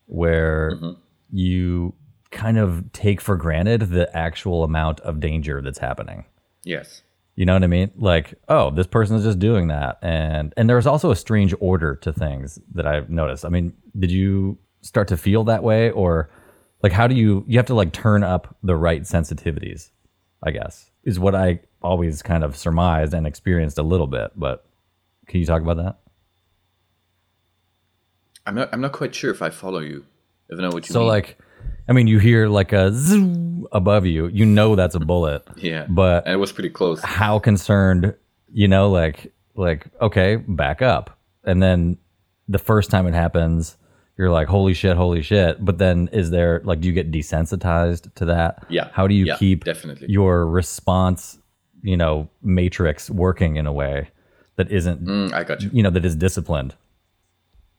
where 0.06 0.72
Mm-hmm. 0.76 1.00
you 1.32 1.94
kind 2.30 2.58
of 2.58 2.92
take 2.92 3.20
for 3.20 3.36
granted 3.36 3.80
the 3.90 4.14
actual 4.16 4.62
amount 4.64 5.00
of 5.00 5.18
danger 5.18 5.60
that's 5.62 5.78
happening 5.78 6.24
yes. 6.62 7.02
You 7.38 7.46
know 7.46 7.52
what 7.52 7.62
I 7.62 7.68
mean? 7.68 7.92
Like, 7.94 8.34
oh, 8.48 8.72
this 8.72 8.88
person 8.88 9.14
is 9.14 9.22
just 9.22 9.38
doing 9.38 9.68
that, 9.68 9.98
and 10.02 10.52
and 10.56 10.68
there's 10.68 10.88
also 10.88 11.12
a 11.12 11.16
strange 11.16 11.54
order 11.60 11.94
to 11.94 12.12
things 12.12 12.58
that 12.74 12.84
I've 12.84 13.10
noticed. 13.10 13.44
I 13.44 13.48
mean, 13.48 13.74
did 13.96 14.10
you 14.10 14.58
start 14.80 15.06
to 15.06 15.16
feel 15.16 15.44
that 15.44 15.62
way, 15.62 15.92
or 15.92 16.30
like 16.82 16.90
how 16.90 17.06
do 17.06 17.14
you 17.14 17.44
you 17.46 17.56
have 17.56 17.66
to 17.66 17.74
like 17.74 17.92
turn 17.92 18.24
up 18.24 18.56
the 18.64 18.74
right 18.74 19.02
sensitivities? 19.02 19.90
I 20.42 20.50
guess 20.50 20.90
is 21.04 21.20
what 21.20 21.36
I 21.36 21.60
always 21.80 22.22
kind 22.22 22.42
of 22.42 22.56
surmised 22.56 23.14
and 23.14 23.24
experienced 23.24 23.78
a 23.78 23.84
little 23.84 24.08
bit. 24.08 24.32
But 24.34 24.66
can 25.28 25.38
you 25.38 25.46
talk 25.46 25.62
about 25.62 25.76
that? 25.76 25.98
I'm 28.46 28.56
not. 28.56 28.68
I'm 28.72 28.80
not 28.80 28.90
quite 28.90 29.14
sure 29.14 29.30
if 29.30 29.42
I 29.42 29.50
follow 29.50 29.78
you. 29.78 30.06
If 30.48 30.58
I 30.58 30.62
know 30.62 30.70
what 30.70 30.88
you 30.88 30.92
So 30.92 31.00
mean. 31.00 31.08
like, 31.08 31.38
I 31.88 31.92
mean, 31.92 32.06
you 32.06 32.18
hear 32.18 32.48
like 32.48 32.72
a 32.72 32.92
zoo 32.92 33.66
above 33.72 34.04
you, 34.06 34.28
you 34.28 34.44
know 34.44 34.76
that's 34.76 34.94
a 34.94 35.00
bullet. 35.00 35.42
yeah. 35.56 35.86
but 35.88 36.24
and 36.26 36.34
it 36.34 36.38
was 36.38 36.52
pretty 36.52 36.70
close. 36.70 37.02
how 37.02 37.38
concerned 37.38 38.14
you 38.52 38.68
know 38.68 38.90
like 38.90 39.32
like 39.54 39.86
okay 40.00 40.36
back 40.36 40.80
up 40.82 41.18
and 41.44 41.62
then 41.62 41.98
the 42.48 42.58
first 42.58 42.90
time 42.90 43.06
it 43.06 43.12
happens 43.14 43.76
you're 44.16 44.30
like 44.30 44.48
holy 44.48 44.72
shit 44.72 44.96
holy 44.96 45.20
shit 45.22 45.62
but 45.64 45.76
then 45.78 46.08
is 46.12 46.30
there 46.30 46.60
like 46.64 46.80
do 46.80 46.88
you 46.88 46.94
get 46.94 47.10
desensitized 47.10 48.12
to 48.14 48.24
that 48.24 48.64
Yeah. 48.70 48.88
how 48.92 49.06
do 49.06 49.14
you 49.14 49.26
Yeah, 49.26 49.36
keep 49.36 49.64
definitely. 49.64 50.06
your 50.10 50.46
response 50.46 51.38
you 51.82 51.96
know 51.96 52.28
matrix 52.42 53.10
working 53.10 53.56
in 53.56 53.66
a 53.66 53.72
way 53.72 54.08
that 54.56 54.70
isn't 54.72 55.04
Mm, 55.04 55.32
I 55.34 55.44
got 55.44 55.62
you. 55.62 55.70
you 55.72 55.82
know 55.82 55.90
that 55.90 56.04
is 56.04 56.16
disciplined 56.16 56.74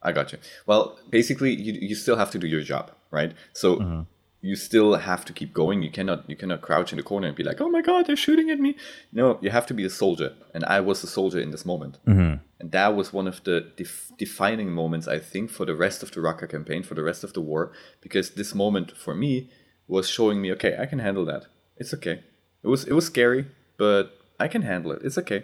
I 0.01 0.11
got 0.11 0.31
you. 0.31 0.39
Well, 0.65 0.97
basically, 1.09 1.53
you 1.53 1.73
you 1.89 1.95
still 1.95 2.15
have 2.17 2.31
to 2.31 2.39
do 2.39 2.47
your 2.47 2.61
job, 2.61 2.91
right? 3.11 3.33
So 3.53 3.69
Mm-hmm. 3.77 4.01
you 4.41 4.55
still 4.55 4.91
have 5.09 5.23
to 5.25 5.33
keep 5.39 5.51
going. 5.53 5.77
You 5.83 5.91
cannot 5.91 6.19
you 6.31 6.37
cannot 6.41 6.61
crouch 6.61 6.89
in 6.93 6.97
the 6.97 7.03
corner 7.11 7.27
and 7.27 7.35
be 7.35 7.43
like, 7.49 7.59
"Oh 7.63 7.69
my 7.69 7.81
God, 7.81 8.05
they're 8.05 8.15
shooting 8.27 8.49
at 8.49 8.59
me." 8.65 8.71
No, 9.11 9.37
you 9.43 9.49
have 9.57 9.65
to 9.67 9.73
be 9.73 9.85
a 9.85 9.89
soldier, 9.89 10.29
and 10.53 10.63
I 10.77 10.79
was 10.89 11.03
a 11.03 11.07
soldier 11.07 11.39
in 11.45 11.51
this 11.51 11.65
moment, 11.65 11.93
mm-hmm. 12.07 12.35
and 12.59 12.71
that 12.71 12.95
was 12.95 13.11
one 13.19 13.27
of 13.27 13.37
the 13.43 13.57
def- 13.81 14.11
defining 14.17 14.69
moments 14.81 15.05
I 15.15 15.19
think 15.31 15.45
for 15.57 15.65
the 15.65 15.75
rest 15.85 16.03
of 16.03 16.09
the 16.13 16.21
Raqqa 16.27 16.47
campaign, 16.55 16.81
for 16.83 16.95
the 16.95 17.03
rest 17.11 17.23
of 17.25 17.31
the 17.33 17.41
war, 17.51 17.71
because 18.05 18.27
this 18.39 18.51
moment 18.55 18.87
for 19.03 19.13
me 19.23 19.49
was 19.87 20.05
showing 20.07 20.37
me, 20.43 20.51
okay, 20.53 20.73
I 20.83 20.85
can 20.91 20.99
handle 20.99 21.25
that. 21.25 21.43
It's 21.81 21.93
okay. 21.97 22.17
It 22.63 22.69
was 22.73 22.81
it 22.91 22.93
was 22.99 23.05
scary, 23.13 23.43
but 23.77 24.03
I 24.39 24.47
can 24.53 24.61
handle 24.71 24.91
it. 24.95 25.01
It's 25.03 25.17
okay. 25.17 25.41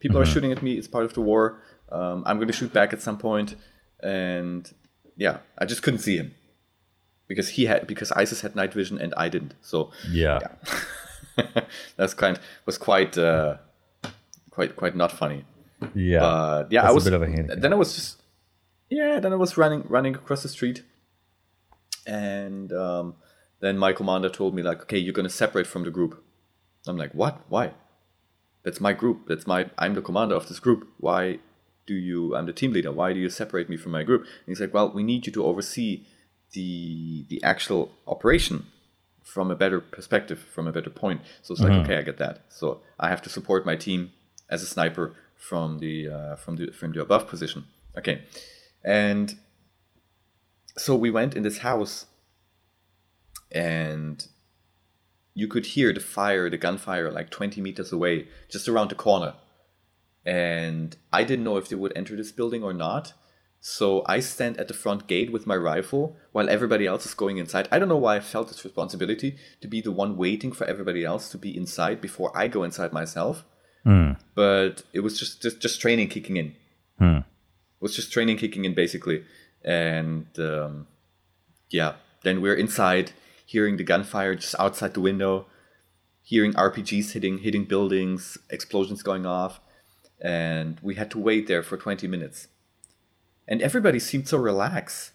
People 0.00 0.18
are 0.22 0.26
shooting 0.34 0.52
at 0.52 0.62
me. 0.62 0.72
It's 0.78 0.88
part 0.96 1.04
of 1.04 1.12
the 1.12 1.20
war. 1.32 1.42
Um, 1.98 2.22
I'm 2.26 2.36
going 2.40 2.52
to 2.52 2.58
shoot 2.60 2.72
back 2.72 2.92
at 2.92 3.02
some 3.02 3.18
point, 3.18 3.56
and 4.02 4.72
yeah, 5.16 5.38
I 5.58 5.64
just 5.64 5.82
couldn't 5.82 6.00
see 6.00 6.16
him 6.16 6.34
because 7.26 7.50
he 7.50 7.66
had 7.66 7.86
because 7.86 8.10
ISIS 8.12 8.40
had 8.40 8.56
night 8.56 8.72
vision 8.72 8.98
and 8.98 9.14
I 9.16 9.28
didn't. 9.28 9.54
So 9.62 9.90
yeah, 10.10 10.40
that's 11.96 12.14
kind 12.14 12.38
was 12.66 12.78
quite 12.78 13.16
uh, 13.18 13.58
quite 14.50 14.76
quite 14.76 14.96
not 14.96 15.12
funny. 15.12 15.44
yeah 15.94 16.20
But 16.20 16.72
yeah, 16.72 16.84
I 16.84 16.90
a 16.90 16.94
was 16.94 17.04
bit 17.04 17.12
of 17.12 17.22
a 17.22 17.26
handicap. 17.26 17.60
then 17.60 17.72
I 17.72 17.76
was 17.76 17.94
just 17.94 18.22
yeah, 18.90 19.20
then 19.20 19.32
I 19.32 19.36
was 19.36 19.56
running 19.56 19.84
running 19.88 20.14
across 20.14 20.42
the 20.42 20.48
street, 20.48 20.82
and 22.06 22.72
um, 22.72 23.14
then 23.60 23.76
my 23.78 23.92
commander 23.92 24.30
told 24.30 24.54
me 24.54 24.62
like, 24.62 24.82
okay, 24.82 24.98
you're 24.98 25.12
gonna 25.12 25.28
separate 25.28 25.66
from 25.66 25.84
the 25.84 25.90
group. 25.90 26.22
I'm 26.86 26.96
like, 26.96 27.12
what? 27.12 27.40
Why? 27.48 27.72
That's 28.62 28.80
my 28.80 28.92
group. 28.92 29.28
That's 29.28 29.46
my. 29.46 29.70
I'm 29.76 29.94
the 29.94 30.02
commander 30.02 30.34
of 30.34 30.48
this 30.48 30.58
group. 30.58 30.88
Why 30.98 31.38
do 31.88 31.94
you? 31.94 32.36
I'm 32.36 32.46
the 32.46 32.58
team 32.60 32.72
leader. 32.72 32.92
Why 32.92 33.08
do 33.14 33.18
you 33.24 33.30
separate 33.30 33.68
me 33.72 33.76
from 33.82 33.92
my 33.98 34.04
group? 34.08 34.22
And 34.22 34.46
he's 34.46 34.60
like, 34.60 34.74
well, 34.74 34.90
we 34.98 35.02
need 35.02 35.26
you 35.26 35.32
to 35.32 35.42
oversee 35.50 35.92
the 36.52 37.24
the 37.30 37.42
actual 37.52 37.82
operation 38.06 38.66
from 39.24 39.50
a 39.50 39.56
better 39.62 39.80
perspective, 39.80 40.38
from 40.54 40.66
a 40.66 40.72
better 40.72 40.90
point. 40.90 41.20
So 41.42 41.52
it's 41.52 41.62
like, 41.62 41.76
okay, 41.82 41.96
I 41.98 42.02
get 42.02 42.18
that. 42.18 42.36
So 42.48 42.66
I 43.04 43.08
have 43.08 43.22
to 43.22 43.30
support 43.36 43.66
my 43.66 43.76
team 43.76 44.00
as 44.48 44.62
a 44.62 44.66
sniper 44.66 45.06
from 45.48 45.78
the 45.84 45.94
uh, 46.16 46.36
from 46.36 46.56
the 46.56 46.66
from 46.78 46.92
the 46.92 47.00
above 47.00 47.24
position. 47.26 47.64
Okay, 47.98 48.16
and 48.84 49.36
so 50.76 50.90
we 51.04 51.10
went 51.10 51.34
in 51.34 51.42
this 51.42 51.58
house, 51.58 52.06
and 53.50 54.16
you 55.34 55.48
could 55.48 55.66
hear 55.74 55.92
the 55.92 56.00
fire, 56.00 56.50
the 56.50 56.58
gunfire, 56.66 57.10
like 57.18 57.28
twenty 57.30 57.60
meters 57.60 57.92
away, 57.92 58.28
just 58.54 58.68
around 58.68 58.90
the 58.90 59.00
corner. 59.06 59.34
And 60.28 60.94
I 61.10 61.24
didn't 61.24 61.44
know 61.44 61.56
if 61.56 61.70
they 61.70 61.76
would 61.76 61.96
enter 61.96 62.14
this 62.14 62.32
building 62.32 62.62
or 62.62 62.74
not. 62.74 63.14
So 63.60 64.04
I 64.06 64.20
stand 64.20 64.58
at 64.58 64.68
the 64.68 64.74
front 64.74 65.06
gate 65.06 65.32
with 65.32 65.46
my 65.46 65.56
rifle 65.56 66.16
while 66.32 66.50
everybody 66.50 66.86
else 66.86 67.06
is 67.06 67.14
going 67.14 67.38
inside. 67.38 67.66
I 67.72 67.78
don't 67.78 67.88
know 67.88 67.96
why 67.96 68.16
I 68.16 68.20
felt 68.20 68.48
this 68.48 68.62
responsibility 68.62 69.38
to 69.62 69.68
be 69.68 69.80
the 69.80 69.90
one 69.90 70.18
waiting 70.18 70.52
for 70.52 70.66
everybody 70.66 71.02
else 71.02 71.30
to 71.30 71.38
be 71.38 71.56
inside 71.56 72.02
before 72.02 72.30
I 72.36 72.46
go 72.48 72.62
inside 72.62 72.92
myself. 72.92 73.44
But 74.34 74.82
it 74.92 75.00
was 75.00 75.18
just, 75.18 75.40
just 75.40 75.60
just 75.60 75.80
training 75.80 76.08
kicking 76.08 76.36
in. 76.36 76.54
It 77.76 77.80
was 77.80 77.96
just 77.96 78.12
training 78.12 78.36
kicking 78.36 78.66
in 78.66 78.74
basically, 78.74 79.24
and 79.64 80.26
um, 80.38 80.88
yeah. 81.70 81.94
Then 82.22 82.42
we're 82.42 82.54
inside, 82.54 83.12
hearing 83.46 83.78
the 83.78 83.84
gunfire 83.84 84.34
just 84.34 84.56
outside 84.58 84.92
the 84.92 85.00
window, 85.00 85.46
hearing 86.22 86.52
RPGs 86.52 87.12
hitting 87.12 87.38
hitting 87.38 87.64
buildings, 87.64 88.36
explosions 88.50 89.02
going 89.02 89.24
off, 89.24 89.60
and 90.20 90.78
we 90.82 90.94
had 90.94 91.10
to 91.12 91.18
wait 91.18 91.46
there 91.46 91.62
for 91.62 91.76
20 91.76 92.06
minutes. 92.06 92.48
And 93.46 93.62
everybody 93.62 93.98
seemed 93.98 94.28
so 94.28 94.38
relaxed. 94.38 95.12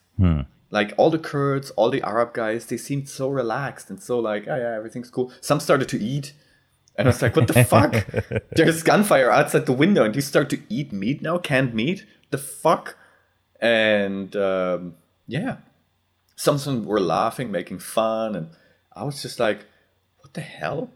Like 0.72 0.94
all 0.98 1.12
the 1.12 1.20
Kurds, 1.20 1.70
all 1.72 1.90
the 1.92 2.02
Arab 2.02 2.34
guys, 2.34 2.66
they 2.66 2.78
seemed 2.78 3.08
so 3.08 3.30
relaxed 3.30 3.90
and 3.90 4.02
so 4.02 4.20
like, 4.20 4.48
oh 4.48 4.56
yeah, 4.56 4.76
everything's 4.76 5.10
cool. 5.10 5.32
Some 5.40 5.60
started 5.60 5.88
to 5.90 6.00
eat. 6.00 6.34
And 6.96 7.08
I 7.08 7.12
was 7.12 7.22
like, 7.22 7.36
what 7.36 7.48
the 7.48 7.64
fuck? 7.64 8.06
There's 8.52 8.84
gunfire 8.84 9.30
outside 9.30 9.66
the 9.66 9.74
window 9.74 10.04
and 10.04 10.16
you 10.16 10.22
start 10.22 10.50
to 10.52 10.60
eat 10.70 10.92
meat 10.92 11.22
now? 11.22 11.38
Canned 11.38 11.74
meat? 11.74 12.06
The 12.32 12.38
fuck? 12.38 12.98
And 13.60 14.36
um, 14.36 14.96
yeah. 15.28 15.58
Some 16.36 16.56
of 16.56 16.64
them 16.64 16.86
were 16.86 17.00
laughing, 17.00 17.52
making 17.52 17.80
fun. 17.80 18.36
And 18.36 18.50
I 18.96 19.04
was 19.04 19.22
just 19.22 19.40
like, 19.40 19.66
what 20.20 20.34
the 20.34 20.42
hell? 20.42 20.90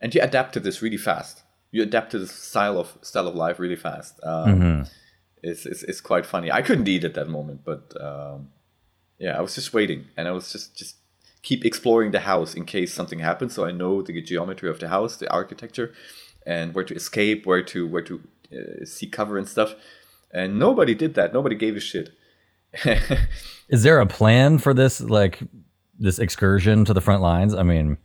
And 0.00 0.14
you 0.14 0.20
adapt 0.22 0.52
to 0.54 0.60
this 0.60 0.82
really 0.82 0.96
fast. 0.96 1.42
You 1.70 1.82
adapt 1.82 2.10
to 2.12 2.18
this 2.18 2.32
style 2.32 2.78
of 2.78 2.96
style 3.02 3.28
of 3.28 3.34
life 3.34 3.58
really 3.58 3.76
fast. 3.76 4.18
Um, 4.22 4.86
it's, 5.42 5.66
it's 5.66 5.82
it's 5.82 6.00
quite 6.00 6.26
funny. 6.26 6.50
I 6.50 6.62
couldn't 6.62 6.88
eat 6.88 7.04
at 7.04 7.14
that 7.14 7.28
moment, 7.28 7.60
but 7.64 7.92
um, 8.00 8.48
yeah, 9.18 9.36
I 9.36 9.40
was 9.40 9.54
just 9.54 9.72
waiting, 9.72 10.06
and 10.16 10.26
I 10.26 10.30
was 10.32 10.50
just 10.50 10.76
just 10.76 10.96
keep 11.42 11.64
exploring 11.64 12.10
the 12.10 12.20
house 12.20 12.54
in 12.54 12.64
case 12.64 12.92
something 12.92 13.20
happens, 13.20 13.54
so 13.54 13.64
I 13.64 13.70
know 13.70 14.02
the 14.02 14.20
geometry 14.22 14.68
of 14.68 14.80
the 14.80 14.88
house, 14.88 15.16
the 15.16 15.30
architecture, 15.30 15.92
and 16.46 16.74
where 16.74 16.84
to 16.84 16.94
escape, 16.94 17.46
where 17.46 17.62
to 17.62 17.86
where 17.86 18.02
to 18.02 18.22
uh, 18.52 18.84
see 18.84 19.06
cover 19.06 19.38
and 19.38 19.48
stuff. 19.48 19.74
And 20.30 20.58
nobody 20.58 20.94
did 20.94 21.14
that. 21.14 21.32
Nobody 21.32 21.56
gave 21.56 21.76
a 21.76 21.80
shit. 21.80 22.10
Is 23.68 23.82
there 23.82 24.00
a 24.00 24.06
plan 24.06 24.58
for 24.58 24.74
this, 24.74 25.00
like 25.00 25.40
this 25.98 26.18
excursion 26.18 26.84
to 26.84 26.92
the 26.92 27.00
front 27.00 27.22
lines? 27.22 27.54
I 27.54 27.62
mean, 27.62 27.98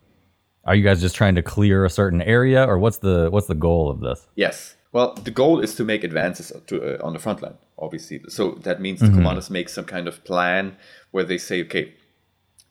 are 0.65 0.75
you 0.75 0.83
guys 0.83 1.01
just 1.01 1.15
trying 1.15 1.35
to 1.35 1.41
clear 1.43 1.85
a 1.85 1.89
certain 1.89 2.21
area, 2.21 2.65
or 2.65 2.77
what's 2.77 2.99
the 2.99 3.29
what's 3.29 3.47
the 3.47 3.55
goal 3.55 3.89
of 3.89 3.99
this? 3.99 4.27
Yes. 4.35 4.75
Well, 4.91 5.15
the 5.15 5.31
goal 5.31 5.59
is 5.59 5.73
to 5.75 5.83
make 5.83 6.03
advances 6.03 6.51
to, 6.67 6.99
uh, 7.01 7.03
on 7.05 7.13
the 7.13 7.19
front 7.19 7.41
line, 7.41 7.55
obviously. 7.79 8.21
So 8.27 8.51
that 8.61 8.79
means 8.79 8.99
the 8.99 9.07
commanders 9.09 9.49
make 9.49 9.67
some 9.69 9.85
kind 9.85 10.07
of 10.07 10.23
plan 10.23 10.77
where 11.09 11.23
they 11.23 11.39
say, 11.39 11.61
okay, 11.63 11.95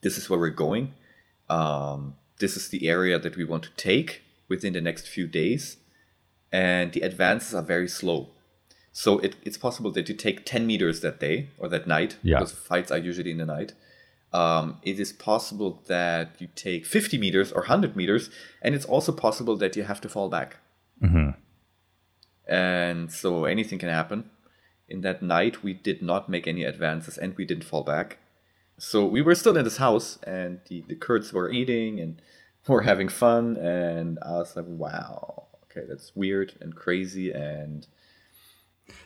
this 0.01 0.17
is 0.17 0.29
where 0.29 0.39
we're 0.39 0.49
going. 0.67 0.93
Um, 1.49 2.15
this 2.39 2.55
is 2.55 2.69
the 2.69 2.87
area 2.87 3.19
that 3.19 3.35
we 3.35 3.43
want 3.43 3.63
to 3.63 3.71
take 3.75 4.21
within 4.47 4.71
the 4.71 4.79
next 4.79 5.05
few 5.09 5.27
days. 5.27 5.75
And 6.49 6.93
the 6.93 7.01
advances 7.01 7.53
are 7.53 7.61
very 7.61 7.89
slow. 7.89 8.29
So 8.93 9.19
it, 9.19 9.35
it's 9.43 9.57
possible 9.57 9.91
that 9.91 10.07
you 10.07 10.15
take 10.15 10.45
10 10.45 10.65
meters 10.65 11.01
that 11.01 11.19
day 11.19 11.49
or 11.57 11.67
that 11.67 11.87
night, 11.87 12.15
Yeah. 12.23 12.37
because 12.39 12.53
fights 12.53 12.89
are 12.89 12.97
usually 12.97 13.31
in 13.31 13.37
the 13.39 13.45
night. 13.45 13.73
Um, 14.33 14.79
it 14.81 14.99
is 14.99 15.13
possible 15.13 15.83
that 15.87 16.35
you 16.39 16.47
take 16.55 16.85
50 16.85 17.17
meters 17.19 17.51
or 17.51 17.61
100 17.61 17.95
meters, 17.95 18.29
and 18.61 18.73
it's 18.73 18.85
also 18.85 19.11
possible 19.11 19.55
that 19.57 19.75
you 19.75 19.83
have 19.83 20.01
to 20.01 20.09
fall 20.09 20.27
back 20.27 20.57
and 22.47 23.11
so 23.11 23.45
anything 23.45 23.79
can 23.79 23.89
happen. 23.89 24.29
In 24.87 25.01
that 25.01 25.21
night, 25.21 25.63
we 25.63 25.73
did 25.73 26.01
not 26.01 26.29
make 26.29 26.47
any 26.47 26.63
advances 26.63 27.17
and 27.17 27.35
we 27.35 27.45
didn't 27.45 27.63
fall 27.63 27.83
back. 27.83 28.19
So 28.77 29.05
we 29.05 29.21
were 29.21 29.35
still 29.35 29.55
in 29.55 29.63
this 29.63 29.77
house, 29.77 30.17
and 30.23 30.59
the, 30.67 30.83
the 30.87 30.95
Kurds 30.95 31.31
were 31.31 31.51
eating 31.51 31.99
and 31.99 32.21
were 32.67 32.81
having 32.81 33.07
fun. 33.07 33.57
And 33.57 34.19
I 34.21 34.31
was 34.31 34.55
like, 34.55 34.65
wow, 34.67 35.47
okay, 35.65 35.85
that's 35.87 36.15
weird 36.15 36.53
and 36.59 36.75
crazy 36.75 37.31
and 37.31 37.87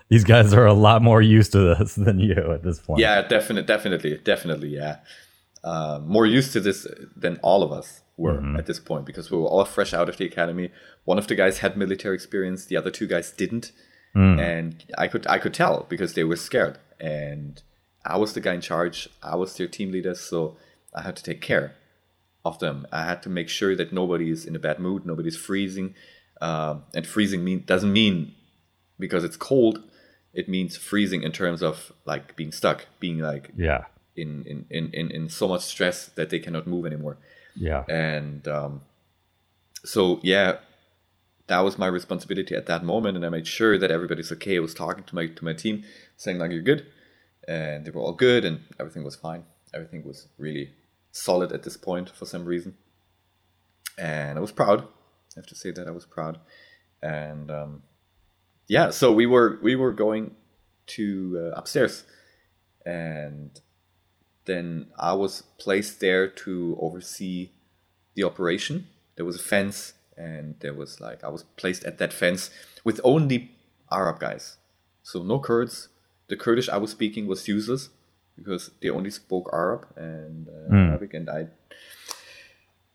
these 0.09 0.23
guys 0.23 0.53
are 0.53 0.65
a 0.65 0.73
lot 0.73 1.01
more 1.01 1.21
used 1.21 1.51
to 1.51 1.75
this 1.75 1.95
than 2.05 2.19
you 2.19 2.51
at 2.53 2.63
this 2.63 2.79
point. 2.79 2.99
Yeah, 2.99 3.21
definitely, 3.21 3.63
definitely, 3.63 4.17
definitely, 4.17 4.69
yeah. 4.69 4.97
Uh, 5.63 5.99
more 6.03 6.25
used 6.25 6.53
to 6.53 6.59
this 6.59 6.87
than 7.15 7.37
all 7.43 7.63
of 7.63 7.71
us 7.71 8.01
were 8.15 8.37
mm-hmm. 8.37 8.55
at 8.55 8.65
this 8.65 8.79
point 8.79 9.05
because 9.05 9.29
we 9.29 9.37
were 9.37 9.47
all 9.47 9.65
fresh 9.65 9.93
out 9.93 10.07
of 10.07 10.17
the 10.17 10.25
academy. 10.25 10.71
One 11.03 11.17
of 11.17 11.27
the 11.27 11.35
guys 11.35 11.59
had 11.59 11.77
military 11.77 12.15
experience, 12.15 12.65
the 12.65 12.77
other 12.77 12.91
two 12.91 13.07
guys 13.07 13.31
didn't, 13.31 13.71
mm. 14.15 14.39
and 14.39 14.83
I 14.97 15.07
could 15.07 15.27
I 15.27 15.39
could 15.39 15.53
tell 15.53 15.85
because 15.89 16.13
they 16.13 16.23
were 16.23 16.35
scared. 16.35 16.79
And 16.99 17.61
I 18.05 18.17
was 18.17 18.33
the 18.33 18.39
guy 18.39 18.53
in 18.53 18.61
charge. 18.61 19.09
I 19.21 19.35
was 19.35 19.57
their 19.57 19.67
team 19.67 19.91
leader, 19.91 20.15
so 20.15 20.57
I 20.95 21.01
had 21.01 21.15
to 21.17 21.23
take 21.23 21.41
care 21.41 21.75
of 22.45 22.59
them. 22.59 22.87
I 22.91 23.03
had 23.05 23.21
to 23.23 23.29
make 23.29 23.49
sure 23.49 23.75
that 23.75 23.91
nobody 23.91 24.31
is 24.31 24.45
in 24.45 24.55
a 24.55 24.59
bad 24.59 24.79
mood, 24.79 25.05
nobody's 25.05 25.37
freezing, 25.37 25.93
uh, 26.41 26.77
and 26.95 27.05
freezing 27.05 27.43
mean 27.43 27.63
doesn't 27.65 27.91
mean 27.91 28.33
because 28.99 29.23
it's 29.23 29.37
cold. 29.37 29.83
It 30.33 30.47
means 30.47 30.77
freezing 30.77 31.23
in 31.23 31.31
terms 31.31 31.63
of 31.63 31.91
like 32.05 32.35
being 32.35 32.51
stuck, 32.51 32.85
being 32.99 33.19
like 33.19 33.51
yeah 33.55 33.85
in 34.17 34.43
in 34.45 34.65
in 34.69 34.89
in, 34.93 35.11
in 35.11 35.29
so 35.29 35.47
much 35.47 35.61
stress 35.61 36.07
that 36.07 36.29
they 36.29 36.39
cannot 36.39 36.67
move 36.67 36.85
anymore. 36.85 37.17
Yeah, 37.55 37.85
and 37.87 38.47
um, 38.47 38.81
so 39.85 40.19
yeah, 40.23 40.57
that 41.47 41.59
was 41.59 41.77
my 41.77 41.87
responsibility 41.87 42.55
at 42.55 42.65
that 42.65 42.83
moment, 42.83 43.15
and 43.15 43.25
I 43.25 43.29
made 43.29 43.47
sure 43.47 43.77
that 43.77 43.91
everybody's 43.91 44.31
okay. 44.33 44.57
I 44.57 44.59
was 44.59 44.73
talking 44.73 45.03
to 45.05 45.15
my 45.15 45.27
to 45.27 45.45
my 45.45 45.53
team, 45.53 45.83
saying 46.17 46.39
like 46.39 46.51
you're 46.51 46.61
good, 46.61 46.85
and 47.47 47.85
they 47.85 47.91
were 47.91 48.01
all 48.01 48.13
good, 48.13 48.43
and 48.43 48.61
everything 48.79 49.03
was 49.03 49.15
fine. 49.15 49.43
Everything 49.73 50.03
was 50.03 50.27
really 50.37 50.73
solid 51.11 51.51
at 51.51 51.63
this 51.63 51.77
point 51.77 52.09
for 52.09 52.25
some 52.25 52.45
reason, 52.45 52.75
and 53.97 54.37
I 54.37 54.41
was 54.41 54.51
proud. 54.51 54.81
I 54.81 55.39
have 55.39 55.47
to 55.47 55.55
say 55.55 55.71
that 55.71 55.87
I 55.87 55.91
was 55.91 56.05
proud, 56.05 56.39
and 57.01 57.51
um, 57.51 57.83
yeah, 58.67 58.89
so 58.89 59.11
we 59.11 59.25
were 59.25 59.59
we 59.61 59.75
were 59.75 59.93
going 59.93 60.35
to 60.87 61.37
uh, 61.39 61.57
upstairs, 61.57 62.03
and 62.85 63.59
then 64.45 64.87
I 64.97 65.13
was 65.13 65.43
placed 65.57 65.99
there 65.99 66.27
to 66.27 66.77
oversee 66.79 67.51
the 68.15 68.23
operation. 68.23 68.87
There 69.15 69.25
was 69.25 69.37
a 69.37 69.43
fence, 69.43 69.93
and 70.17 70.55
there 70.59 70.73
was 70.73 70.99
like 70.99 71.23
I 71.23 71.29
was 71.29 71.43
placed 71.55 71.83
at 71.85 71.97
that 71.99 72.11
fence 72.11 72.49
with 72.83 72.99
only 73.03 73.51
Arab 73.91 74.19
guys, 74.19 74.57
so 75.01 75.23
no 75.23 75.39
Kurds. 75.39 75.89
The 76.27 76.35
Kurdish 76.35 76.67
I 76.67 76.77
was 76.77 76.91
speaking 76.91 77.25
was 77.25 77.47
useless 77.47 77.89
because 78.35 78.71
they 78.81 78.89
only 78.89 79.11
spoke 79.11 79.49
Arab 79.53 79.87
and 79.95 80.49
uh, 80.49 80.73
mm. 80.73 80.89
Arabic, 80.89 81.13
and 81.13 81.29
I 81.29 81.47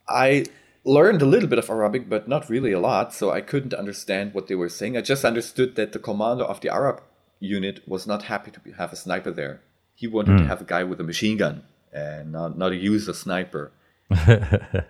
I 0.06 0.44
learned 0.84 1.22
a 1.22 1.26
little 1.26 1.48
bit 1.48 1.58
of 1.58 1.70
Arabic, 1.70 2.08
but 2.08 2.28
not 2.28 2.50
really 2.50 2.72
a 2.72 2.80
lot, 2.80 3.12
so 3.12 3.30
I 3.30 3.40
couldn't 3.40 3.74
understand 3.74 4.34
what 4.34 4.48
they 4.48 4.54
were 4.54 4.68
saying. 4.68 4.96
I 4.96 5.00
just 5.00 5.24
understood 5.24 5.76
that 5.76 5.92
the 5.92 5.98
commander 5.98 6.44
of 6.44 6.60
the 6.60 6.70
Arab 6.70 7.02
unit 7.38 7.86
was 7.86 8.06
not 8.06 8.24
happy 8.24 8.50
to 8.50 8.60
be, 8.60 8.72
have 8.72 8.92
a 8.92 8.96
sniper 8.96 9.30
there. 9.30 9.60
He 9.94 10.06
wanted 10.06 10.32
mm. 10.32 10.38
to 10.38 10.42
hmm. 10.44 10.48
have 10.48 10.60
a 10.60 10.64
guy 10.64 10.84
with 10.84 11.00
a 11.00 11.04
machine 11.04 11.36
gun 11.36 11.64
and 11.92 12.32
not, 12.32 12.56
not 12.56 12.72
use 12.72 12.80
a 12.80 12.84
user 12.84 13.12
sniper. 13.12 13.72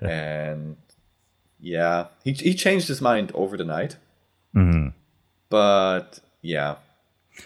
and 0.01 0.77
yeah, 1.61 2.07
he, 2.25 2.33
he 2.33 2.55
changed 2.55 2.89
his 2.89 3.01
mind 3.01 3.31
over 3.35 3.57
the 3.57 3.65
night. 3.65 3.97
Mm-hmm. 4.55 4.89
But 5.49 6.21
yeah. 6.41 6.77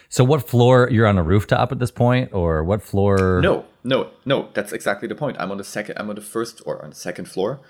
So 0.09 0.24
what 0.24 0.49
floor? 0.49 0.88
You're 0.90 1.07
on 1.07 1.18
a 1.18 1.22
rooftop 1.22 1.70
at 1.70 1.78
this 1.78 1.90
point, 1.90 2.32
or 2.32 2.64
what 2.64 2.82
floor? 2.82 3.40
No, 3.40 3.64
no, 3.84 4.11
no. 4.24 4.49
That's 4.55 4.72
exactly 4.72 5.07
the 5.07 5.14
point. 5.14 5.36
I'm 5.38 5.51
on 5.51 5.59
the 5.59 5.64
second. 5.64 5.97
I'm 5.99 6.09
on 6.09 6.16
the 6.16 6.22
first 6.22 6.61
or 6.66 6.82
on 6.82 6.90
the 6.90 6.97
second 6.97 7.26
floor 7.26 7.61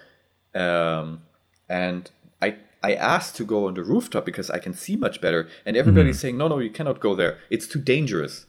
um, 0.56 1.22
and 1.68 2.10
I 2.40 2.56
I 2.82 2.94
asked 2.94 3.36
to 3.36 3.44
go 3.44 3.66
on 3.66 3.74
the 3.74 3.82
rooftop 3.82 4.24
because 4.24 4.50
I 4.50 4.58
can 4.58 4.74
see 4.74 4.96
much 4.96 5.20
better, 5.20 5.48
and 5.64 5.76
everybody's 5.76 6.18
mm. 6.18 6.20
saying, 6.20 6.38
"No, 6.38 6.48
no, 6.48 6.58
you 6.58 6.70
cannot 6.70 7.00
go 7.00 7.14
there. 7.14 7.38
It's 7.50 7.66
too 7.66 7.80
dangerous." 7.80 8.46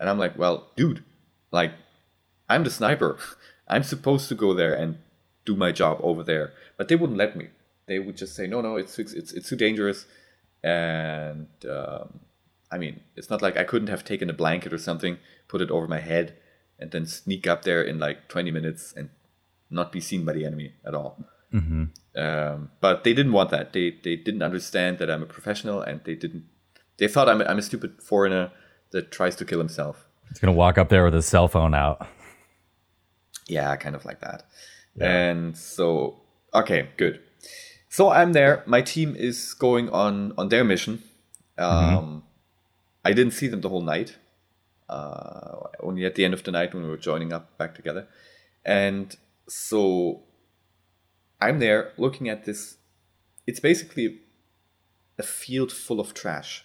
And 0.00 0.08
I'm 0.08 0.18
like, 0.18 0.38
"Well, 0.38 0.68
dude, 0.76 1.04
like, 1.50 1.72
I'm 2.48 2.64
the 2.64 2.70
sniper. 2.70 3.18
I'm 3.68 3.82
supposed 3.82 4.28
to 4.30 4.34
go 4.34 4.54
there 4.54 4.74
and 4.74 4.98
do 5.44 5.56
my 5.56 5.72
job 5.72 5.98
over 6.02 6.22
there." 6.22 6.52
But 6.76 6.88
they 6.88 6.96
wouldn't 6.96 7.18
let 7.18 7.36
me. 7.36 7.48
They 7.86 7.98
would 7.98 8.16
just 8.16 8.34
say, 8.34 8.46
"No, 8.46 8.60
no, 8.60 8.76
it's 8.76 8.98
it's 8.98 9.12
it's 9.12 9.48
too 9.48 9.56
dangerous." 9.56 10.06
And 10.62 11.48
um, 11.68 12.20
I 12.70 12.78
mean, 12.78 13.00
it's 13.16 13.30
not 13.30 13.42
like 13.42 13.56
I 13.56 13.64
couldn't 13.64 13.88
have 13.88 14.04
taken 14.04 14.28
a 14.28 14.34
blanket 14.34 14.72
or 14.72 14.78
something, 14.78 15.18
put 15.46 15.60
it 15.60 15.70
over 15.70 15.86
my 15.86 16.00
head, 16.00 16.36
and 16.78 16.90
then 16.90 17.06
sneak 17.06 17.46
up 17.46 17.62
there 17.62 17.82
in 17.82 17.98
like 17.98 18.28
20 18.28 18.50
minutes 18.50 18.92
and 18.96 19.10
not 19.70 19.92
be 19.92 20.00
seen 20.00 20.24
by 20.24 20.32
the 20.32 20.44
enemy 20.44 20.72
at 20.84 20.94
all. 20.94 21.24
Mm-hmm. 21.52 21.84
Um, 22.16 22.70
but 22.80 23.04
they 23.04 23.14
didn't 23.14 23.32
want 23.32 23.50
that. 23.50 23.72
They 23.72 23.96
they 24.02 24.16
didn't 24.16 24.42
understand 24.42 24.98
that 24.98 25.10
I'm 25.10 25.22
a 25.22 25.26
professional, 25.26 25.80
and 25.80 26.00
they 26.04 26.14
didn't. 26.14 26.44
They 26.98 27.08
thought 27.08 27.28
I'm 27.28 27.40
a, 27.40 27.44
I'm 27.44 27.58
a 27.58 27.62
stupid 27.62 28.02
foreigner 28.02 28.50
that 28.90 29.10
tries 29.10 29.36
to 29.36 29.44
kill 29.44 29.58
himself. 29.58 30.06
He's 30.28 30.38
gonna 30.38 30.52
walk 30.52 30.78
up 30.78 30.88
there 30.88 31.04
with 31.04 31.14
his 31.14 31.26
cell 31.26 31.48
phone 31.48 31.74
out. 31.74 32.06
Yeah, 33.46 33.74
kind 33.76 33.94
of 33.94 34.04
like 34.04 34.20
that. 34.20 34.44
Yeah. 34.96 35.10
And 35.10 35.56
so, 35.56 36.20
okay, 36.52 36.88
good. 36.96 37.20
So 37.88 38.10
I'm 38.10 38.32
there. 38.32 38.62
My 38.66 38.82
team 38.82 39.16
is 39.16 39.54
going 39.54 39.88
on 39.88 40.32
on 40.36 40.48
their 40.48 40.64
mission. 40.64 41.02
Mm-hmm. 41.58 41.64
Um, 41.64 42.04
mm-hmm. 42.04 42.18
I 43.04 43.12
didn't 43.12 43.32
see 43.32 43.48
them 43.48 43.62
the 43.62 43.68
whole 43.68 43.82
night. 43.82 44.16
Uh, 44.88 45.68
only 45.80 46.04
at 46.04 46.14
the 46.14 46.24
end 46.24 46.34
of 46.34 46.42
the 46.42 46.50
night 46.50 46.74
when 46.74 46.82
we 46.82 46.90
were 46.90 46.96
joining 46.96 47.32
up 47.32 47.56
back 47.58 47.74
together. 47.74 48.06
And 48.64 49.16
so 49.48 50.22
I'm 51.40 51.58
there 51.58 51.92
looking 51.96 52.28
at 52.28 52.44
this. 52.44 52.76
It's 53.46 53.60
basically 53.60 54.20
a 55.18 55.22
field 55.22 55.72
full 55.72 56.00
of 56.00 56.14
trash, 56.14 56.64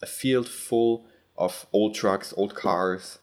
a 0.00 0.06
field 0.06 0.48
full 0.48 1.06
of 1.36 1.66
old 1.72 1.94
trucks, 1.94 2.32
old 2.36 2.54
cars, 2.54 3.18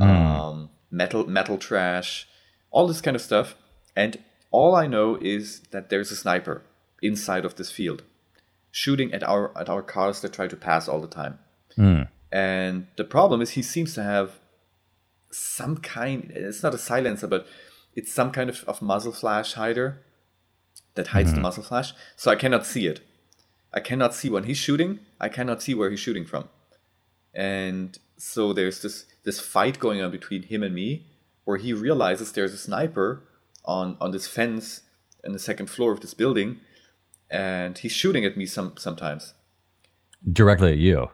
mm. 0.00 0.06
um, 0.06 0.70
metal 0.90 1.26
metal 1.26 1.58
trash, 1.58 2.28
all 2.70 2.86
this 2.86 3.00
kind 3.00 3.16
of 3.16 3.22
stuff. 3.22 3.54
And 3.96 4.18
all 4.50 4.74
I 4.74 4.86
know 4.86 5.18
is 5.20 5.60
that 5.70 5.90
there's 5.90 6.10
a 6.10 6.16
sniper 6.16 6.62
inside 7.02 7.44
of 7.44 7.56
this 7.56 7.70
field, 7.70 8.02
shooting 8.70 9.12
at 9.12 9.22
our 9.22 9.56
at 9.58 9.68
our 9.68 9.82
cars 9.82 10.20
that 10.20 10.32
try 10.32 10.46
to 10.46 10.56
pass 10.56 10.88
all 10.88 11.00
the 11.00 11.08
time. 11.08 11.38
Mm. 11.76 12.08
And 12.30 12.86
the 12.96 13.04
problem 13.04 13.42
is 13.42 13.50
he 13.50 13.62
seems 13.62 13.94
to 13.94 14.02
have 14.02 14.38
some 15.30 15.76
kind. 15.78 16.30
It's 16.34 16.62
not 16.62 16.74
a 16.74 16.78
silencer, 16.78 17.26
but 17.26 17.46
it's 17.94 18.12
some 18.12 18.30
kind 18.30 18.48
of, 18.50 18.64
of 18.64 18.82
muzzle 18.82 19.12
flash 19.12 19.54
hider 19.54 20.02
that 20.94 21.08
hides 21.08 21.30
mm-hmm. 21.30 21.36
the 21.36 21.42
muzzle 21.42 21.62
flash. 21.62 21.92
So 22.16 22.30
I 22.30 22.36
cannot 22.36 22.66
see 22.66 22.86
it. 22.86 23.00
I 23.72 23.80
cannot 23.80 24.14
see 24.14 24.28
when 24.28 24.44
he's 24.44 24.58
shooting. 24.58 25.00
I 25.20 25.28
cannot 25.28 25.62
see 25.62 25.74
where 25.74 25.90
he's 25.90 26.00
shooting 26.00 26.24
from. 26.24 26.48
And 27.34 27.98
so 28.18 28.52
there's 28.52 28.82
this 28.82 29.06
this 29.24 29.40
fight 29.40 29.78
going 29.78 30.02
on 30.02 30.10
between 30.10 30.42
him 30.42 30.62
and 30.62 30.74
me, 30.74 31.06
where 31.44 31.56
he 31.56 31.72
realizes 31.72 32.32
there's 32.32 32.52
a 32.52 32.58
sniper 32.58 33.22
on 33.64 33.96
on 34.00 34.10
this 34.10 34.26
fence 34.26 34.82
in 35.24 35.32
the 35.32 35.38
second 35.38 35.68
floor 35.68 35.92
of 35.92 36.00
this 36.00 36.14
building, 36.14 36.60
and 37.30 37.78
he's 37.78 37.92
shooting 37.92 38.24
at 38.24 38.36
me 38.36 38.46
some 38.46 38.74
sometimes. 38.76 39.34
Directly 40.30 40.72
at 40.72 40.78
you. 40.78 41.10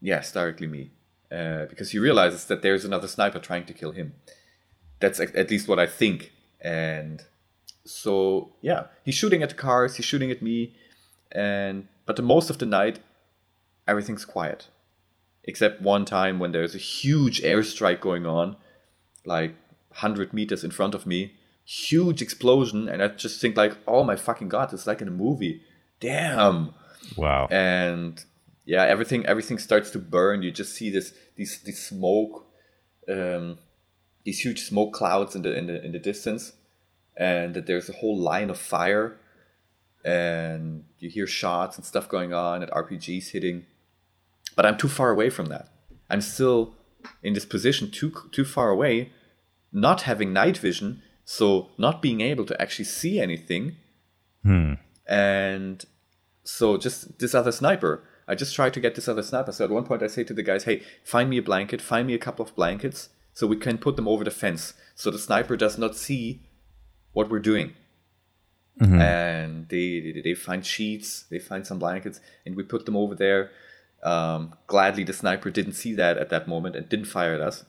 Yes, 0.00 0.32
directly 0.32 0.66
me, 0.66 0.90
uh, 1.32 1.66
because 1.66 1.90
he 1.90 1.98
realizes 1.98 2.44
that 2.46 2.62
there's 2.62 2.84
another 2.84 3.08
sniper 3.08 3.38
trying 3.38 3.64
to 3.66 3.72
kill 3.72 3.92
him. 3.92 4.14
That's 5.00 5.20
at 5.20 5.50
least 5.50 5.68
what 5.68 5.78
I 5.78 5.86
think. 5.86 6.32
And 6.60 7.22
so 7.84 8.52
yeah, 8.60 8.84
he's 9.04 9.14
shooting 9.14 9.42
at 9.42 9.50
the 9.50 9.54
cars, 9.54 9.96
he's 9.96 10.06
shooting 10.06 10.30
at 10.30 10.42
me, 10.42 10.74
and 11.32 11.88
but 12.06 12.16
the 12.16 12.22
most 12.22 12.50
of 12.50 12.58
the 12.58 12.66
night, 12.66 13.00
everything's 13.88 14.24
quiet, 14.24 14.68
except 15.44 15.80
one 15.80 16.04
time 16.04 16.38
when 16.38 16.52
there's 16.52 16.74
a 16.74 16.78
huge 16.78 17.40
airstrike 17.42 18.00
going 18.00 18.26
on, 18.26 18.56
like 19.24 19.54
hundred 19.94 20.32
meters 20.32 20.62
in 20.62 20.70
front 20.70 20.94
of 20.94 21.06
me, 21.06 21.34
huge 21.64 22.20
explosion, 22.20 22.88
and 22.88 23.02
I 23.02 23.08
just 23.08 23.40
think 23.40 23.56
like, 23.56 23.76
oh 23.86 24.04
my 24.04 24.16
fucking 24.16 24.48
god, 24.48 24.72
it's 24.72 24.86
like 24.86 25.00
in 25.00 25.08
a 25.08 25.12
movie. 25.12 25.62
Damn. 26.00 26.74
Wow. 27.16 27.48
And 27.50 28.22
yeah, 28.64 28.84
everything 28.84 29.26
everything 29.26 29.58
starts 29.58 29.90
to 29.90 29.98
burn. 29.98 30.42
You 30.42 30.50
just 30.50 30.74
see 30.74 30.90
this 30.90 31.12
these 31.36 31.60
this 31.62 31.78
smoke. 31.88 32.46
Um, 33.08 33.58
these 34.24 34.40
huge 34.40 34.62
smoke 34.62 34.92
clouds 34.92 35.34
in 35.34 35.42
the 35.42 35.56
in 35.56 35.66
the 35.66 35.84
in 35.84 35.92
the 35.92 35.98
distance, 35.98 36.52
and 37.16 37.54
that 37.54 37.66
there's 37.66 37.88
a 37.88 37.94
whole 37.94 38.16
line 38.16 38.50
of 38.50 38.58
fire, 38.58 39.16
and 40.04 40.84
you 40.98 41.08
hear 41.08 41.26
shots 41.26 41.76
and 41.76 41.84
stuff 41.84 42.08
going 42.08 42.32
on 42.32 42.62
and 42.62 42.70
RPGs 42.72 43.30
hitting, 43.30 43.66
but 44.56 44.66
I'm 44.66 44.76
too 44.76 44.88
far 44.88 45.10
away 45.10 45.30
from 45.30 45.46
that. 45.46 45.68
I'm 46.08 46.20
still 46.20 46.74
in 47.22 47.34
this 47.34 47.44
position 47.44 47.90
too 47.90 48.12
too 48.32 48.44
far 48.44 48.70
away, 48.70 49.10
not 49.72 50.02
having 50.02 50.32
night 50.32 50.58
vision, 50.58 51.02
so 51.24 51.68
not 51.78 52.02
being 52.02 52.20
able 52.20 52.44
to 52.46 52.60
actually 52.60 52.84
see 52.84 53.20
anything, 53.20 53.76
hmm. 54.42 54.74
and 55.06 55.84
so 56.44 56.76
just 56.76 57.18
this 57.18 57.34
other 57.34 57.52
sniper. 57.52 58.02
I 58.28 58.36
just 58.36 58.54
tried 58.54 58.74
to 58.74 58.80
get 58.80 58.94
this 58.94 59.08
other 59.08 59.24
sniper. 59.24 59.50
So 59.50 59.64
at 59.64 59.70
one 59.70 59.84
point 59.84 60.04
I 60.04 60.06
say 60.06 60.22
to 60.24 60.34
the 60.34 60.42
guys, 60.42 60.64
"Hey, 60.64 60.82
find 61.04 61.28
me 61.28 61.38
a 61.38 61.42
blanket. 61.42 61.82
Find 61.82 62.06
me 62.06 62.14
a 62.14 62.18
couple 62.18 62.44
of 62.44 62.54
blankets." 62.54 63.08
So 63.32 63.46
we 63.46 63.56
can 63.56 63.78
put 63.78 63.96
them 63.96 64.08
over 64.08 64.24
the 64.24 64.30
fence 64.30 64.74
so 64.94 65.10
the 65.10 65.18
sniper 65.18 65.56
does 65.56 65.78
not 65.78 65.96
see 65.96 66.42
what 67.12 67.30
we're 67.30 67.38
doing. 67.40 67.74
and 69.00 69.68
they, 69.68 70.00
they 70.00 70.20
they 70.22 70.34
find 70.34 70.64
sheets, 70.64 71.24
they 71.30 71.38
find 71.38 71.66
some 71.66 71.78
blankets, 71.78 72.20
and 72.46 72.56
we 72.56 72.62
put 72.62 72.86
them 72.86 72.96
over 72.96 73.14
there. 73.14 73.50
Um, 74.02 74.54
gladly, 74.66 75.04
the 75.04 75.12
sniper 75.12 75.50
didn't 75.50 75.74
see 75.74 75.92
that 75.94 76.16
at 76.16 76.30
that 76.30 76.48
moment 76.48 76.76
and 76.76 76.88
didn't 76.88 77.04
fire 77.06 77.34
at 77.34 77.40
us. 77.42 77.64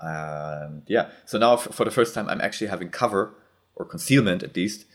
And 0.00 0.82
yeah, 0.86 1.10
so 1.24 1.38
now 1.38 1.54
f- 1.54 1.68
for 1.72 1.84
the 1.84 1.90
first 1.90 2.14
time, 2.14 2.28
I'm 2.28 2.40
actually 2.40 2.68
having 2.68 2.88
cover 2.90 3.34
or 3.76 3.84
concealment 3.84 4.42
at 4.42 4.56
least 4.56 4.86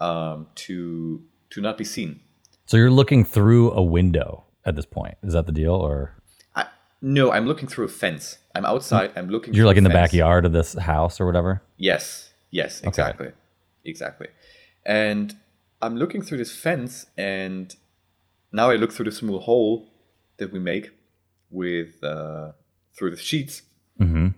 um, 0.00 0.46
to 0.56 1.22
to 1.50 1.60
not 1.60 1.76
be 1.78 1.84
seen. 1.84 2.20
So 2.66 2.76
you're 2.76 2.90
looking 2.90 3.24
through 3.24 3.72
a 3.72 3.82
window 3.82 4.44
at 4.64 4.76
this 4.76 4.86
point. 4.86 5.16
Is 5.22 5.32
that 5.34 5.46
the 5.46 5.52
deal, 5.52 5.74
or 5.74 6.14
I, 6.54 6.66
no, 7.00 7.32
I'm 7.32 7.46
looking 7.46 7.68
through 7.68 7.86
a 7.86 7.88
fence. 7.88 8.38
I'm 8.56 8.64
outside. 8.64 9.12
I'm 9.16 9.28
looking. 9.28 9.54
you're 9.54 9.66
like 9.66 9.76
in 9.76 9.84
the 9.84 9.90
fence. 9.90 10.10
backyard 10.12 10.44
of 10.46 10.52
this 10.52 10.72
house 10.74 11.20
or 11.20 11.26
whatever? 11.26 11.62
Yes, 11.76 12.32
yes, 12.50 12.80
exactly, 12.82 13.30
exactly. 13.84 14.28
And 14.84 15.34
I'm 15.82 15.96
looking 15.96 16.22
through 16.22 16.38
this 16.38 16.54
fence, 16.56 17.06
and 17.18 17.74
now 18.52 18.70
I 18.70 18.76
look 18.76 18.92
through 18.92 19.04
the 19.10 19.12
small 19.22 19.40
hole 19.40 19.74
that 20.38 20.52
we 20.52 20.58
make 20.58 20.90
with 21.50 21.92
uh, 22.02 22.52
through 22.96 23.10
the 23.10 23.16
sheets, 23.30 23.62
Mm-hmm. 24.00 24.28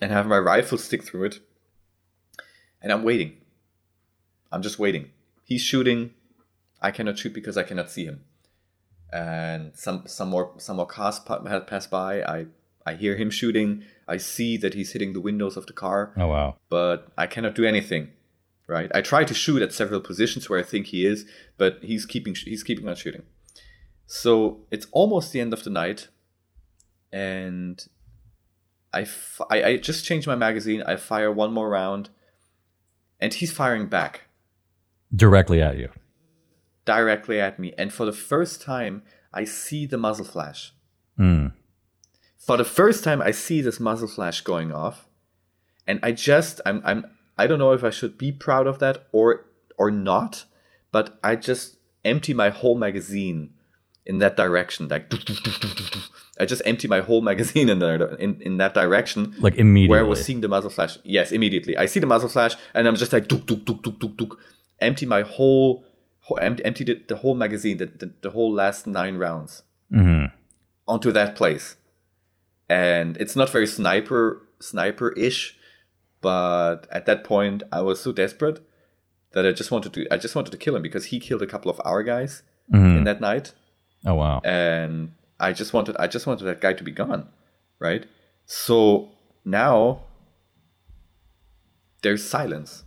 and 0.00 0.12
have 0.12 0.26
my 0.26 0.38
rifle 0.38 0.78
stick 0.78 1.02
through 1.02 1.24
it, 1.24 1.40
and 2.82 2.92
I'm 2.92 3.02
waiting. 3.02 3.32
I'm 4.52 4.62
just 4.62 4.78
waiting. 4.78 5.10
He's 5.44 5.60
shooting. 5.62 6.14
I 6.80 6.90
cannot 6.92 7.18
shoot 7.18 7.34
because 7.34 7.56
I 7.56 7.64
cannot 7.64 7.90
see 7.90 8.04
him. 8.04 8.20
And 9.12 9.72
some 9.74 10.04
some 10.06 10.28
more 10.30 10.52
some 10.58 10.76
more 10.76 10.86
cars 10.86 11.18
pa- 11.18 11.42
had 11.44 11.66
passed 11.66 11.90
by. 11.90 12.22
I 12.22 12.46
I 12.90 12.94
hear 13.02 13.14
him 13.22 13.30
shooting. 13.40 13.70
I 14.14 14.16
see 14.18 14.56
that 14.62 14.72
he's 14.74 14.92
hitting 14.94 15.12
the 15.12 15.20
windows 15.28 15.56
of 15.56 15.64
the 15.66 15.72
car 15.84 16.00
Oh 16.16 16.28
wow. 16.34 16.50
but 16.76 16.98
I 17.22 17.26
cannot 17.34 17.54
do 17.54 17.64
anything. 17.74 18.04
Right? 18.76 18.90
I 18.98 19.00
try 19.12 19.22
to 19.24 19.34
shoot 19.42 19.60
at 19.62 19.72
several 19.80 20.00
positions 20.10 20.48
where 20.48 20.60
I 20.60 20.66
think 20.72 20.84
he 20.88 21.00
is, 21.12 21.18
but 21.56 21.72
he's 21.88 22.04
keeping 22.12 22.34
he's 22.52 22.62
keeping 22.68 22.86
on 22.88 22.96
shooting. 22.96 23.24
So 24.06 24.32
it's 24.74 24.86
almost 24.92 25.26
the 25.32 25.40
end 25.44 25.52
of 25.54 25.62
the 25.64 25.70
night, 25.82 26.08
and 27.12 27.76
I, 28.92 29.02
f- 29.02 29.40
I 29.50 29.56
I 29.70 29.76
just 29.88 30.04
changed 30.04 30.26
my 30.26 30.34
magazine. 30.36 30.82
I 30.82 30.96
fire 30.96 31.32
one 31.32 31.52
more 31.58 31.68
round, 31.80 32.10
and 33.20 33.32
he's 33.34 33.52
firing 33.52 33.86
back 33.86 34.12
Directly 35.14 35.60
at 35.62 35.78
you. 35.78 35.88
directly 36.84 37.40
at 37.40 37.58
me. 37.58 37.72
And 37.78 37.92
for 37.92 38.04
the 38.06 38.12
first 38.32 38.60
time, 38.62 39.02
I 39.32 39.44
see 39.44 39.86
the 39.86 39.98
muzzle 39.98 40.24
flash. 40.26 40.72
Mm. 41.18 41.52
For 42.48 42.56
the 42.56 42.64
first 42.64 43.04
time 43.04 43.20
I 43.20 43.32
see 43.32 43.60
this 43.60 43.78
muzzle 43.78 44.08
flash 44.08 44.40
going 44.40 44.72
off, 44.72 45.06
and 45.86 46.00
I 46.02 46.10
just 46.12 46.60
I'm 46.66 46.80
I'm 46.84 47.04
I 47.36 47.46
don't 47.46 47.58
know 47.58 47.72
if 47.78 47.84
I 47.84 47.90
should 47.90 48.16
be 48.16 48.32
proud 48.32 48.66
of 48.66 48.78
that 48.78 48.96
or 49.12 49.44
or 49.76 49.90
not, 49.90 50.46
but 50.90 51.18
I 51.22 51.36
just 51.36 51.76
empty 52.04 52.32
my 52.32 52.48
whole 52.60 52.76
magazine 52.86 53.50
in 54.06 54.18
that 54.18 54.34
direction. 54.36 54.88
Like 54.88 55.12
I 56.40 56.46
just 56.46 56.62
empty 56.64 56.88
my 56.88 57.00
whole 57.00 57.20
magazine 57.20 57.68
in 57.68 57.78
there 57.80 57.96
in, 58.16 58.40
in 58.40 58.56
that 58.56 58.72
direction. 58.72 59.34
Like 59.46 59.56
immediately. 59.56 59.90
Where 59.90 60.00
I 60.00 60.08
was 60.08 60.24
seeing 60.24 60.40
the 60.40 60.48
muzzle 60.48 60.70
flash. 60.70 60.96
Yes, 61.04 61.32
immediately. 61.32 61.76
I 61.76 61.86
see 61.86 62.00
the 62.00 62.06
muzzle 62.06 62.30
flash 62.30 62.54
and 62.74 62.88
I'm 62.88 62.96
just 62.96 63.12
like 63.12 63.28
duk 63.28 63.44
duk 63.44 63.64
duk 63.66 63.82
duk 63.82 63.98
duk 64.00 64.16
duk. 64.16 64.38
Empty 64.80 65.06
my 65.06 65.22
whole, 65.22 65.84
whole 66.20 66.38
empty, 66.40 66.64
empty 66.64 66.84
the, 66.84 67.02
the 67.08 67.16
whole 67.16 67.34
magazine, 67.34 67.76
the, 67.76 67.86
the, 67.86 68.08
the 68.22 68.30
whole 68.30 68.52
last 68.52 68.86
nine 68.86 69.16
rounds 69.18 69.64
Mhm. 69.92 70.30
onto 70.86 71.10
that 71.12 71.34
place. 71.36 71.76
And 72.68 73.16
it's 73.16 73.34
not 73.36 73.50
very 73.50 73.66
sniper 73.66 74.42
sniper 74.60 75.12
ish, 75.12 75.56
but 76.20 76.86
at 76.90 77.06
that 77.06 77.24
point 77.24 77.62
I 77.72 77.80
was 77.80 78.00
so 78.00 78.12
desperate 78.12 78.60
that 79.32 79.46
I 79.46 79.52
just 79.52 79.70
wanted 79.70 79.92
to 79.94 80.06
I 80.12 80.16
just 80.16 80.34
wanted 80.34 80.50
to 80.50 80.56
kill 80.58 80.74
him 80.76 80.82
because 80.82 81.06
he 81.06 81.20
killed 81.20 81.42
a 81.42 81.46
couple 81.46 81.70
of 81.70 81.80
our 81.84 82.02
guys 82.02 82.42
Mhm. 82.72 82.98
in 82.98 83.04
that 83.04 83.20
night, 83.20 83.52
Oh 84.04 84.14
wow. 84.14 84.40
and 84.44 85.12
I 85.40 85.52
just 85.52 85.72
wanted 85.72 85.96
I 85.98 86.06
just 86.08 86.26
wanted 86.26 86.44
that 86.44 86.60
guy 86.60 86.72
to 86.74 86.84
be 86.84 86.90
gone, 86.90 87.28
right? 87.78 88.04
So 88.46 89.10
now 89.44 90.02
there's 92.02 92.24
silence. 92.24 92.84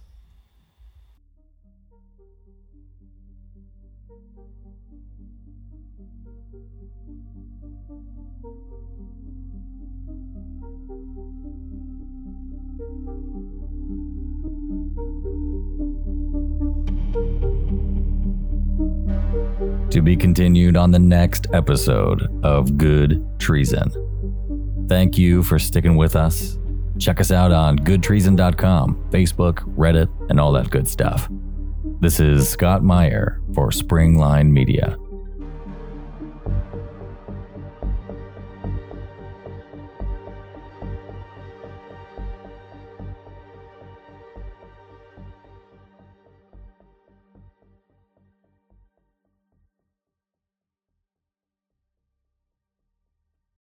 To 19.92 20.02
be 20.02 20.16
continued 20.16 20.78
on 20.78 20.92
the 20.92 21.00
next 21.00 21.48
episode 21.52 22.26
of 22.46 22.78
Good 22.78 23.22
Treason. 23.40 23.92
Thank 24.88 25.18
you 25.18 25.44
for 25.44 25.60
sticking 25.60 25.98
with 25.98 26.16
us. 26.16 26.58
Check 26.98 27.20
us 27.20 27.30
out 27.30 27.52
on 27.52 27.78
goodtreason.com, 27.78 29.10
Facebook, 29.10 29.56
Reddit, 29.76 30.08
and 30.30 30.40
all 30.40 30.54
that 30.54 30.70
good 30.70 30.88
stuff. 30.88 31.28
This 32.00 32.22
is 32.22 32.48
Scott 32.48 32.84
Meyer 32.84 33.42
for 33.54 33.70
Springline 33.70 34.50
Media. 34.50 34.98